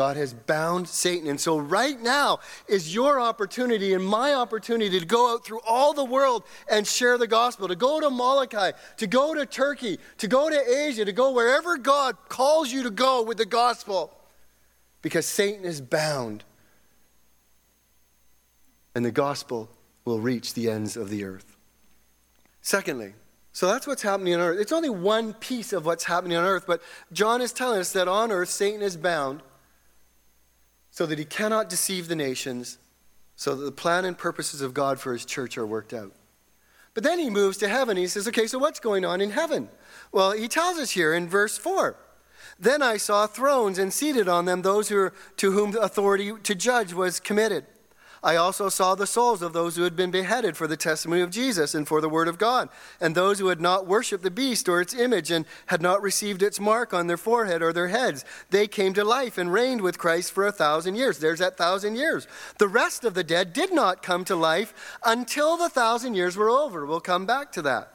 God 0.00 0.16
has 0.16 0.32
bound 0.32 0.88
Satan. 0.88 1.28
And 1.28 1.38
so, 1.38 1.58
right 1.58 2.00
now 2.00 2.40
is 2.66 2.94
your 2.94 3.20
opportunity 3.20 3.92
and 3.92 4.02
my 4.02 4.32
opportunity 4.32 4.98
to 4.98 5.04
go 5.04 5.30
out 5.30 5.44
through 5.44 5.60
all 5.68 5.92
the 5.92 6.06
world 6.06 6.42
and 6.70 6.86
share 6.86 7.18
the 7.18 7.26
gospel, 7.26 7.68
to 7.68 7.76
go 7.76 8.00
to 8.00 8.08
Molokai, 8.08 8.72
to 8.96 9.06
go 9.06 9.34
to 9.34 9.44
Turkey, 9.44 9.98
to 10.16 10.26
go 10.26 10.48
to 10.48 10.86
Asia, 10.86 11.04
to 11.04 11.12
go 11.12 11.32
wherever 11.32 11.76
God 11.76 12.16
calls 12.30 12.72
you 12.72 12.82
to 12.84 12.90
go 12.90 13.20
with 13.20 13.36
the 13.36 13.44
gospel. 13.44 14.16
Because 15.02 15.26
Satan 15.26 15.66
is 15.66 15.82
bound. 15.82 16.44
And 18.94 19.04
the 19.04 19.12
gospel 19.12 19.68
will 20.06 20.20
reach 20.20 20.54
the 20.54 20.70
ends 20.70 20.96
of 20.96 21.10
the 21.10 21.24
earth. 21.24 21.58
Secondly, 22.62 23.12
so 23.52 23.66
that's 23.66 23.86
what's 23.86 24.00
happening 24.00 24.32
on 24.32 24.40
earth. 24.40 24.60
It's 24.60 24.72
only 24.72 24.88
one 24.88 25.34
piece 25.34 25.74
of 25.74 25.84
what's 25.84 26.04
happening 26.04 26.38
on 26.38 26.44
earth, 26.44 26.64
but 26.66 26.80
John 27.12 27.42
is 27.42 27.52
telling 27.52 27.80
us 27.80 27.92
that 27.92 28.08
on 28.08 28.32
earth, 28.32 28.48
Satan 28.48 28.80
is 28.80 28.96
bound 28.96 29.42
so 30.90 31.06
that 31.06 31.18
he 31.18 31.24
cannot 31.24 31.68
deceive 31.68 32.08
the 32.08 32.16
nations, 32.16 32.78
so 33.36 33.54
that 33.54 33.64
the 33.64 33.72
plan 33.72 34.04
and 34.04 34.18
purposes 34.18 34.60
of 34.60 34.74
God 34.74 34.98
for 34.98 35.12
his 35.12 35.24
church 35.24 35.56
are 35.56 35.66
worked 35.66 35.92
out. 35.92 36.12
But 36.94 37.04
then 37.04 37.18
he 37.18 37.30
moves 37.30 37.56
to 37.58 37.68
heaven. 37.68 37.96
He 37.96 38.06
says, 38.06 38.26
okay, 38.28 38.46
so 38.46 38.58
what's 38.58 38.80
going 38.80 39.04
on 39.04 39.20
in 39.20 39.30
heaven? 39.30 39.68
Well, 40.12 40.32
he 40.32 40.48
tells 40.48 40.78
us 40.78 40.90
here 40.90 41.14
in 41.14 41.28
verse 41.28 41.56
4 41.56 41.96
Then 42.58 42.82
I 42.82 42.96
saw 42.96 43.26
thrones, 43.26 43.78
and 43.78 43.92
seated 43.92 44.28
on 44.28 44.44
them 44.44 44.62
those 44.62 44.88
who, 44.88 45.10
to 45.36 45.52
whom 45.52 45.76
authority 45.76 46.32
to 46.42 46.54
judge 46.54 46.92
was 46.92 47.20
committed. 47.20 47.66
I 48.22 48.36
also 48.36 48.68
saw 48.68 48.94
the 48.94 49.06
souls 49.06 49.40
of 49.40 49.52
those 49.52 49.76
who 49.76 49.82
had 49.82 49.96
been 49.96 50.10
beheaded 50.10 50.56
for 50.56 50.66
the 50.66 50.76
testimony 50.76 51.22
of 51.22 51.30
Jesus 51.30 51.74
and 51.74 51.88
for 51.88 52.00
the 52.00 52.08
word 52.08 52.28
of 52.28 52.38
God, 52.38 52.68
and 53.00 53.14
those 53.14 53.38
who 53.38 53.48
had 53.48 53.60
not 53.60 53.86
worshipped 53.86 54.22
the 54.22 54.30
beast 54.30 54.68
or 54.68 54.80
its 54.80 54.94
image 54.94 55.30
and 55.30 55.46
had 55.66 55.80
not 55.80 56.02
received 56.02 56.42
its 56.42 56.60
mark 56.60 56.92
on 56.92 57.06
their 57.06 57.16
forehead 57.16 57.62
or 57.62 57.72
their 57.72 57.88
heads. 57.88 58.24
They 58.50 58.66
came 58.66 58.92
to 58.94 59.04
life 59.04 59.38
and 59.38 59.52
reigned 59.52 59.80
with 59.80 59.98
Christ 59.98 60.32
for 60.32 60.46
a 60.46 60.52
thousand 60.52 60.96
years. 60.96 61.18
There's 61.18 61.38
that 61.38 61.56
thousand 61.56 61.96
years. 61.96 62.28
The 62.58 62.68
rest 62.68 63.04
of 63.04 63.14
the 63.14 63.24
dead 63.24 63.52
did 63.52 63.72
not 63.72 64.02
come 64.02 64.24
to 64.26 64.36
life 64.36 64.98
until 65.04 65.56
the 65.56 65.70
thousand 65.70 66.14
years 66.14 66.36
were 66.36 66.50
over. 66.50 66.84
We'll 66.84 67.00
come 67.00 67.24
back 67.24 67.52
to 67.52 67.62
that. 67.62 67.94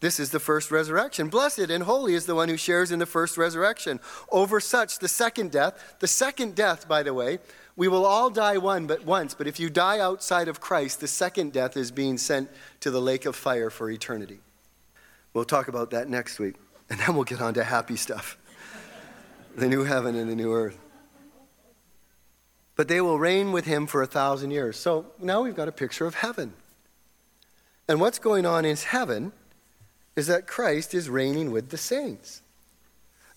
This 0.00 0.20
is 0.20 0.30
the 0.30 0.40
first 0.40 0.70
resurrection. 0.70 1.28
Blessed 1.28 1.70
and 1.70 1.84
holy 1.84 2.14
is 2.14 2.26
the 2.26 2.34
one 2.34 2.48
who 2.48 2.58
shares 2.58 2.92
in 2.92 2.98
the 2.98 3.06
first 3.06 3.38
resurrection. 3.38 3.98
Over 4.30 4.60
such, 4.60 4.98
the 4.98 5.08
second 5.08 5.52
death, 5.52 5.96
the 6.00 6.06
second 6.06 6.54
death, 6.54 6.86
by 6.86 7.02
the 7.02 7.14
way, 7.14 7.38
we 7.76 7.88
will 7.88 8.06
all 8.06 8.30
die 8.30 8.56
one 8.56 8.86
but 8.86 9.04
once, 9.04 9.34
but 9.34 9.46
if 9.46 9.60
you 9.60 9.68
die 9.68 10.00
outside 10.00 10.48
of 10.48 10.60
Christ, 10.60 11.00
the 11.00 11.08
second 11.08 11.52
death 11.52 11.76
is 11.76 11.90
being 11.90 12.16
sent 12.16 12.50
to 12.80 12.90
the 12.90 13.00
lake 13.00 13.26
of 13.26 13.36
fire 13.36 13.68
for 13.68 13.90
eternity. 13.90 14.40
We'll 15.34 15.44
talk 15.44 15.68
about 15.68 15.90
that 15.90 16.08
next 16.08 16.38
week, 16.38 16.56
and 16.90 16.98
then 16.98 17.14
we'll 17.14 17.24
get 17.24 17.42
on 17.42 17.54
to 17.54 17.64
happy 17.64 17.96
stuff. 17.96 18.38
the 19.56 19.68
new 19.68 19.84
heaven 19.84 20.16
and 20.16 20.30
the 20.30 20.34
new 20.34 20.52
earth. 20.52 20.78
But 22.76 22.88
they 22.88 23.00
will 23.00 23.18
reign 23.18 23.52
with 23.52 23.66
him 23.66 23.86
for 23.86 24.02
a 24.02 24.06
thousand 24.06 24.50
years. 24.50 24.78
So 24.78 25.06
now 25.18 25.42
we've 25.42 25.56
got 25.56 25.68
a 25.68 25.72
picture 25.72 26.06
of 26.06 26.16
heaven. 26.16 26.52
And 27.88 28.00
what's 28.00 28.18
going 28.18 28.44
on 28.44 28.64
in 28.64 28.76
heaven 28.76 29.32
is 30.14 30.26
that 30.26 30.46
Christ 30.46 30.92
is 30.94 31.08
reigning 31.08 31.52
with 31.52 31.70
the 31.70 31.78
saints. 31.78 32.42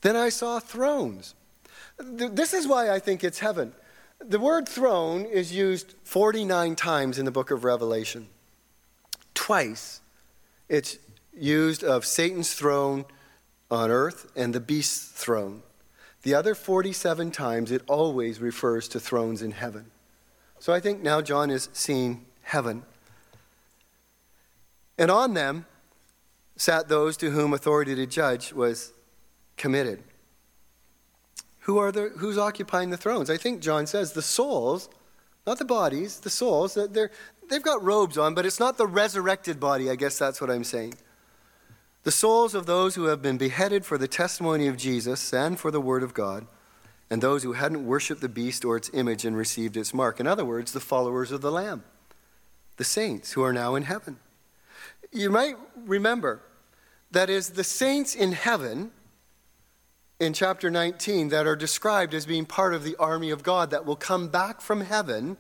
Then 0.02 0.16
I 0.16 0.30
saw 0.30 0.60
thrones. 0.60 1.36
This 1.98 2.54
is 2.54 2.68
why 2.68 2.90
I 2.90 3.00
think 3.00 3.24
it's 3.24 3.40
heaven. 3.40 3.74
The 4.20 4.40
word 4.40 4.68
throne 4.68 5.26
is 5.26 5.54
used 5.54 5.96
49 6.04 6.76
times 6.76 7.18
in 7.18 7.26
the 7.26 7.32
book 7.32 7.52
of 7.52 7.64
Revelation. 7.64 8.28
Twice 9.34 10.02
it's 10.68 10.98
used 11.34 11.84
of 11.84 12.06
Satan's 12.06 12.54
throne 12.54 13.06
on 13.72 13.90
earth 13.90 14.30
and 14.36 14.54
the 14.54 14.60
beast's 14.60 15.08
throne. 15.10 15.64
The 16.24 16.34
other 16.34 16.54
47 16.54 17.32
times 17.32 17.72
it 17.72 17.82
always 17.88 18.42
refers 18.42 18.90
to 18.90 19.00
thrones 19.00 19.42
in 19.42 19.52
heaven. 19.52 19.86
So 20.60 20.74
I 20.74 20.82
think 20.82 21.02
now 21.02 21.22
John 21.22 21.50
is 21.50 21.70
seeing 21.72 22.26
heaven. 22.42 22.84
And 24.98 25.10
on 25.10 25.34
them 25.34 25.66
sat 26.58 26.90
those 26.90 27.16
to 27.18 27.32
whom 27.32 27.54
authority 27.54 27.96
to 27.96 28.06
judge 28.06 28.52
was 28.52 28.92
committed. 29.56 30.04
Who 31.70 31.78
are 31.78 31.92
the, 31.92 32.12
who's 32.18 32.40
occupying 32.40 32.90
the 32.90 32.98
thrones? 32.98 33.30
I 33.30 33.38
think 33.38 33.62
John 33.62 33.86
says 33.86 34.14
the 34.14 34.24
souls, 34.24 34.90
not 35.46 35.60
the 35.60 35.66
bodies, 35.66 36.20
the 36.20 36.30
souls. 36.32 36.74
They're, 36.74 37.12
they've 37.48 37.62
got 37.62 37.84
robes 37.84 38.18
on, 38.18 38.34
but 38.34 38.44
it's 38.44 38.60
not 38.60 38.80
the 38.80 38.88
resurrected 38.88 39.60
body. 39.60 39.88
I 39.88 39.96
guess 39.96 40.18
that's 40.18 40.42
what 40.42 40.50
I'm 40.50 40.64
saying. 40.64 40.96
The 42.06 42.12
souls 42.12 42.56
of 42.56 42.66
those 42.66 42.96
who 42.96 43.04
have 43.04 43.22
been 43.22 43.38
beheaded 43.38 43.86
for 43.86 44.00
the 44.00 44.08
testimony 44.08 44.66
of 44.66 44.78
Jesus 44.78 45.32
and 45.32 45.60
for 45.60 45.70
the 45.70 45.80
word 45.80 46.02
of 46.02 46.16
God, 46.16 46.48
and 47.08 47.22
those 47.22 47.44
who 47.44 47.54
hadn't 47.54 47.86
worshiped 47.86 48.22
the 48.22 48.30
beast 48.30 48.66
or 48.66 48.76
its 48.76 48.90
image 48.92 49.24
and 49.24 49.38
received 49.38 49.78
its 49.78 49.94
mark. 49.94 50.20
In 50.20 50.26
other 50.26 50.46
words, 50.46 50.72
the 50.72 50.80
followers 50.80 51.32
of 51.32 51.42
the 51.42 51.52
Lamb, 51.52 51.84
the 52.78 52.84
saints 52.84 53.34
who 53.34 53.44
are 53.44 53.54
now 53.54 53.76
in 53.76 53.84
heaven. 53.84 54.18
You 55.12 55.30
might 55.30 55.54
remember 55.76 56.42
that 57.12 57.30
is 57.30 57.52
the 57.52 57.64
saints 57.64 58.16
in 58.16 58.32
heaven 58.32 58.90
in 60.20 60.34
chapter 60.34 60.70
19 60.70 61.30
that 61.30 61.48
are 61.48 61.56
described 61.56 62.14
as 62.14 62.26
being 62.26 62.46
part 62.46 62.74
of 62.74 62.84
the 62.84 62.96
army 62.98 63.30
of 63.30 63.42
God 63.42 63.72
that 63.72 63.86
will 63.86 63.96
come 63.96 64.28
back 64.28 64.60
from 64.60 64.82
heaven 64.82 65.38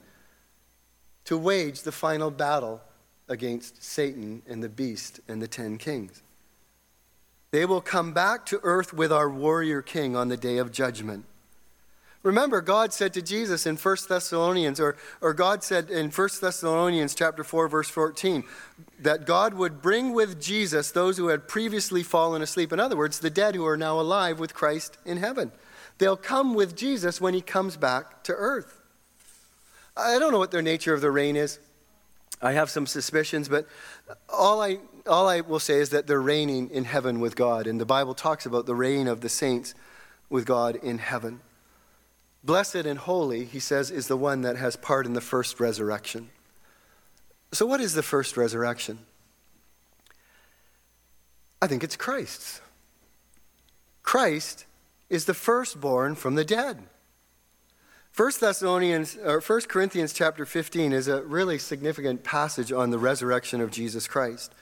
to 1.26 1.38
wage 1.38 1.82
the 1.82 1.92
final 1.92 2.32
battle 2.32 2.82
against 3.28 3.84
Satan 3.84 4.42
and 4.48 4.63
the 4.63 4.70
beast 4.70 5.20
and 5.28 5.42
the 5.42 5.48
ten 5.48 5.78
kings. 5.78 6.24
They 7.52 7.65
will 7.65 7.82
come 7.82 8.13
back 8.13 8.46
to 8.48 8.60
earth 8.63 8.94
with 8.94 9.12
our 9.12 9.30
warrior 9.30 9.82
king 9.82 10.15
on 10.15 10.30
the 10.30 10.38
day 10.38 10.58
of 10.58 10.72
judgment. 10.72 11.26
Remember, 12.21 12.60
God 12.60 12.91
said 12.91 13.13
to 13.13 13.21
Jesus 13.21 13.65
in 13.65 13.77
1 13.77 13.97
Thessalonians, 14.10 14.79
or, 14.79 14.97
or 15.21 15.34
God 15.34 15.63
said 15.63 15.89
in 15.89 16.12
1 16.12 16.29
Thessalonians 16.41 17.15
chapter 17.15 17.45
4, 17.45 17.69
verse 17.69 17.89
14, 17.89 18.43
that 18.99 19.25
God 19.25 19.53
would 19.53 19.82
bring 19.82 20.13
with 20.13 20.41
Jesus 20.41 20.91
those 20.91 21.17
who 21.17 21.29
had 21.29 21.47
previously 21.47 22.03
fallen 22.03 22.41
asleep. 22.41 22.73
In 22.73 22.79
other 22.79 22.97
words, 22.97 23.19
the 23.19 23.29
dead 23.29 23.55
who 23.55 23.65
are 23.65 23.77
now 23.77 23.99
alive 23.99 24.38
with 24.38 24.53
Christ 24.53 24.97
in 25.05 25.17
heaven. 25.17 25.53
They'll 25.97 26.17
come 26.17 26.53
with 26.53 26.75
Jesus 26.75 27.21
when 27.21 27.34
he 27.34 27.41
comes 27.41 27.77
back 27.77 28.23
to 28.23 28.34
earth. 28.34 28.82
I 29.95 30.19
don't 30.19 30.32
know 30.34 30.39
what 30.39 30.51
their 30.51 30.62
nature 30.62 30.93
of 30.93 31.01
the 31.01 31.12
reign 31.12 31.38
is. 31.38 31.60
I 32.41 32.53
have 32.53 32.69
some 32.69 32.86
suspicions, 32.86 33.47
but 33.47 33.65
all 34.29 34.62
I, 34.62 34.79
all 35.08 35.27
I 35.27 35.41
will 35.41 35.60
say 35.60 35.75
is 35.75 35.89
that 35.89 36.08
they're 36.08 36.21
reigning 36.21 36.69
in 36.69 36.86
heaven 36.86 37.19
with 37.19 37.36
God. 37.36 37.65
And 37.65 37.79
the 37.79 37.86
Bible 37.86 38.13
talks 38.13 38.45
about 38.45 38.65
the 38.65 38.75
reign 38.75 39.08
of 39.08 39.21
the 39.21 39.29
saints 39.29 39.73
with 40.29 40.45
God 40.45 40.75
in 40.75 40.99
heaven. 40.99 41.41
Blessed 42.43 42.75
and 42.75 42.99
holy, 42.99 43.45
he 43.45 43.60
says, 43.60 43.91
is 43.91 44.08
the 44.08 44.17
one 44.17 44.41
that 44.41 44.56
has 44.56 44.75
part 44.75 45.06
in 45.06 45.13
the 45.13 45.21
first 45.21 45.60
resurrection. 45.60 46.30
So, 47.52 47.65
what 47.65 47.82
is 47.82 47.93
the 47.93 48.04
first 48.04 48.38
resurrection? 48.38 48.99
I 51.62 51.67
think 51.67 51.84
it's 51.84 51.95
Christ's. 51.95 52.62
Christ 54.04 54.65
is 55.10 55.25
the 55.25 55.34
firstborn 55.34 56.15
from 56.15 56.36
the 56.36 56.45
dead. 56.45 56.84
1 58.15 58.32
Thessalonians 58.39 59.17
or 59.23 59.39
1 59.39 59.62
Corinthians 59.62 60.13
chapter 60.13 60.45
15 60.45 60.93
is 60.93 61.08
a 61.08 61.23
really 61.23 61.58
significant 61.58 62.23
passage 62.23 62.71
on 62.71 62.89
the 62.89 62.99
resurrection 62.99 63.62
of 63.62 63.71
Jesus 63.71 64.08
Christ. 64.08 64.54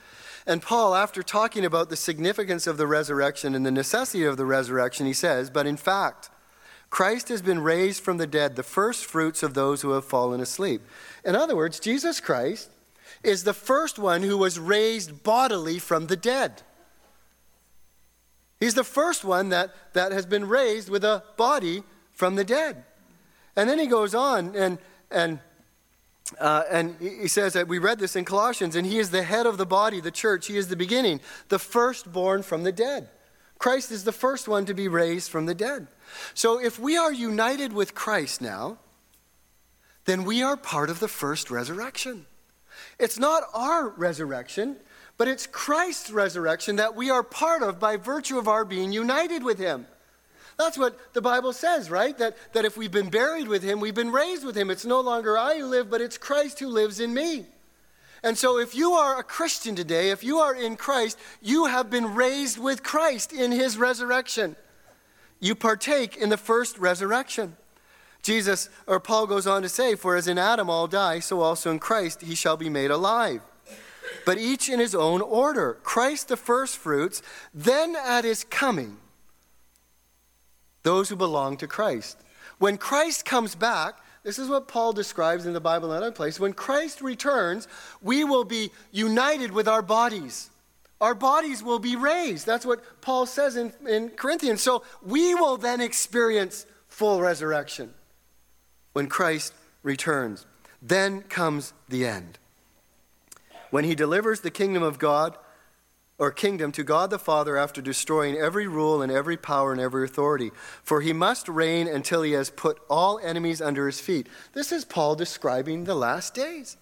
And 0.46 0.62
Paul, 0.62 0.94
after 0.94 1.22
talking 1.22 1.64
about 1.64 1.90
the 1.90 1.96
significance 1.96 2.66
of 2.66 2.76
the 2.76 2.86
resurrection 2.86 3.54
and 3.54 3.66
the 3.66 3.70
necessity 3.70 4.24
of 4.24 4.36
the 4.36 4.46
resurrection, 4.46 5.06
he 5.06 5.12
says, 5.12 5.50
But 5.50 5.66
in 5.66 5.76
fact, 5.76 6.30
Christ 6.90 7.28
has 7.28 7.42
been 7.42 7.60
raised 7.60 8.02
from 8.02 8.16
the 8.16 8.26
dead, 8.26 8.56
the 8.56 8.62
first 8.62 9.04
fruits 9.04 9.42
of 9.42 9.54
those 9.54 9.82
who 9.82 9.90
have 9.90 10.04
fallen 10.04 10.40
asleep. 10.40 10.80
In 11.24 11.36
other 11.36 11.54
words, 11.54 11.80
Jesus 11.80 12.20
Christ 12.20 12.70
is 13.22 13.44
the 13.44 13.52
first 13.52 13.98
one 13.98 14.22
who 14.22 14.38
was 14.38 14.58
raised 14.58 15.22
bodily 15.22 15.78
from 15.78 16.06
the 16.06 16.16
dead. 16.16 16.62
He's 18.60 18.74
the 18.74 18.84
first 18.84 19.24
one 19.24 19.50
that, 19.50 19.74
that 19.92 20.12
has 20.12 20.26
been 20.26 20.48
raised 20.48 20.88
with 20.88 21.04
a 21.04 21.22
body 21.36 21.82
from 22.12 22.34
the 22.34 22.44
dead. 22.44 22.84
And 23.54 23.68
then 23.68 23.78
he 23.78 23.86
goes 23.86 24.14
on 24.14 24.56
and, 24.56 24.78
and, 25.10 25.40
uh, 26.40 26.64
and 26.70 26.96
he 27.00 27.28
says 27.28 27.52
that 27.52 27.68
we 27.68 27.78
read 27.78 27.98
this 27.98 28.16
in 28.16 28.24
Colossians, 28.24 28.76
and 28.76 28.86
he 28.86 28.98
is 28.98 29.10
the 29.10 29.22
head 29.22 29.46
of 29.46 29.58
the 29.58 29.66
body, 29.66 30.00
the 30.00 30.10
church. 30.10 30.46
He 30.46 30.56
is 30.56 30.68
the 30.68 30.76
beginning, 30.76 31.20
the 31.48 31.58
firstborn 31.58 32.42
from 32.42 32.64
the 32.64 32.72
dead. 32.72 33.08
Christ 33.58 33.90
is 33.90 34.04
the 34.04 34.12
first 34.12 34.48
one 34.48 34.66
to 34.66 34.74
be 34.74 34.88
raised 34.88 35.30
from 35.30 35.46
the 35.46 35.54
dead. 35.54 35.88
So 36.34 36.60
if 36.60 36.78
we 36.78 36.96
are 36.96 37.12
united 37.12 37.72
with 37.72 37.94
Christ 37.94 38.40
now, 38.40 38.78
then 40.04 40.24
we 40.24 40.42
are 40.42 40.56
part 40.56 40.90
of 40.90 41.00
the 41.00 41.08
first 41.08 41.50
resurrection. 41.50 42.26
It's 42.98 43.18
not 43.18 43.42
our 43.52 43.88
resurrection, 43.88 44.76
but 45.16 45.28
it's 45.28 45.46
Christ's 45.46 46.10
resurrection 46.10 46.76
that 46.76 46.94
we 46.94 47.10
are 47.10 47.22
part 47.22 47.62
of 47.62 47.80
by 47.80 47.96
virtue 47.96 48.38
of 48.38 48.48
our 48.48 48.64
being 48.64 48.92
united 48.92 49.42
with 49.42 49.58
Him. 49.58 49.86
That's 50.56 50.78
what 50.78 51.12
the 51.12 51.20
Bible 51.20 51.52
says, 51.52 51.90
right? 51.90 52.16
That, 52.18 52.36
that 52.52 52.64
if 52.64 52.76
we've 52.76 52.90
been 52.90 53.10
buried 53.10 53.48
with 53.48 53.62
Him, 53.62 53.80
we've 53.80 53.94
been 53.94 54.12
raised 54.12 54.44
with 54.44 54.56
Him. 54.56 54.70
It's 54.70 54.84
no 54.84 55.00
longer 55.00 55.36
I 55.36 55.58
who 55.58 55.66
live, 55.66 55.90
but 55.90 56.00
it's 56.00 56.18
Christ 56.18 56.60
who 56.60 56.68
lives 56.68 57.00
in 57.00 57.12
me. 57.12 57.46
And 58.22 58.36
so, 58.36 58.58
if 58.58 58.74
you 58.74 58.92
are 58.92 59.18
a 59.18 59.22
Christian 59.22 59.74
today, 59.74 60.10
if 60.10 60.24
you 60.24 60.38
are 60.38 60.54
in 60.54 60.76
Christ, 60.76 61.18
you 61.40 61.66
have 61.66 61.90
been 61.90 62.14
raised 62.14 62.58
with 62.58 62.82
Christ 62.82 63.32
in 63.32 63.52
His 63.52 63.78
resurrection 63.78 64.56
you 65.40 65.54
partake 65.54 66.16
in 66.16 66.28
the 66.28 66.36
first 66.36 66.78
resurrection. 66.78 67.56
Jesus, 68.22 68.68
or 68.86 68.98
Paul 68.98 69.26
goes 69.26 69.46
on 69.46 69.62
to 69.62 69.68
say, 69.68 69.94
For 69.94 70.16
as 70.16 70.26
in 70.26 70.38
Adam 70.38 70.68
all 70.68 70.86
die, 70.86 71.20
so 71.20 71.40
also 71.40 71.70
in 71.70 71.78
Christ 71.78 72.22
he 72.22 72.34
shall 72.34 72.56
be 72.56 72.68
made 72.68 72.90
alive. 72.90 73.40
But 74.26 74.38
each 74.38 74.68
in 74.68 74.80
his 74.80 74.94
own 74.94 75.20
order 75.20 75.78
Christ 75.82 76.28
the 76.28 76.36
firstfruits, 76.36 77.22
then 77.54 77.94
at 77.96 78.24
his 78.24 78.44
coming, 78.44 78.98
those 80.82 81.08
who 81.08 81.16
belong 81.16 81.56
to 81.58 81.66
Christ. 81.66 82.18
When 82.58 82.76
Christ 82.76 83.24
comes 83.24 83.54
back, 83.54 83.98
this 84.22 84.38
is 84.38 84.48
what 84.48 84.68
Paul 84.68 84.92
describes 84.92 85.46
in 85.46 85.52
the 85.52 85.60
Bible 85.60 85.90
in 85.90 85.96
another 85.98 86.12
place. 86.12 86.38
When 86.38 86.52
Christ 86.52 87.00
returns, 87.00 87.68
we 88.02 88.24
will 88.24 88.44
be 88.44 88.70
united 88.92 89.52
with 89.52 89.68
our 89.68 89.82
bodies 89.82 90.50
our 91.00 91.14
bodies 91.14 91.62
will 91.62 91.78
be 91.78 91.96
raised. 91.96 92.46
That's 92.46 92.66
what 92.66 93.00
Paul 93.00 93.26
says 93.26 93.56
in, 93.56 93.72
in 93.86 94.10
Corinthians. 94.10 94.62
So 94.62 94.82
we 95.02 95.34
will 95.34 95.56
then 95.56 95.80
experience 95.80 96.66
full 96.88 97.20
resurrection 97.20 97.94
when 98.92 99.08
Christ 99.08 99.54
returns. 99.82 100.46
Then 100.82 101.22
comes 101.22 101.72
the 101.88 102.06
end. 102.06 102.38
When 103.70 103.84
he 103.84 103.94
delivers 103.94 104.40
the 104.40 104.50
kingdom 104.50 104.82
of 104.82 104.98
God 104.98 105.36
or 106.18 106.32
kingdom 106.32 106.72
to 106.72 106.82
God 106.82 107.10
the 107.10 107.18
Father 107.18 107.56
after 107.56 107.80
destroying 107.80 108.36
every 108.36 108.66
rule 108.66 109.02
and 109.02 109.12
every 109.12 109.36
power 109.36 109.70
and 109.70 109.80
every 109.80 110.04
authority. 110.04 110.50
For 110.82 111.00
he 111.00 111.12
must 111.12 111.48
reign 111.48 111.86
until 111.86 112.22
he 112.22 112.32
has 112.32 112.50
put 112.50 112.80
all 112.90 113.20
enemies 113.20 113.62
under 113.62 113.86
his 113.86 114.00
feet. 114.00 114.28
This 114.52 114.72
is 114.72 114.84
Paul 114.84 115.14
describing 115.14 115.84
the 115.84 115.94
last 115.94 116.34
days, 116.34 116.76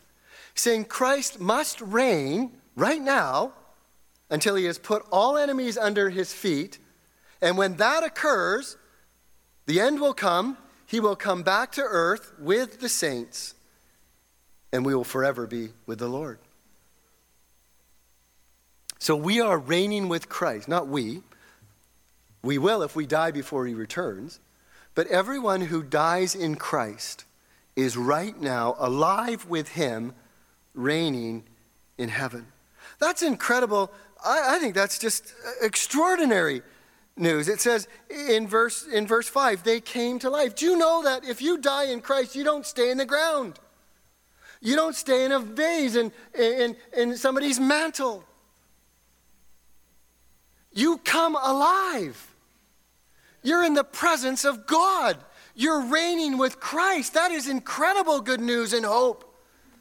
saying 0.55 0.87
Christ 0.87 1.38
must 1.38 1.81
reign 1.83 2.53
right 2.75 3.01
now 3.01 3.53
until 4.31 4.55
he 4.55 4.64
has 4.64 4.79
put 4.79 5.05
all 5.12 5.37
enemies 5.37 5.77
under 5.77 6.09
his 6.09 6.33
feet. 6.33 6.79
And 7.42 7.59
when 7.59 7.77
that 7.77 8.03
occurs, 8.03 8.79
the 9.66 9.81
end 9.81 10.01
will 10.01 10.14
come. 10.14 10.57
He 10.87 11.01
will 11.01 11.16
come 11.16 11.42
back 11.42 11.72
to 11.72 11.83
earth 11.83 12.33
with 12.38 12.81
the 12.81 12.88
saints, 12.88 13.55
and 14.72 14.87
we 14.87 14.94
will 14.94 15.05
forever 15.05 15.46
be 15.46 15.70
with 15.85 15.99
the 15.99 16.09
Lord. 16.09 16.38
So 18.98 19.16
we 19.16 19.40
are 19.40 19.59
reigning 19.59 20.09
with 20.09 20.28
Christ, 20.28 20.68
not 20.68 20.88
we. 20.88 21.22
We 22.42 22.59
will 22.59 22.82
if 22.82 22.94
we 22.96 23.06
die 23.06 23.30
before 23.30 23.66
he 23.66 23.74
returns. 23.74 24.40
But 24.94 25.09
everyone 25.09 25.62
who 25.62 25.82
dies 25.82 26.35
in 26.35 26.56
Christ 26.56 27.24
is 27.74 27.96
right 27.96 28.40
now 28.40 28.74
alive 28.78 29.46
with 29.46 29.68
him, 29.68 30.14
reigning 30.74 31.44
in 31.98 32.09
heaven. 32.09 32.46
That's 32.98 33.22
incredible. 33.22 33.92
I, 34.24 34.56
I, 34.56 34.59
think 34.59 34.74
that's 34.74 34.98
just 34.98 35.35
uh, 35.46 35.50
extraordinary 35.66 36.62
news. 37.16 37.48
It 37.48 37.61
says 37.61 37.88
in 38.09 38.48
verse, 38.48 38.87
in 38.87 39.06
verse 39.06 39.28
5, 39.28 39.62
they 39.62 39.80
came 39.80 40.18
to 40.20 40.30
life. 40.30 40.54
Do 40.54 40.64
you 40.64 40.78
know 40.78 41.02
that 41.02 41.24
if 41.24 41.42
you 41.42 41.59
die 41.59 41.87
in 41.87 42.00
Christ, 42.00 42.35
you 42.35 42.44
don't 42.44 42.64
stay 42.64 42.90
in 42.90 42.96
the 42.96 43.04
ground? 43.04 43.59
You 44.62 44.74
don't 44.76 44.96
stay 44.96 45.26
in 45.26 45.32
a 45.32 45.40
vase 45.40 45.96
in, 45.96 46.11
in, 46.38 46.76
in 46.96 47.16
somebody's 47.16 47.61
mantle 47.61 48.24
you 50.76 50.98
come 50.98 51.34
alive. 51.34 52.34
You're 53.42 53.64
in 53.64 53.74
the 53.74 53.84
presence 53.84 54.44
of 54.44 54.66
God. 54.66 55.16
You're 55.54 55.86
reigning 55.86 56.36
with 56.36 56.60
Christ. 56.60 57.14
That 57.14 57.30
is 57.30 57.48
incredible 57.48 58.20
good 58.20 58.40
news 58.40 58.72
and 58.72 58.84
hope 58.84 59.34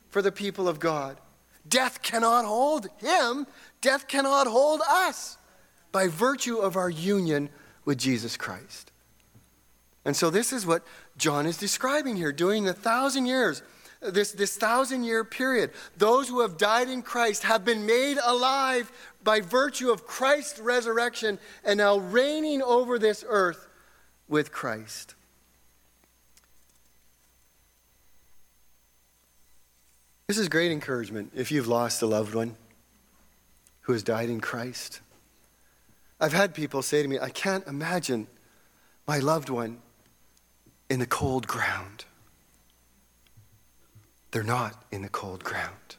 for 0.10 0.21
the 0.21 0.31
people 0.31 0.67
of 0.67 0.79
God. 0.79 1.17
Death 1.67 2.01
cannot 2.01 2.45
hold 2.45 2.88
him, 2.97 3.47
death 3.81 4.08
cannot 4.08 4.47
hold 4.47 4.81
us 4.88 5.38
by 5.91 6.08
virtue 6.08 6.58
of 6.58 6.77
our 6.77 6.89
union 6.89 7.49
with 7.84 7.97
Jesus 7.97 8.38
Christ. 8.38 8.91
And 10.05 10.15
so, 10.15 10.29
this 10.29 10.53
is 10.53 10.65
what 10.65 10.86
John 11.17 11.45
is 11.45 11.58
describing 11.58 12.15
here 12.15 12.31
during 12.31 12.63
the 12.63 12.73
thousand 12.73 13.25
years 13.25 13.63
this, 14.12 14.32
this 14.32 14.58
thousand 14.58 15.04
year 15.04 15.24
period, 15.24 15.72
those 15.98 16.30
who 16.30 16.41
have 16.41 16.58
died 16.58 16.89
in 16.89 17.02
Christ 17.02 17.44
have 17.44 17.65
been 17.65 17.86
made 17.86 18.18
alive 18.24 18.91
by 19.24 19.41
virtue 19.41 19.91
of 19.91 20.06
Christ's 20.06 20.60
resurrection 20.60 21.39
and 21.63 21.78
now 21.78 21.98
reigning 21.98 22.62
over 22.62 23.00
this 23.00 23.24
earth 23.28 23.68
with 24.28 24.52
Christ. 24.52 25.15
This 30.28 30.38
is 30.39 30.50
great 30.50 30.72
encouragement 30.72 31.32
if 31.36 31.52
you've 31.52 31.68
lost 31.68 32.02
a 32.02 32.08
loved 32.08 32.34
one 32.34 32.56
who 33.82 33.94
has 33.94 34.02
died 34.02 34.30
in 34.30 34.41
Christ. 34.41 35.02
I've 36.20 36.34
had 36.34 36.56
people 36.56 36.82
say 36.82 37.04
to 37.04 37.08
me, 37.08 37.20
I 37.20 37.30
can't 37.30 37.68
imagine 37.68 38.28
my 39.08 39.20
loved 39.20 39.50
one 39.50 39.78
in 40.89 41.00
the 41.00 41.06
cold 41.06 41.46
ground. 41.46 42.06
They're 44.36 44.43
not 44.43 44.84
in 44.91 45.02
the 45.02 45.08
cold 45.08 45.45
ground. 45.45 45.95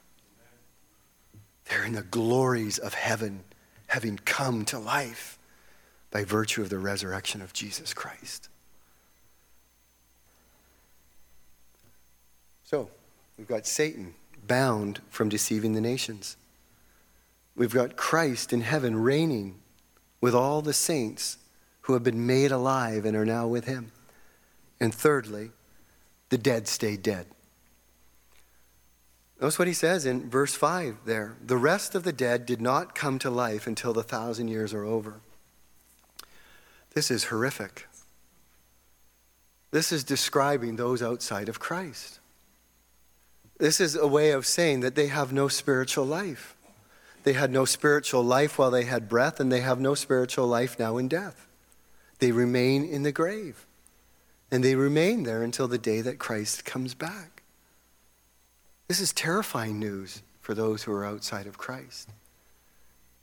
They're 1.64 1.86
in 1.86 1.94
the 1.94 2.02
glories 2.02 2.76
of 2.76 2.92
heaven, 2.92 3.44
having 3.86 4.18
come 4.26 4.66
to 4.66 4.78
life 4.78 5.38
by 6.10 6.22
virtue 6.22 6.60
of 6.60 6.68
the 6.68 6.76
resurrection 6.76 7.40
of 7.40 7.54
Jesus 7.54 7.94
Christ. 7.94 8.50
So, 12.64 12.90
we've 13.38 13.48
got 13.48 13.66
Satan 13.66 14.12
bound 14.46 15.00
from 15.08 15.30
deceiving 15.30 15.72
the 15.72 15.80
nations. 15.80 16.36
We've 17.56 17.72
got 17.72 17.96
Christ 17.96 18.52
in 18.52 18.60
heaven 18.60 18.96
reigning 18.96 19.60
with 20.20 20.34
all 20.34 20.60
the 20.60 20.74
saints 20.74 21.38
who 21.80 21.94
have 21.94 22.04
been 22.04 22.26
made 22.26 22.52
alive 22.52 23.06
and 23.06 23.16
are 23.16 23.24
now 23.24 23.46
with 23.46 23.64
him. 23.64 23.92
And 24.78 24.94
thirdly, 24.94 25.52
the 26.28 26.36
dead 26.36 26.68
stay 26.68 26.98
dead. 26.98 27.28
Notice 29.40 29.58
what 29.58 29.68
he 29.68 29.74
says 29.74 30.06
in 30.06 30.30
verse 30.30 30.54
5 30.54 30.98
there. 31.04 31.36
The 31.44 31.58
rest 31.58 31.94
of 31.94 32.04
the 32.04 32.12
dead 32.12 32.46
did 32.46 32.60
not 32.60 32.94
come 32.94 33.18
to 33.18 33.30
life 33.30 33.66
until 33.66 33.92
the 33.92 34.02
thousand 34.02 34.48
years 34.48 34.72
are 34.72 34.84
over. 34.84 35.20
This 36.94 37.10
is 37.10 37.24
horrific. 37.24 37.86
This 39.70 39.92
is 39.92 40.04
describing 40.04 40.76
those 40.76 41.02
outside 41.02 41.50
of 41.50 41.60
Christ. 41.60 42.18
This 43.58 43.80
is 43.80 43.94
a 43.94 44.06
way 44.06 44.30
of 44.30 44.46
saying 44.46 44.80
that 44.80 44.94
they 44.94 45.08
have 45.08 45.32
no 45.32 45.48
spiritual 45.48 46.06
life. 46.06 46.54
They 47.24 47.34
had 47.34 47.50
no 47.50 47.64
spiritual 47.64 48.22
life 48.22 48.58
while 48.58 48.70
they 48.70 48.84
had 48.84 49.08
breath, 49.08 49.40
and 49.40 49.50
they 49.50 49.60
have 49.60 49.80
no 49.80 49.94
spiritual 49.94 50.46
life 50.46 50.78
now 50.78 50.96
in 50.96 51.08
death. 51.08 51.46
They 52.18 52.32
remain 52.32 52.84
in 52.84 53.02
the 53.02 53.12
grave, 53.12 53.66
and 54.50 54.62
they 54.62 54.76
remain 54.76 55.24
there 55.24 55.42
until 55.42 55.68
the 55.68 55.76
day 55.76 56.00
that 56.00 56.18
Christ 56.18 56.64
comes 56.64 56.94
back. 56.94 57.35
This 58.88 59.00
is 59.00 59.12
terrifying 59.12 59.78
news 59.78 60.22
for 60.40 60.54
those 60.54 60.84
who 60.84 60.92
are 60.92 61.04
outside 61.04 61.46
of 61.46 61.58
Christ. 61.58 62.08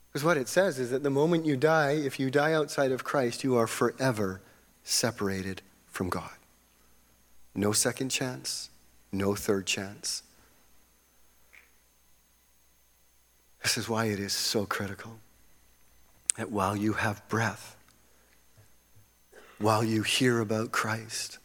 Because 0.10 0.24
what 0.24 0.38
it 0.38 0.48
says 0.48 0.78
is 0.78 0.92
that 0.92 1.04
the 1.04 1.10
moment 1.10 1.46
you 1.46 1.56
die, 1.56 1.92
if 1.92 2.20
you 2.20 2.30
die 2.30 2.54
outside 2.54 2.92
of 2.92 3.04
Christ, 3.04 3.44
you 3.44 3.56
are 3.56 3.66
forever 3.66 4.42
separated 4.84 5.62
from 5.88 6.10
God. 6.10 6.32
No 7.56 7.72
second 7.72 8.10
chance, 8.10 8.70
no 9.12 9.36
third 9.36 9.66
chance. 9.66 10.24
This 13.64 13.78
is 13.78 13.88
why 13.88 14.06
it 14.06 14.20
is 14.20 14.34
so 14.34 14.66
critical 14.66 15.20
that 16.38 16.52
while 16.52 16.76
you 16.76 16.94
have 16.94 17.28
breath, 17.30 17.78
while 19.58 19.84
you 19.84 20.04
hear 20.04 20.42
about 20.42 20.72
Christ, 20.72 21.38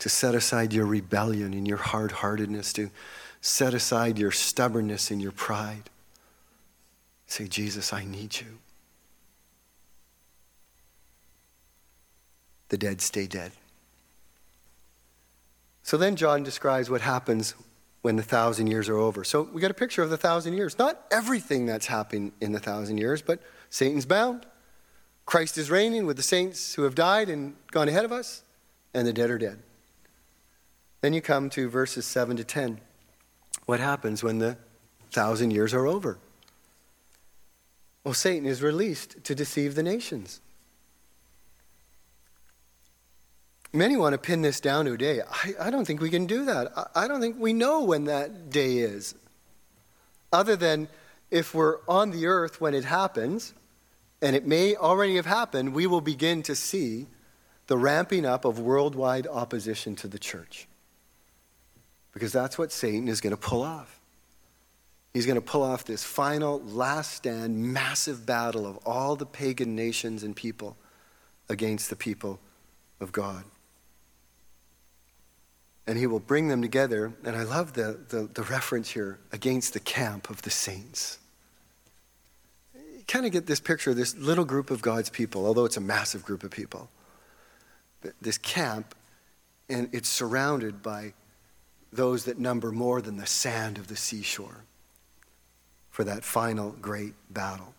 to 0.00 0.08
set 0.08 0.34
aside 0.34 0.72
your 0.72 0.86
rebellion 0.86 1.54
and 1.54 1.68
your 1.68 1.78
hard 1.78 2.10
heartedness, 2.12 2.72
to 2.74 2.90
Set 3.46 3.74
aside 3.74 4.18
your 4.18 4.30
stubbornness 4.30 5.10
and 5.10 5.20
your 5.20 5.30
pride. 5.30 5.90
Say, 7.26 7.46
Jesus, 7.46 7.92
I 7.92 8.02
need 8.02 8.40
you. 8.40 8.46
The 12.70 12.78
dead 12.78 13.02
stay 13.02 13.26
dead. 13.26 13.52
So 15.82 15.98
then 15.98 16.16
John 16.16 16.42
describes 16.42 16.88
what 16.88 17.02
happens 17.02 17.54
when 18.00 18.16
the 18.16 18.22
thousand 18.22 18.68
years 18.68 18.88
are 18.88 18.96
over. 18.96 19.24
So 19.24 19.42
we 19.42 19.60
got 19.60 19.70
a 19.70 19.74
picture 19.74 20.02
of 20.02 20.08
the 20.08 20.16
thousand 20.16 20.54
years. 20.54 20.78
Not 20.78 21.02
everything 21.10 21.66
that's 21.66 21.88
happened 21.88 22.32
in 22.40 22.52
the 22.52 22.60
thousand 22.60 22.96
years, 22.96 23.20
but 23.20 23.40
Satan's 23.68 24.06
bound. 24.06 24.46
Christ 25.26 25.58
is 25.58 25.70
reigning 25.70 26.06
with 26.06 26.16
the 26.16 26.22
saints 26.22 26.76
who 26.76 26.84
have 26.84 26.94
died 26.94 27.28
and 27.28 27.56
gone 27.72 27.90
ahead 27.90 28.06
of 28.06 28.12
us, 28.12 28.42
and 28.94 29.06
the 29.06 29.12
dead 29.12 29.28
are 29.28 29.36
dead. 29.36 29.58
Then 31.02 31.12
you 31.12 31.20
come 31.20 31.50
to 31.50 31.68
verses 31.68 32.06
7 32.06 32.38
to 32.38 32.44
10 32.44 32.80
what 33.66 33.80
happens 33.80 34.22
when 34.22 34.38
the 34.38 34.56
thousand 35.10 35.52
years 35.52 35.72
are 35.72 35.86
over? 35.86 36.18
Well, 38.02 38.14
Satan 38.14 38.46
is 38.46 38.62
released 38.62 39.24
to 39.24 39.34
deceive 39.34 39.74
the 39.74 39.82
nations. 39.82 40.40
Many 43.72 43.96
want 43.96 44.12
to 44.12 44.18
pin 44.18 44.42
this 44.42 44.60
down 44.60 44.84
to 44.84 44.92
a 44.92 44.98
day. 44.98 45.20
I, 45.28 45.54
I 45.62 45.70
don't 45.70 45.84
think 45.84 46.00
we 46.00 46.10
can 46.10 46.26
do 46.26 46.44
that. 46.44 46.72
I, 46.76 47.04
I 47.04 47.08
don't 47.08 47.20
think 47.20 47.36
we 47.38 47.52
know 47.52 47.82
when 47.82 48.04
that 48.04 48.50
day 48.50 48.78
is. 48.78 49.14
Other 50.32 50.54
than 50.54 50.88
if 51.30 51.54
we're 51.54 51.78
on 51.88 52.10
the 52.10 52.26
earth 52.26 52.60
when 52.60 52.74
it 52.74 52.84
happens, 52.84 53.54
and 54.20 54.36
it 54.36 54.46
may 54.46 54.76
already 54.76 55.16
have 55.16 55.26
happened, 55.26 55.74
we 55.74 55.86
will 55.86 56.00
begin 56.00 56.42
to 56.44 56.54
see 56.54 57.06
the 57.66 57.76
ramping 57.76 58.26
up 58.26 58.44
of 58.44 58.58
worldwide 58.58 59.26
opposition 59.26 59.96
to 59.96 60.08
the 60.08 60.18
church 60.18 60.68
because 62.14 62.32
that's 62.32 62.56
what 62.56 62.72
Satan 62.72 63.08
is 63.08 63.20
going 63.20 63.32
to 63.32 63.36
pull 63.36 63.62
off. 63.62 64.00
He's 65.12 65.26
going 65.26 65.36
to 65.36 65.42
pull 65.42 65.62
off 65.62 65.84
this 65.84 66.02
final, 66.02 66.60
last 66.62 67.12
stand, 67.12 67.56
massive 67.72 68.24
battle 68.24 68.66
of 68.66 68.78
all 68.86 69.14
the 69.14 69.26
pagan 69.26 69.76
nations 69.76 70.22
and 70.22 70.34
people 70.34 70.76
against 71.48 71.90
the 71.90 71.96
people 71.96 72.40
of 73.00 73.12
God. 73.12 73.44
And 75.86 75.98
he 75.98 76.06
will 76.06 76.20
bring 76.20 76.48
them 76.48 76.62
together. 76.62 77.12
And 77.24 77.36
I 77.36 77.42
love 77.42 77.74
the, 77.74 78.00
the, 78.08 78.28
the 78.32 78.42
reference 78.42 78.90
here 78.90 79.18
against 79.30 79.72
the 79.72 79.80
camp 79.80 80.30
of 80.30 80.42
the 80.42 80.50
saints. 80.50 81.18
You 82.74 83.04
kind 83.06 83.26
of 83.26 83.32
get 83.32 83.46
this 83.46 83.60
picture 83.60 83.90
of 83.90 83.96
this 83.96 84.16
little 84.16 84.44
group 84.44 84.70
of 84.70 84.82
God's 84.82 85.10
people, 85.10 85.46
although 85.46 85.64
it's 85.64 85.76
a 85.76 85.82
massive 85.82 86.24
group 86.24 86.42
of 86.42 86.50
people. 86.50 86.88
This 88.20 88.38
camp, 88.38 88.94
and 89.68 89.88
it's 89.92 90.08
surrounded 90.08 90.82
by 90.82 91.12
those 91.96 92.24
that 92.24 92.38
number 92.38 92.72
more 92.72 93.00
than 93.00 93.16
the 93.16 93.26
sand 93.26 93.78
of 93.78 93.88
the 93.88 93.96
seashore 93.96 94.64
for 95.90 96.04
that 96.04 96.24
final 96.24 96.70
great 96.80 97.14
battle. 97.30 97.74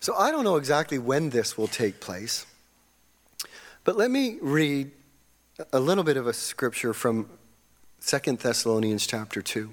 So 0.00 0.14
I 0.14 0.30
don't 0.30 0.44
know 0.44 0.56
exactly 0.56 0.98
when 0.98 1.30
this 1.30 1.56
will 1.56 1.68
take 1.68 2.00
place, 2.00 2.46
but 3.84 3.96
let 3.96 4.10
me 4.10 4.38
read 4.40 4.90
a 5.72 5.80
little 5.80 6.04
bit 6.04 6.16
of 6.16 6.26
a 6.26 6.32
scripture 6.32 6.92
from 6.92 7.28
Second 8.00 8.40
Thessalonians 8.40 9.06
chapter 9.06 9.40
2. 9.40 9.72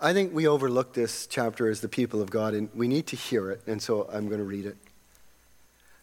I 0.00 0.12
think 0.12 0.32
we 0.32 0.46
overlook 0.46 0.94
this 0.94 1.26
chapter 1.26 1.68
as 1.68 1.80
the 1.80 1.88
people 1.88 2.22
of 2.22 2.30
God, 2.30 2.54
and 2.54 2.70
we 2.74 2.88
need 2.88 3.06
to 3.08 3.16
hear 3.16 3.50
it, 3.50 3.60
and 3.66 3.82
so 3.82 4.08
I'm 4.10 4.28
going 4.28 4.38
to 4.38 4.44
read 4.44 4.64
it. 4.64 4.76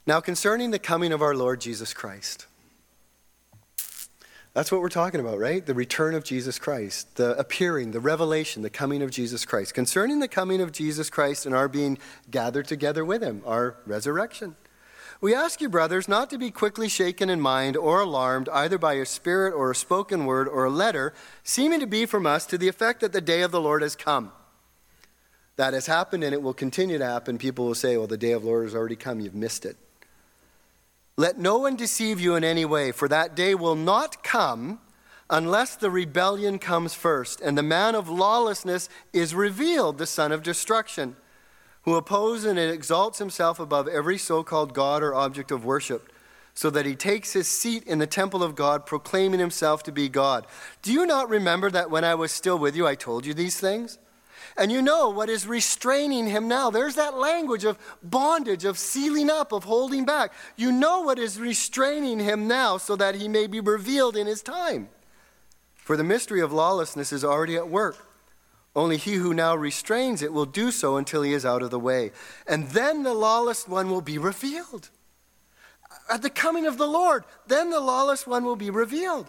Now, 0.05 0.19
concerning 0.19 0.71
the 0.71 0.79
coming 0.79 1.11
of 1.11 1.21
our 1.21 1.35
Lord 1.35 1.59
Jesus 1.59 1.93
Christ, 1.93 2.45
that's 4.57 4.71
what 4.71 4.81
we're 4.81 4.89
talking 4.89 5.19
about, 5.19 5.37
right? 5.37 5.63
The 5.63 5.75
return 5.75 6.15
of 6.15 6.23
Jesus 6.23 6.57
Christ, 6.57 7.17
the 7.17 7.37
appearing, 7.37 7.91
the 7.91 7.99
revelation, 7.99 8.63
the 8.63 8.71
coming 8.71 9.03
of 9.03 9.11
Jesus 9.11 9.45
Christ. 9.45 9.75
Concerning 9.75 10.19
the 10.19 10.27
coming 10.27 10.61
of 10.61 10.71
Jesus 10.71 11.11
Christ 11.11 11.45
and 11.45 11.53
our 11.53 11.67
being 11.67 11.99
gathered 12.31 12.67
together 12.67 13.05
with 13.05 13.21
him, 13.21 13.43
our 13.45 13.77
resurrection. 13.85 14.55
We 15.21 15.35
ask 15.35 15.61
you, 15.61 15.69
brothers, 15.69 16.07
not 16.07 16.31
to 16.31 16.39
be 16.39 16.49
quickly 16.49 16.89
shaken 16.89 17.29
in 17.29 17.39
mind 17.39 17.77
or 17.77 18.01
alarmed 18.01 18.49
either 18.49 18.79
by 18.79 18.93
a 18.93 19.05
spirit 19.05 19.53
or 19.53 19.69
a 19.69 19.75
spoken 19.75 20.25
word 20.25 20.47
or 20.47 20.65
a 20.65 20.71
letter, 20.71 21.13
seeming 21.43 21.79
to 21.79 21.85
be 21.85 22.07
from 22.07 22.25
us 22.25 22.47
to 22.47 22.57
the 22.57 22.67
effect 22.67 23.01
that 23.01 23.13
the 23.13 23.21
day 23.21 23.43
of 23.43 23.51
the 23.51 23.61
Lord 23.61 23.83
has 23.83 23.95
come. 23.95 24.31
That 25.57 25.75
has 25.75 25.85
happened 25.85 26.23
and 26.23 26.33
it 26.33 26.41
will 26.41 26.55
continue 26.55 26.97
to 26.97 27.05
happen. 27.05 27.37
People 27.37 27.67
will 27.67 27.75
say, 27.75 27.95
well, 27.95 28.07
the 28.07 28.17
day 28.17 28.31
of 28.31 28.41
the 28.41 28.47
Lord 28.47 28.63
has 28.63 28.73
already 28.73 28.95
come. 28.95 29.19
You've 29.19 29.35
missed 29.35 29.67
it. 29.67 29.77
Let 31.19 31.39
no 31.39 31.57
one 31.57 31.75
deceive 31.75 32.21
you 32.21 32.35
in 32.35 32.43
any 32.43 32.63
way, 32.63 32.91
for 32.91 33.07
that 33.07 33.35
day 33.35 33.55
will 33.55 33.75
not 33.75 34.23
come 34.23 34.79
unless 35.31 35.75
the 35.75 35.89
rebellion 35.89 36.59
comes 36.59 36.93
first, 36.93 37.41
and 37.41 37.57
the 37.57 37.63
man 37.63 37.95
of 37.95 38.07
lawlessness 38.07 38.87
is 39.11 39.33
revealed, 39.33 39.97
the 39.97 40.05
son 40.05 40.31
of 40.31 40.43
destruction, 40.43 41.15
who 41.81 41.95
opposes 41.95 42.45
and 42.45 42.59
exalts 42.59 43.17
himself 43.17 43.59
above 43.59 43.87
every 43.87 44.19
so 44.19 44.43
called 44.43 44.75
God 44.75 45.01
or 45.01 45.15
object 45.15 45.49
of 45.49 45.65
worship, 45.65 46.11
so 46.53 46.69
that 46.69 46.85
he 46.85 46.95
takes 46.95 47.33
his 47.33 47.47
seat 47.47 47.83
in 47.83 47.97
the 47.97 48.07
temple 48.07 48.43
of 48.43 48.55
God, 48.55 48.85
proclaiming 48.85 49.39
himself 49.39 49.81
to 49.83 49.91
be 49.91 50.07
God. 50.09 50.45
Do 50.83 50.93
you 50.93 51.05
not 51.05 51.29
remember 51.29 51.71
that 51.71 51.89
when 51.89 52.03
I 52.03 52.13
was 52.13 52.31
still 52.31 52.59
with 52.59 52.75
you, 52.75 52.85
I 52.85 52.95
told 52.95 53.25
you 53.25 53.33
these 53.33 53.59
things? 53.59 53.97
And 54.55 54.71
you 54.71 54.81
know 54.81 55.09
what 55.09 55.29
is 55.29 55.45
restraining 55.45 56.27
him 56.27 56.47
now. 56.47 56.69
There's 56.69 56.95
that 56.95 57.17
language 57.17 57.63
of 57.63 57.77
bondage, 58.01 58.65
of 58.65 58.77
sealing 58.77 59.29
up, 59.29 59.51
of 59.51 59.63
holding 59.63 60.05
back. 60.05 60.31
You 60.55 60.71
know 60.71 61.01
what 61.01 61.19
is 61.19 61.39
restraining 61.39 62.19
him 62.19 62.47
now 62.47 62.77
so 62.77 62.95
that 62.95 63.15
he 63.15 63.27
may 63.27 63.47
be 63.47 63.59
revealed 63.59 64.15
in 64.15 64.27
his 64.27 64.41
time. 64.41 64.89
For 65.75 65.97
the 65.97 66.03
mystery 66.03 66.41
of 66.41 66.53
lawlessness 66.53 67.11
is 67.11 67.23
already 67.23 67.55
at 67.55 67.69
work. 67.69 67.97
Only 68.75 68.97
he 68.97 69.13
who 69.15 69.33
now 69.33 69.55
restrains 69.55 70.21
it 70.21 70.31
will 70.31 70.45
do 70.45 70.69
so 70.69 70.97
until 70.97 71.23
he 71.23 71.33
is 71.33 71.45
out 71.45 71.63
of 71.63 71.71
the 71.71 71.79
way. 71.79 72.11
And 72.47 72.67
then 72.69 73.03
the 73.03 73.13
lawless 73.13 73.67
one 73.67 73.89
will 73.89 74.01
be 74.01 74.17
revealed. 74.17 74.89
At 76.09 76.21
the 76.21 76.29
coming 76.29 76.67
of 76.67 76.77
the 76.77 76.87
Lord, 76.87 77.23
then 77.47 77.69
the 77.69 77.79
lawless 77.79 78.27
one 78.27 78.45
will 78.45 78.55
be 78.55 78.69
revealed. 78.69 79.27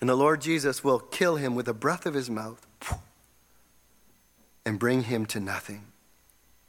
And 0.00 0.08
the 0.08 0.16
Lord 0.16 0.40
Jesus 0.40 0.84
will 0.84 0.98
kill 1.00 1.36
him 1.36 1.54
with 1.54 1.66
the 1.66 1.74
breath 1.74 2.06
of 2.06 2.14
his 2.14 2.30
mouth 2.30 2.66
and 4.64 4.78
bring 4.78 5.04
him 5.04 5.26
to 5.26 5.40
nothing 5.40 5.86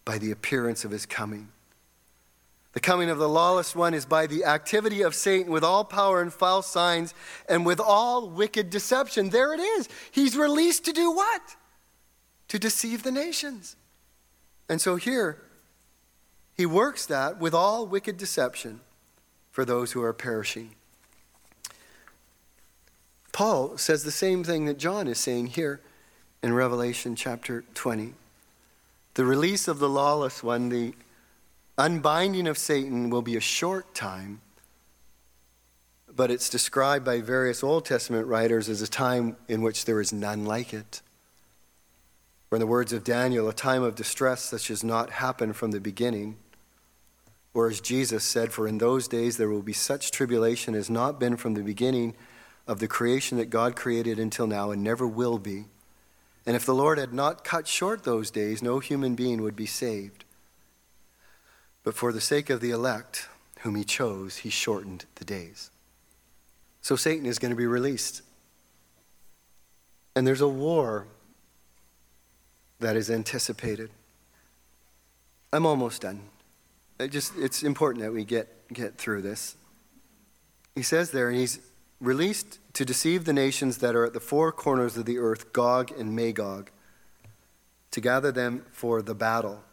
by 0.05 0.17
the 0.17 0.31
appearance 0.31 0.85
of 0.85 0.91
his 0.91 1.05
coming. 1.05 1.49
The 2.73 2.79
coming 2.79 3.09
of 3.09 3.17
the 3.17 3.27
lawless 3.27 3.75
one 3.75 3.93
is 3.93 4.05
by 4.05 4.27
the 4.27 4.45
activity 4.45 5.01
of 5.01 5.13
Satan 5.13 5.51
with 5.51 5.63
all 5.63 5.83
power 5.83 6.21
and 6.21 6.31
false 6.31 6.67
signs 6.67 7.13
and 7.49 7.65
with 7.65 7.81
all 7.81 8.29
wicked 8.29 8.69
deception. 8.69 9.29
There 9.29 9.53
it 9.53 9.59
is. 9.59 9.89
He's 10.09 10.37
released 10.37 10.85
to 10.85 10.93
do 10.93 11.11
what? 11.11 11.41
To 12.47 12.57
deceive 12.57 13.03
the 13.03 13.11
nations. 13.11 13.75
And 14.69 14.79
so 14.79 14.95
here, 14.95 15.41
he 16.53 16.65
works 16.65 17.05
that 17.07 17.39
with 17.39 17.53
all 17.53 17.85
wicked 17.85 18.17
deception 18.17 18.79
for 19.51 19.65
those 19.65 19.91
who 19.91 20.01
are 20.01 20.13
perishing. 20.13 20.75
Paul 23.33 23.77
says 23.77 24.03
the 24.03 24.11
same 24.11 24.43
thing 24.43 24.65
that 24.65 24.77
John 24.77 25.07
is 25.07 25.17
saying 25.17 25.47
here 25.47 25.81
in 26.43 26.53
Revelation 26.53 27.15
chapter 27.15 27.63
20. 27.75 28.13
The 29.13 29.25
release 29.25 29.67
of 29.67 29.79
the 29.79 29.89
lawless 29.89 30.41
one, 30.41 30.69
the 30.69 30.93
unbinding 31.77 32.47
of 32.47 32.57
Satan, 32.57 33.09
will 33.09 33.21
be 33.21 33.35
a 33.35 33.41
short 33.41 33.93
time, 33.93 34.41
but 36.13 36.31
it's 36.31 36.49
described 36.49 37.05
by 37.05 37.21
various 37.21 37.63
Old 37.63 37.85
Testament 37.85 38.27
writers 38.27 38.69
as 38.69 38.81
a 38.81 38.87
time 38.87 39.35
in 39.47 39.61
which 39.61 39.85
there 39.85 40.01
is 40.01 40.11
none 40.11 40.45
like 40.45 40.73
it. 40.73 41.01
Or, 42.49 42.55
in 42.55 42.59
the 42.59 42.67
words 42.67 42.91
of 42.91 43.03
Daniel, 43.03 43.47
a 43.47 43.53
time 43.53 43.83
of 43.83 43.95
distress 43.95 44.41
such 44.41 44.71
as 44.71 44.83
not 44.83 45.11
happened 45.11 45.55
from 45.55 45.71
the 45.71 45.79
beginning. 45.79 46.37
Or, 47.53 47.69
as 47.69 47.79
Jesus 47.79 48.23
said, 48.23 48.51
For 48.51 48.67
in 48.67 48.77
those 48.79 49.07
days 49.07 49.37
there 49.37 49.49
will 49.49 49.61
be 49.61 49.73
such 49.73 50.11
tribulation 50.11 50.75
as 50.75 50.89
not 50.89 51.19
been 51.19 51.37
from 51.37 51.53
the 51.53 51.63
beginning 51.63 52.15
of 52.67 52.79
the 52.79 52.87
creation 52.87 53.37
that 53.37 53.49
God 53.49 53.75
created 53.75 54.19
until 54.19 54.47
now 54.47 54.71
and 54.71 54.83
never 54.83 55.07
will 55.07 55.37
be 55.37 55.65
and 56.45 56.55
if 56.55 56.65
the 56.65 56.75
Lord 56.75 56.97
had 56.97 57.13
not 57.13 57.43
cut 57.43 57.67
short 57.67 58.03
those 58.03 58.31
days, 58.31 58.61
no 58.61 58.79
human 58.79 59.15
being 59.15 59.41
would 59.41 59.55
be 59.55 59.65
saved. 59.65 60.25
But 61.83 61.95
for 61.95 62.11
the 62.11 62.21
sake 62.21 62.49
of 62.49 62.61
the 62.61 62.71
elect, 62.71 63.27
whom 63.59 63.75
he 63.75 63.83
chose, 63.83 64.37
he 64.37 64.49
shortened 64.49 65.05
the 65.15 65.25
days. 65.25 65.69
So 66.81 66.95
Satan 66.95 67.25
is 67.25 67.37
going 67.37 67.51
to 67.51 67.55
be 67.55 67.67
released. 67.67 68.23
And 70.15 70.25
there's 70.25 70.41
a 70.41 70.47
war 70.47 71.07
that 72.79 72.95
is 72.95 73.09
anticipated. 73.11 73.91
I'm 75.53 75.65
almost 75.65 76.01
done. 76.01 76.21
It 76.99 77.09
just, 77.09 77.33
it's 77.37 77.61
important 77.63 78.03
that 78.03 78.11
we 78.11 78.25
get, 78.25 78.67
get 78.73 78.97
through 78.97 79.21
this. 79.21 79.55
He 80.75 80.81
says 80.81 81.11
there, 81.11 81.29
and 81.29 81.37
he's 81.37 81.59
released 81.99 82.59
to 82.73 82.85
deceive 82.85 83.25
the 83.25 83.33
nations 83.33 83.79
that 83.79 83.95
are 83.95 84.05
at 84.05 84.13
the 84.13 84.19
four 84.19 84.51
corners 84.51 84.97
of 84.97 85.05
the 85.05 85.17
earth, 85.17 85.51
Gog 85.53 85.91
and 85.97 86.15
Magog, 86.15 86.71
to 87.91 88.01
gather 88.01 88.31
them 88.31 88.65
for 88.71 89.01
the 89.01 89.15
battle. 89.15 89.63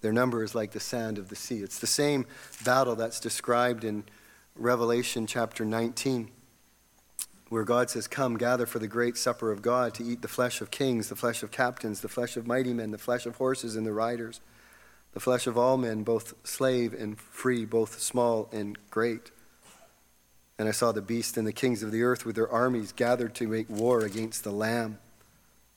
Their 0.00 0.12
number 0.12 0.44
is 0.44 0.54
like 0.54 0.70
the 0.70 0.80
sand 0.80 1.18
of 1.18 1.28
the 1.28 1.36
sea. 1.36 1.58
It's 1.58 1.80
the 1.80 1.86
same 1.86 2.26
battle 2.64 2.94
that's 2.94 3.18
described 3.18 3.82
in 3.82 4.04
Revelation 4.54 5.26
chapter 5.26 5.64
19, 5.64 6.30
where 7.48 7.64
God 7.64 7.90
says, 7.90 8.06
Come, 8.06 8.36
gather 8.36 8.66
for 8.66 8.78
the 8.78 8.86
great 8.86 9.16
supper 9.16 9.50
of 9.50 9.62
God 9.62 9.94
to 9.94 10.04
eat 10.04 10.22
the 10.22 10.28
flesh 10.28 10.60
of 10.60 10.70
kings, 10.70 11.08
the 11.08 11.16
flesh 11.16 11.42
of 11.42 11.50
captains, 11.50 12.00
the 12.00 12.08
flesh 12.08 12.36
of 12.36 12.46
mighty 12.46 12.72
men, 12.72 12.92
the 12.92 12.98
flesh 12.98 13.26
of 13.26 13.36
horses 13.36 13.74
and 13.74 13.86
the 13.86 13.92
riders, 13.92 14.40
the 15.12 15.20
flesh 15.20 15.46
of 15.46 15.58
all 15.58 15.76
men, 15.76 16.04
both 16.04 16.34
slave 16.46 16.94
and 16.94 17.18
free, 17.18 17.64
both 17.64 17.98
small 18.00 18.48
and 18.52 18.78
great. 18.90 19.30
And 20.58 20.68
I 20.68 20.72
saw 20.72 20.92
the 20.92 21.02
beast 21.02 21.36
and 21.36 21.46
the 21.46 21.52
kings 21.52 21.82
of 21.82 21.92
the 21.92 22.02
earth 22.02 22.24
with 22.24 22.36
their 22.36 22.50
armies 22.50 22.92
gathered 22.92 23.34
to 23.36 23.46
make 23.46 23.68
war 23.68 24.00
against 24.00 24.42
the 24.42 24.50
Lamb 24.50 24.98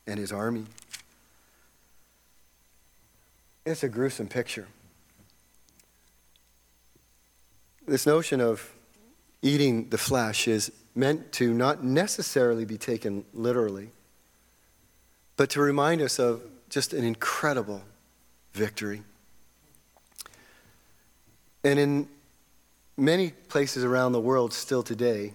and 0.08 0.18
his 0.18 0.32
army. 0.32 0.66
It's 3.66 3.84
a 3.84 3.90
gruesome 3.90 4.28
picture. 4.28 4.68
This 7.86 8.06
notion 8.06 8.40
of 8.40 8.74
eating 9.42 9.90
the 9.90 9.98
flesh 9.98 10.48
is 10.48 10.72
meant 10.96 11.32
to 11.34 11.54
not 11.54 11.84
necessarily 11.84 12.66
be 12.66 12.78
taken 12.78 13.26
literally, 13.34 13.92
but 15.38 15.50
to 15.52 15.62
remind 15.62 16.02
us 16.02 16.20
of 16.20 16.42
just 16.70 16.94
an 16.94 17.04
incredible 17.04 17.82
victory. 18.54 19.04
And 21.64 21.80
in 21.80 22.08
many 23.00 23.32
places 23.32 23.84
around 23.84 24.12
the 24.12 24.20
world 24.20 24.54
still 24.54 24.84
today, 24.84 25.34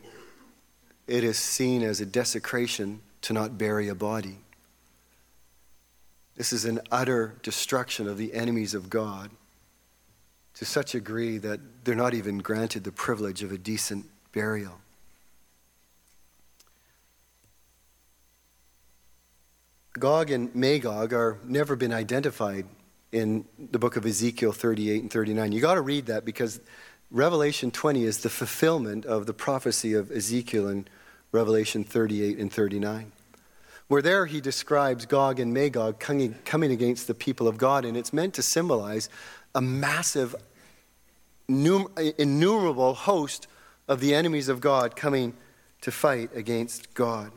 it 1.07 1.25
is 1.25 1.39
seen 1.39 1.83
as 1.83 2.01
a 2.01 2.07
desecration 2.07 3.01
to 3.23 3.33
not 3.33 3.59
bury 3.59 3.89
a 3.89 3.95
body. 3.95 4.39
This 6.37 6.53
is 6.53 6.65
an 6.65 6.81
utter 6.91 7.37
destruction 7.43 8.09
of 8.09 8.19
the 8.19 8.35
enemies 8.35 8.75
of 8.75 8.91
God 8.91 9.31
to 10.55 10.65
such 10.65 10.95
a 10.95 10.99
degree 10.99 11.39
that 11.39 11.61
they're 11.85 11.95
not 11.95 12.15
even 12.15 12.39
granted 12.39 12.85
the 12.85 12.93
privilege 12.93 13.43
of 13.43 13.53
a 13.53 13.59
decent 13.59 14.07
burial. 14.33 14.81
Gog 19.99 20.31
and 20.31 20.53
Magog 20.55 21.13
are 21.13 21.39
never 21.45 21.77
been 21.77 21.93
identified 21.93 22.67
in 23.13 23.45
the 23.71 23.79
book 23.79 23.97
of 23.97 24.05
Ezekiel 24.05 24.53
38 24.53 25.03
and 25.03 25.13
39. 25.13 25.53
You 25.53 25.61
got 25.61 25.75
to 25.75 25.81
read 25.81 26.07
that 26.07 26.25
because 26.25 26.61
Revelation 27.11 27.71
20 27.71 28.05
is 28.05 28.19
the 28.19 28.31
fulfillment 28.31 29.05
of 29.05 29.27
the 29.27 29.35
prophecy 29.35 29.95
of 29.95 30.11
Ezekiel 30.11 30.69
in 30.69 30.87
Revelation 31.33 31.85
38 31.85 32.39
and 32.39 32.53
39. 32.53 33.13
Where 33.87 34.03
there 34.03 34.27
he 34.27 34.41
describes 34.41 35.05
Gog 35.07 35.39
and 35.39 35.53
Magog 35.53 36.01
coming 36.01 36.73
against 36.73 37.07
the 37.07 37.15
people 37.15 37.47
of 37.47 37.59
God, 37.59 37.85
and 37.85 37.97
it's 37.97 38.13
meant 38.13 38.35
to 38.35 38.43
symbolize 38.43 39.09
a 39.55 39.61
massive, 39.61 40.35
innumerable 41.47 42.95
host 42.95 43.47
of 43.87 44.01
the 44.01 44.15
enemies 44.15 44.49
of 44.49 44.61
God 44.61 44.97
coming 44.97 45.35
to 45.83 45.91
fight 45.91 46.31
against 46.35 46.95
God. 46.95 47.31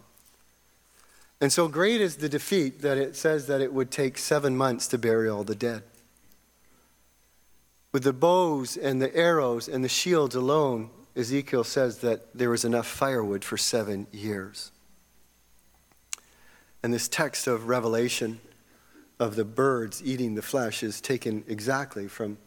And 1.42 1.52
so 1.52 1.68
great 1.68 2.02
is 2.02 2.16
the 2.16 2.30
defeat 2.30 2.82
that 2.82 2.98
it 2.98 3.16
says 3.16 3.48
that 3.48 3.62
it 3.62 3.74
would 3.74 3.92
take 3.92 4.18
seven 4.18 4.56
months 4.56 4.88
to 4.88 4.98
bury 4.98 5.30
all 5.30 5.44
the 5.44 5.54
dead. 5.54 5.84
With 7.92 8.04
the 8.04 8.14
bows 8.14 8.78
and 8.78 9.02
the 9.02 9.16
arrows 9.16 9.68
and 9.68 9.84
the 9.84 9.90
shields 9.90 10.36
alone, 10.36 10.90
Ezekiel 11.16 11.64
says 11.64 12.00
that 12.00 12.38
there 12.38 12.50
was 12.50 12.64
enough 12.64 12.86
firewood 12.86 13.44
for 13.44 13.58
seven 13.58 14.08
years. 14.12 14.72
And 16.84 16.94
this 16.94 17.08
text 17.08 17.48
of 17.48 17.68
Revelation 17.68 18.40
of 19.20 19.36
the 19.36 19.46
birds 19.46 20.02
eating 20.04 20.36
the 20.36 20.42
flesh 20.42 20.84
is 20.84 21.02
taken 21.02 21.44
exactly 21.48 22.08
from 22.08 22.38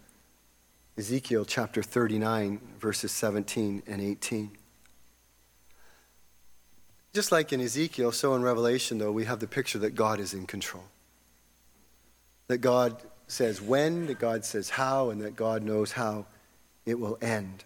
Ezekiel 0.97 1.45
chapter 1.45 1.83
39, 1.83 2.61
verses 2.79 3.11
17 3.11 3.83
and 3.87 4.01
18. 4.01 4.51
Just 7.13 7.33
like 7.33 7.53
in 7.53 7.61
Ezekiel, 7.61 8.13
so 8.13 8.35
in 8.35 8.43
Revelation, 8.43 8.99
though, 8.99 9.11
we 9.11 9.25
have 9.25 9.41
the 9.41 9.49
picture 9.49 9.79
that 9.81 9.97
God 9.97 10.21
is 10.21 10.33
in 10.33 10.47
control. 10.47 10.85
That 12.47 12.59
God 12.59 13.03
says 13.31 13.61
when, 13.61 14.07
that 14.07 14.19
God 14.19 14.45
says 14.45 14.71
how, 14.71 15.11
and 15.11 15.21
that 15.23 15.37
God 15.37 15.63
knows 15.63 15.93
how 15.93 16.27
it 16.87 16.99
will 16.99 17.19
end. 17.21 17.65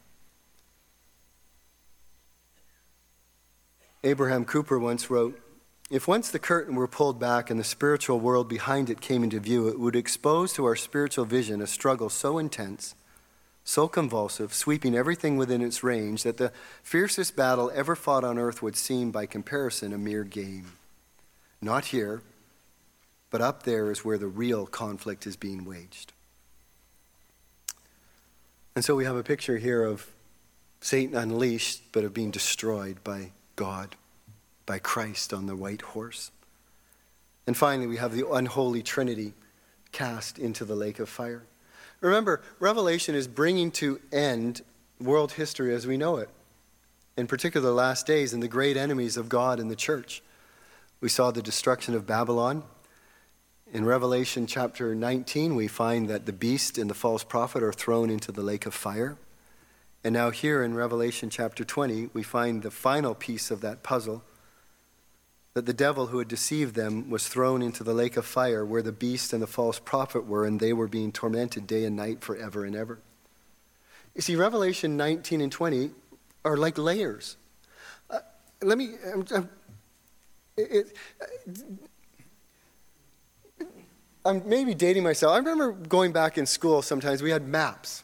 Abraham 4.02 4.44
Kuyper 4.44 4.80
once 4.80 5.08
wrote 5.08 5.40
If 5.90 6.06
once 6.06 6.30
the 6.30 6.38
curtain 6.38 6.74
were 6.74 6.88
pulled 6.88 7.18
back 7.18 7.50
and 7.50 7.58
the 7.58 7.64
spiritual 7.64 8.20
world 8.20 8.48
behind 8.48 8.90
it 8.90 9.00
came 9.00 9.24
into 9.24 9.40
view, 9.40 9.68
it 9.68 9.78
would 9.78 9.96
expose 9.96 10.52
to 10.54 10.64
our 10.64 10.76
spiritual 10.76 11.24
vision 11.24 11.62
a 11.62 11.66
struggle 11.66 12.10
so 12.10 12.38
intense 12.38 12.94
so 13.64 13.88
convulsive, 13.88 14.52
sweeping 14.52 14.94
everything 14.94 15.38
within 15.38 15.62
its 15.62 15.82
range, 15.82 16.22
that 16.22 16.36
the 16.36 16.52
fiercest 16.82 17.34
battle 17.34 17.72
ever 17.74 17.96
fought 17.96 18.22
on 18.22 18.38
earth 18.38 18.62
would 18.62 18.76
seem, 18.76 19.10
by 19.10 19.24
comparison, 19.24 19.94
a 19.94 19.98
mere 19.98 20.22
game. 20.22 20.72
Not 21.62 21.86
here, 21.86 22.22
but 23.34 23.40
up 23.40 23.64
there 23.64 23.90
is 23.90 24.04
where 24.04 24.16
the 24.16 24.28
real 24.28 24.64
conflict 24.64 25.26
is 25.26 25.34
being 25.34 25.64
waged. 25.64 26.12
And 28.76 28.84
so 28.84 28.94
we 28.94 29.06
have 29.06 29.16
a 29.16 29.24
picture 29.24 29.58
here 29.58 29.82
of 29.82 30.06
Satan 30.80 31.16
unleashed, 31.16 31.82
but 31.90 32.04
of 32.04 32.14
being 32.14 32.30
destroyed 32.30 33.02
by 33.02 33.32
God, 33.56 33.96
by 34.66 34.78
Christ 34.78 35.34
on 35.34 35.46
the 35.46 35.56
white 35.56 35.82
horse. 35.82 36.30
And 37.44 37.56
finally, 37.56 37.88
we 37.88 37.96
have 37.96 38.14
the 38.14 38.30
unholy 38.30 38.84
Trinity 38.84 39.34
cast 39.90 40.38
into 40.38 40.64
the 40.64 40.76
lake 40.76 41.00
of 41.00 41.08
fire. 41.08 41.42
Remember, 42.00 42.40
Revelation 42.60 43.16
is 43.16 43.26
bringing 43.26 43.72
to 43.72 44.00
end 44.12 44.62
world 45.00 45.32
history 45.32 45.74
as 45.74 45.88
we 45.88 45.96
know 45.96 46.18
it, 46.18 46.28
in 47.16 47.26
particular, 47.26 47.66
the 47.66 47.74
last 47.74 48.06
days 48.06 48.32
and 48.32 48.40
the 48.40 48.46
great 48.46 48.76
enemies 48.76 49.16
of 49.16 49.28
God 49.28 49.58
and 49.58 49.68
the 49.68 49.74
church. 49.74 50.22
We 51.00 51.08
saw 51.08 51.32
the 51.32 51.42
destruction 51.42 51.96
of 51.96 52.06
Babylon. 52.06 52.62
In 53.74 53.84
Revelation 53.84 54.46
chapter 54.46 54.94
19, 54.94 55.56
we 55.56 55.66
find 55.66 56.08
that 56.08 56.26
the 56.26 56.32
beast 56.32 56.78
and 56.78 56.88
the 56.88 56.94
false 56.94 57.24
prophet 57.24 57.60
are 57.60 57.72
thrown 57.72 58.08
into 58.08 58.30
the 58.30 58.40
lake 58.40 58.66
of 58.66 58.72
fire. 58.72 59.16
And 60.04 60.12
now, 60.12 60.30
here 60.30 60.62
in 60.62 60.74
Revelation 60.74 61.28
chapter 61.28 61.64
20, 61.64 62.10
we 62.12 62.22
find 62.22 62.62
the 62.62 62.70
final 62.70 63.16
piece 63.16 63.50
of 63.50 63.62
that 63.62 63.82
puzzle 63.82 64.22
that 65.54 65.66
the 65.66 65.72
devil 65.72 66.06
who 66.06 66.20
had 66.20 66.28
deceived 66.28 66.76
them 66.76 67.10
was 67.10 67.26
thrown 67.26 67.62
into 67.62 67.82
the 67.82 67.94
lake 67.94 68.16
of 68.16 68.24
fire 68.24 68.64
where 68.64 68.80
the 68.80 68.92
beast 68.92 69.32
and 69.32 69.42
the 69.42 69.46
false 69.48 69.80
prophet 69.80 70.24
were, 70.24 70.46
and 70.46 70.60
they 70.60 70.72
were 70.72 70.86
being 70.86 71.10
tormented 71.10 71.66
day 71.66 71.84
and 71.84 71.96
night 71.96 72.22
forever 72.22 72.64
and 72.64 72.76
ever. 72.76 73.00
You 74.14 74.22
see, 74.22 74.36
Revelation 74.36 74.96
19 74.96 75.40
and 75.40 75.50
20 75.50 75.90
are 76.44 76.56
like 76.56 76.78
layers. 76.78 77.36
Uh, 78.08 78.20
let 78.62 78.78
me. 78.78 78.90
It, 80.56 80.96
I'm 84.24 84.48
maybe 84.48 84.74
dating 84.74 85.02
myself. 85.02 85.34
I 85.34 85.38
remember 85.38 85.72
going 85.72 86.12
back 86.12 86.38
in 86.38 86.46
school 86.46 86.82
sometimes, 86.82 87.22
we 87.22 87.30
had 87.30 87.46
maps. 87.46 88.02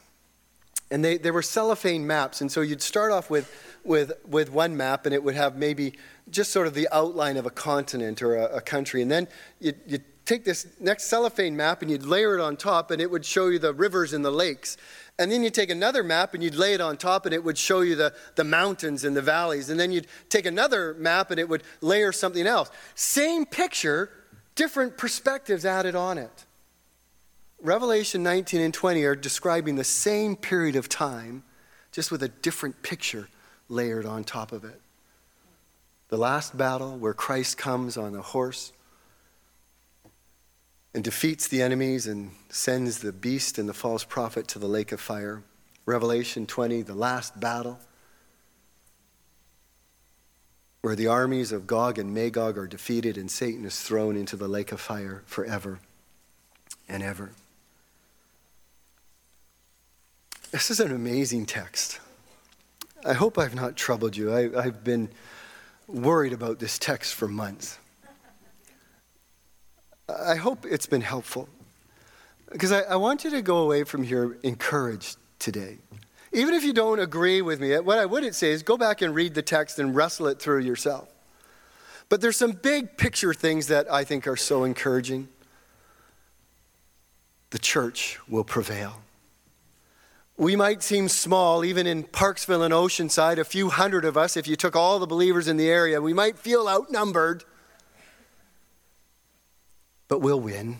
And 0.91 1.05
they, 1.05 1.19
they 1.19 1.31
were 1.31 1.43
cellophane 1.43 2.07
maps. 2.07 2.41
And 2.41 2.51
so 2.51 2.61
you'd 2.63 2.83
start 2.83 3.13
off 3.13 3.31
with, 3.31 3.53
with, 3.85 4.13
with 4.27 4.51
one 4.51 4.77
map, 4.77 5.07
and 5.07 5.15
it 5.15 5.23
would 5.23 5.37
have 5.37 5.57
maybe 5.57 5.95
just 6.31 6.51
sort 6.51 6.67
of 6.67 6.75
the 6.75 6.89
outline 6.93 7.37
of 7.37 7.47
a 7.47 7.51
continent 7.51 8.23
or 8.23 8.37
a, 8.37 8.57
a 8.57 8.61
country. 8.61 9.01
And 9.01 9.11
then 9.11 9.29
you 9.61 9.73
you 9.87 9.99
take 10.27 10.45
this 10.45 10.67
next 10.79 11.05
cellophane 11.05 11.57
map 11.57 11.83
and 11.83 11.91
you'd 11.91 12.05
layer 12.05 12.37
it 12.37 12.41
on 12.41 12.57
top, 12.57 12.91
and 12.91 13.01
it 13.01 13.11
would 13.11 13.25
show 13.25 13.49
you 13.49 13.59
the 13.59 13.73
rivers 13.73 14.13
and 14.13 14.25
the 14.25 14.31
lakes. 14.31 14.77
And 15.19 15.31
then 15.31 15.43
you 15.43 15.51
take 15.51 15.71
another 15.71 16.03
map 16.03 16.35
and 16.35 16.43
you'd 16.43 16.55
lay 16.55 16.75
it 16.75 16.81
on 16.81 16.97
top, 16.97 17.25
and 17.25 17.35
it 17.35 17.43
would 17.45 17.59
show 17.59 17.81
you 17.81 17.95
the, 17.95 18.15
the 18.37 18.45
mountains 18.45 19.05
and 19.05 19.17
the 19.17 19.23
valleys. 19.23 19.71
And 19.71 19.79
then 19.79 19.93
you'd 19.93 20.07
take 20.29 20.47
another 20.47 20.95
map 20.95 21.31
and 21.31 21.39
it 21.39 21.49
would 21.49 21.63
layer 21.81 22.13
something 22.13 22.47
else. 22.47 22.71
Same 22.95 23.45
picture, 23.47 24.11
different 24.61 24.99
perspectives 24.99 25.65
added 25.65 25.95
on 25.95 26.19
it. 26.19 26.45
Revelation 27.63 28.23
19 28.23 28.61
and 28.61 28.75
20 28.75 29.05
are 29.05 29.17
describing 29.17 29.77
the 29.77 29.85
same 29.85 30.37
period 30.37 30.77
of 30.77 30.87
time, 30.87 31.43
just 31.93 32.11
with 32.11 32.23
a 32.23 32.29
different 32.29 32.83
picture 32.83 33.29
layered 33.71 34.05
on 34.05 34.23
top 34.23 34.53
of 34.53 34.65
it 34.65 34.81
the 36.11 36.17
last 36.17 36.57
battle 36.57 36.97
where 36.99 37.15
Christ 37.15 37.57
comes 37.57 37.97
on 37.97 38.17
a 38.17 38.21
horse 38.21 38.73
and 40.93 41.05
defeats 41.05 41.47
the 41.47 41.63
enemies 41.63 42.09
and 42.09 42.33
sends 42.49 42.99
the 42.99 43.13
beast 43.13 43.59
and 43.59 43.69
the 43.69 43.75
false 43.75 44.03
prophet 44.03 44.49
to 44.49 44.59
the 44.59 44.67
lake 44.67 44.91
of 44.91 45.01
fire. 45.01 45.45
Revelation 45.87 46.47
20, 46.47 46.83
the 46.83 46.95
last 46.95 47.39
battle, 47.39 47.79
where 50.83 50.97
the 50.97 51.07
armies 51.07 51.53
of 51.53 51.67
Gog 51.67 51.99
and 51.99 52.15
Magog 52.15 52.57
are 52.57 52.67
defeated 52.67 53.19
and 53.19 53.31
Satan 53.31 53.65
is 53.65 53.81
thrown 53.81 54.17
into 54.17 54.37
the 54.37 54.49
lake 54.49 54.73
of 54.73 54.81
fire 54.81 55.23
forever 55.27 55.79
and 56.89 57.03
ever. 57.03 57.33
This 60.51 60.71
is 60.71 60.81
an 60.81 60.93
amazing 60.93 61.47
text. 61.47 62.01
I 63.05 63.13
hope 63.13 63.39
I've 63.39 63.55
not 63.55 63.77
troubled 63.77 64.17
you. 64.17 64.35
I, 64.35 64.63
have 64.63 64.83
been 64.83 65.11
worried 65.87 66.33
about 66.33 66.59
this 66.59 66.79
text 66.79 67.15
for 67.15 67.29
months. 67.29 67.79
I 70.09 70.35
hope 70.35 70.67
it's 70.67 70.87
been 70.87 71.03
helpful 71.03 71.49
because 72.51 72.73
I, 72.73 72.81
I, 72.81 72.97
want 72.97 73.23
you 73.23 73.31
to 73.31 73.43
go 73.43 73.59
away 73.59 73.85
from 73.85 74.03
here 74.03 74.37
encouraged 74.43 75.19
today. 75.39 75.79
Even 76.33 76.55
if 76.55 76.63
you 76.63 76.73
don't 76.73 77.01
agree 77.01 77.43
with 77.43 77.61
me, 77.61 77.77
what 77.79 77.99
I 77.99 78.07
wouldn't 78.07 78.35
say 78.35 78.51
is 78.53 78.63
go 78.63 78.77
back 78.77 79.03
and 79.03 79.15
read 79.15 79.35
the 79.35 79.43
text 79.43 79.79
and 79.79 79.97
wrestle 79.97 80.29
it 80.29 80.39
through 80.39 80.61
yourself. 80.61 81.09
But 82.09 82.21
there's 82.21 82.37
some 82.37 82.53
big 82.53 82.97
picture 82.97 83.35
things 83.35 83.69
that 83.69 83.91
I 83.91 84.05
think 84.05 84.27
are 84.27 84.37
so 84.37 84.65
encouraging. 84.65 85.29
The 87.51 87.59
church 87.59 88.19
will 88.29 88.45
prevail. 88.45 89.01
We 90.37 90.57
might 90.57 90.83
seem 90.83 91.09
small, 91.09 91.65
even 91.65 91.87
in 91.87 92.05
Parksville 92.05 92.65
and 92.65 92.73
Oceanside, 92.73 93.39
a 93.39 93.45
few 93.45 93.69
hundred 93.69 94.05
of 94.05 94.17
us, 94.17 94.37
if 94.37 94.49
you 94.49 94.57
took 94.57 94.75
all 94.75 94.99
the 94.99 95.07
believers 95.07 95.49
in 95.49 95.57
the 95.57 95.69
area, 95.69 96.01
we 96.01 96.15
might 96.15 96.39
feel 96.39 96.67
outnumbered. 96.67 97.45
But 100.09 100.21
we'll 100.21 100.41
win. 100.41 100.79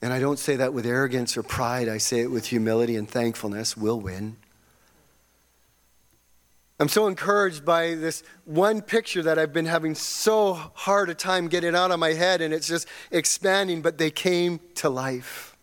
And 0.00 0.12
I 0.12 0.20
don't 0.20 0.38
say 0.38 0.56
that 0.56 0.72
with 0.72 0.86
arrogance 0.86 1.36
or 1.36 1.42
pride, 1.42 1.88
I 1.88 1.98
say 1.98 2.20
it 2.20 2.30
with 2.30 2.46
humility 2.46 2.96
and 2.96 3.08
thankfulness. 3.08 3.76
We'll 3.76 4.00
win. 4.00 4.36
I'm 6.82 6.88
so 6.88 7.06
encouraged 7.06 7.64
by 7.64 7.94
this 7.94 8.22
one 8.44 8.82
picture 8.82 9.22
that 9.22 9.38
I've 9.38 9.52
been 9.52 9.66
having 9.66 9.94
so 9.94 10.54
hard 10.74 11.08
a 11.10 11.14
time 11.14 11.48
getting 11.48 11.74
out 11.74 11.90
of 11.92 11.98
my 11.98 12.12
head, 12.12 12.40
and 12.40 12.52
it's 12.52 12.66
just 12.68 12.88
expanding, 13.10 13.82
but 13.82 13.98
they 13.98 14.10
came 14.10 14.60
to 14.74 14.90
life. 14.90 15.56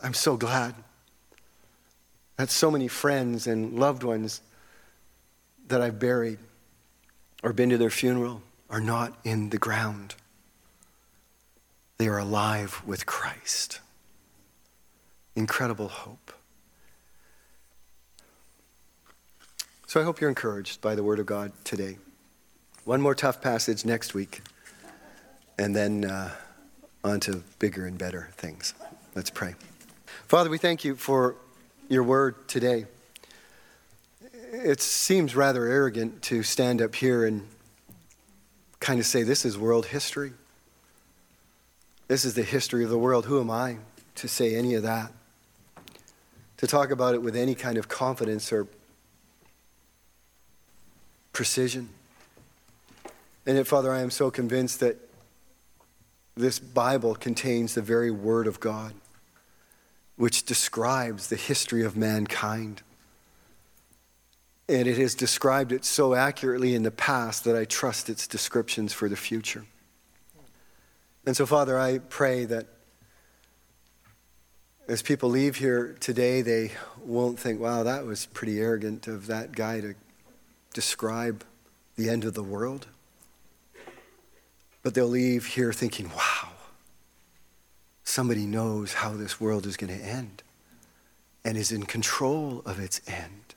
I'm 0.00 0.14
so 0.14 0.36
glad 0.36 0.74
had 2.40 2.50
so 2.50 2.70
many 2.70 2.88
friends 2.88 3.46
and 3.46 3.78
loved 3.78 4.02
ones 4.02 4.40
that 5.68 5.82
I've 5.82 5.98
buried 5.98 6.38
or 7.42 7.52
been 7.52 7.68
to 7.68 7.76
their 7.76 7.90
funeral 7.90 8.42
are 8.70 8.80
not 8.80 9.14
in 9.24 9.50
the 9.50 9.58
ground. 9.58 10.14
They 11.98 12.08
are 12.08 12.18
alive 12.18 12.82
with 12.86 13.04
Christ. 13.04 13.80
Incredible 15.36 15.88
hope. 15.88 16.29
So 19.90 20.00
I 20.00 20.04
hope 20.04 20.20
you're 20.20 20.30
encouraged 20.30 20.80
by 20.80 20.94
the 20.94 21.02
Word 21.02 21.18
of 21.18 21.26
God 21.26 21.50
today. 21.64 21.98
One 22.84 23.00
more 23.00 23.16
tough 23.16 23.40
passage 23.40 23.84
next 23.84 24.14
week, 24.14 24.40
and 25.58 25.74
then 25.74 26.04
uh, 26.04 26.30
on 27.02 27.18
to 27.18 27.42
bigger 27.58 27.86
and 27.86 27.98
better 27.98 28.30
things. 28.36 28.72
Let's 29.16 29.30
pray. 29.30 29.56
Father, 30.28 30.48
we 30.48 30.58
thank 30.58 30.84
you 30.84 30.94
for 30.94 31.34
your 31.88 32.04
word 32.04 32.46
today. 32.46 32.86
It 34.52 34.80
seems 34.80 35.34
rather 35.34 35.66
arrogant 35.66 36.22
to 36.22 36.44
stand 36.44 36.80
up 36.80 36.94
here 36.94 37.24
and 37.24 37.48
kind 38.78 39.00
of 39.00 39.06
say, 39.06 39.24
This 39.24 39.44
is 39.44 39.58
world 39.58 39.86
history. 39.86 40.34
This 42.06 42.24
is 42.24 42.34
the 42.34 42.44
history 42.44 42.84
of 42.84 42.90
the 42.90 42.98
world. 42.98 43.26
Who 43.26 43.40
am 43.40 43.50
I 43.50 43.78
to 44.14 44.28
say 44.28 44.54
any 44.54 44.74
of 44.74 44.84
that? 44.84 45.10
To 46.58 46.68
talk 46.68 46.92
about 46.92 47.16
it 47.16 47.22
with 47.22 47.34
any 47.34 47.56
kind 47.56 47.76
of 47.76 47.88
confidence 47.88 48.52
or 48.52 48.68
precision. 51.40 51.88
And 53.46 53.56
yet, 53.56 53.66
Father, 53.66 53.90
I 53.90 54.00
am 54.00 54.10
so 54.10 54.30
convinced 54.30 54.80
that 54.80 54.98
this 56.36 56.58
Bible 56.58 57.14
contains 57.14 57.74
the 57.74 57.80
very 57.80 58.10
Word 58.10 58.46
of 58.46 58.60
God 58.60 58.92
which 60.16 60.44
describes 60.44 61.28
the 61.28 61.36
history 61.36 61.82
of 61.82 61.96
mankind. 61.96 62.82
And 64.68 64.86
it 64.86 64.98
has 64.98 65.14
described 65.14 65.72
it 65.72 65.86
so 65.86 66.12
accurately 66.12 66.74
in 66.74 66.82
the 66.82 66.90
past 66.90 67.44
that 67.44 67.56
I 67.56 67.64
trust 67.64 68.10
its 68.10 68.26
descriptions 68.26 68.92
for 68.92 69.08
the 69.08 69.16
future. 69.16 69.64
And 71.24 71.34
so, 71.34 71.46
Father, 71.46 71.78
I 71.78 72.00
pray 72.00 72.44
that 72.44 72.66
as 74.88 75.00
people 75.00 75.30
leave 75.30 75.56
here 75.56 75.96
today, 76.00 76.42
they 76.42 76.72
won't 77.02 77.38
think, 77.38 77.60
wow, 77.60 77.82
that 77.84 78.04
was 78.04 78.26
pretty 78.26 78.60
arrogant 78.60 79.06
of 79.06 79.26
that 79.28 79.52
guy 79.52 79.80
to 79.80 79.94
describe 80.72 81.44
the 81.96 82.08
end 82.08 82.24
of 82.24 82.34
the 82.34 82.42
world. 82.42 82.86
But 84.82 84.94
they'll 84.94 85.06
leave 85.06 85.46
here 85.46 85.72
thinking, 85.72 86.08
wow, 86.10 86.48
somebody 88.04 88.46
knows 88.46 88.94
how 88.94 89.10
this 89.10 89.40
world 89.40 89.66
is 89.66 89.76
going 89.76 89.96
to 89.96 90.04
end 90.04 90.42
and 91.44 91.56
is 91.56 91.72
in 91.72 91.84
control 91.84 92.62
of 92.64 92.78
its 92.78 93.00
end. 93.06 93.54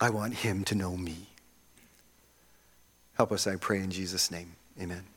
I 0.00 0.10
want 0.10 0.34
him 0.34 0.64
to 0.64 0.74
know 0.74 0.96
me. 0.96 1.26
Help 3.14 3.32
us, 3.32 3.46
I 3.46 3.56
pray, 3.56 3.80
in 3.80 3.90
Jesus' 3.90 4.30
name. 4.30 4.52
Amen. 4.80 5.09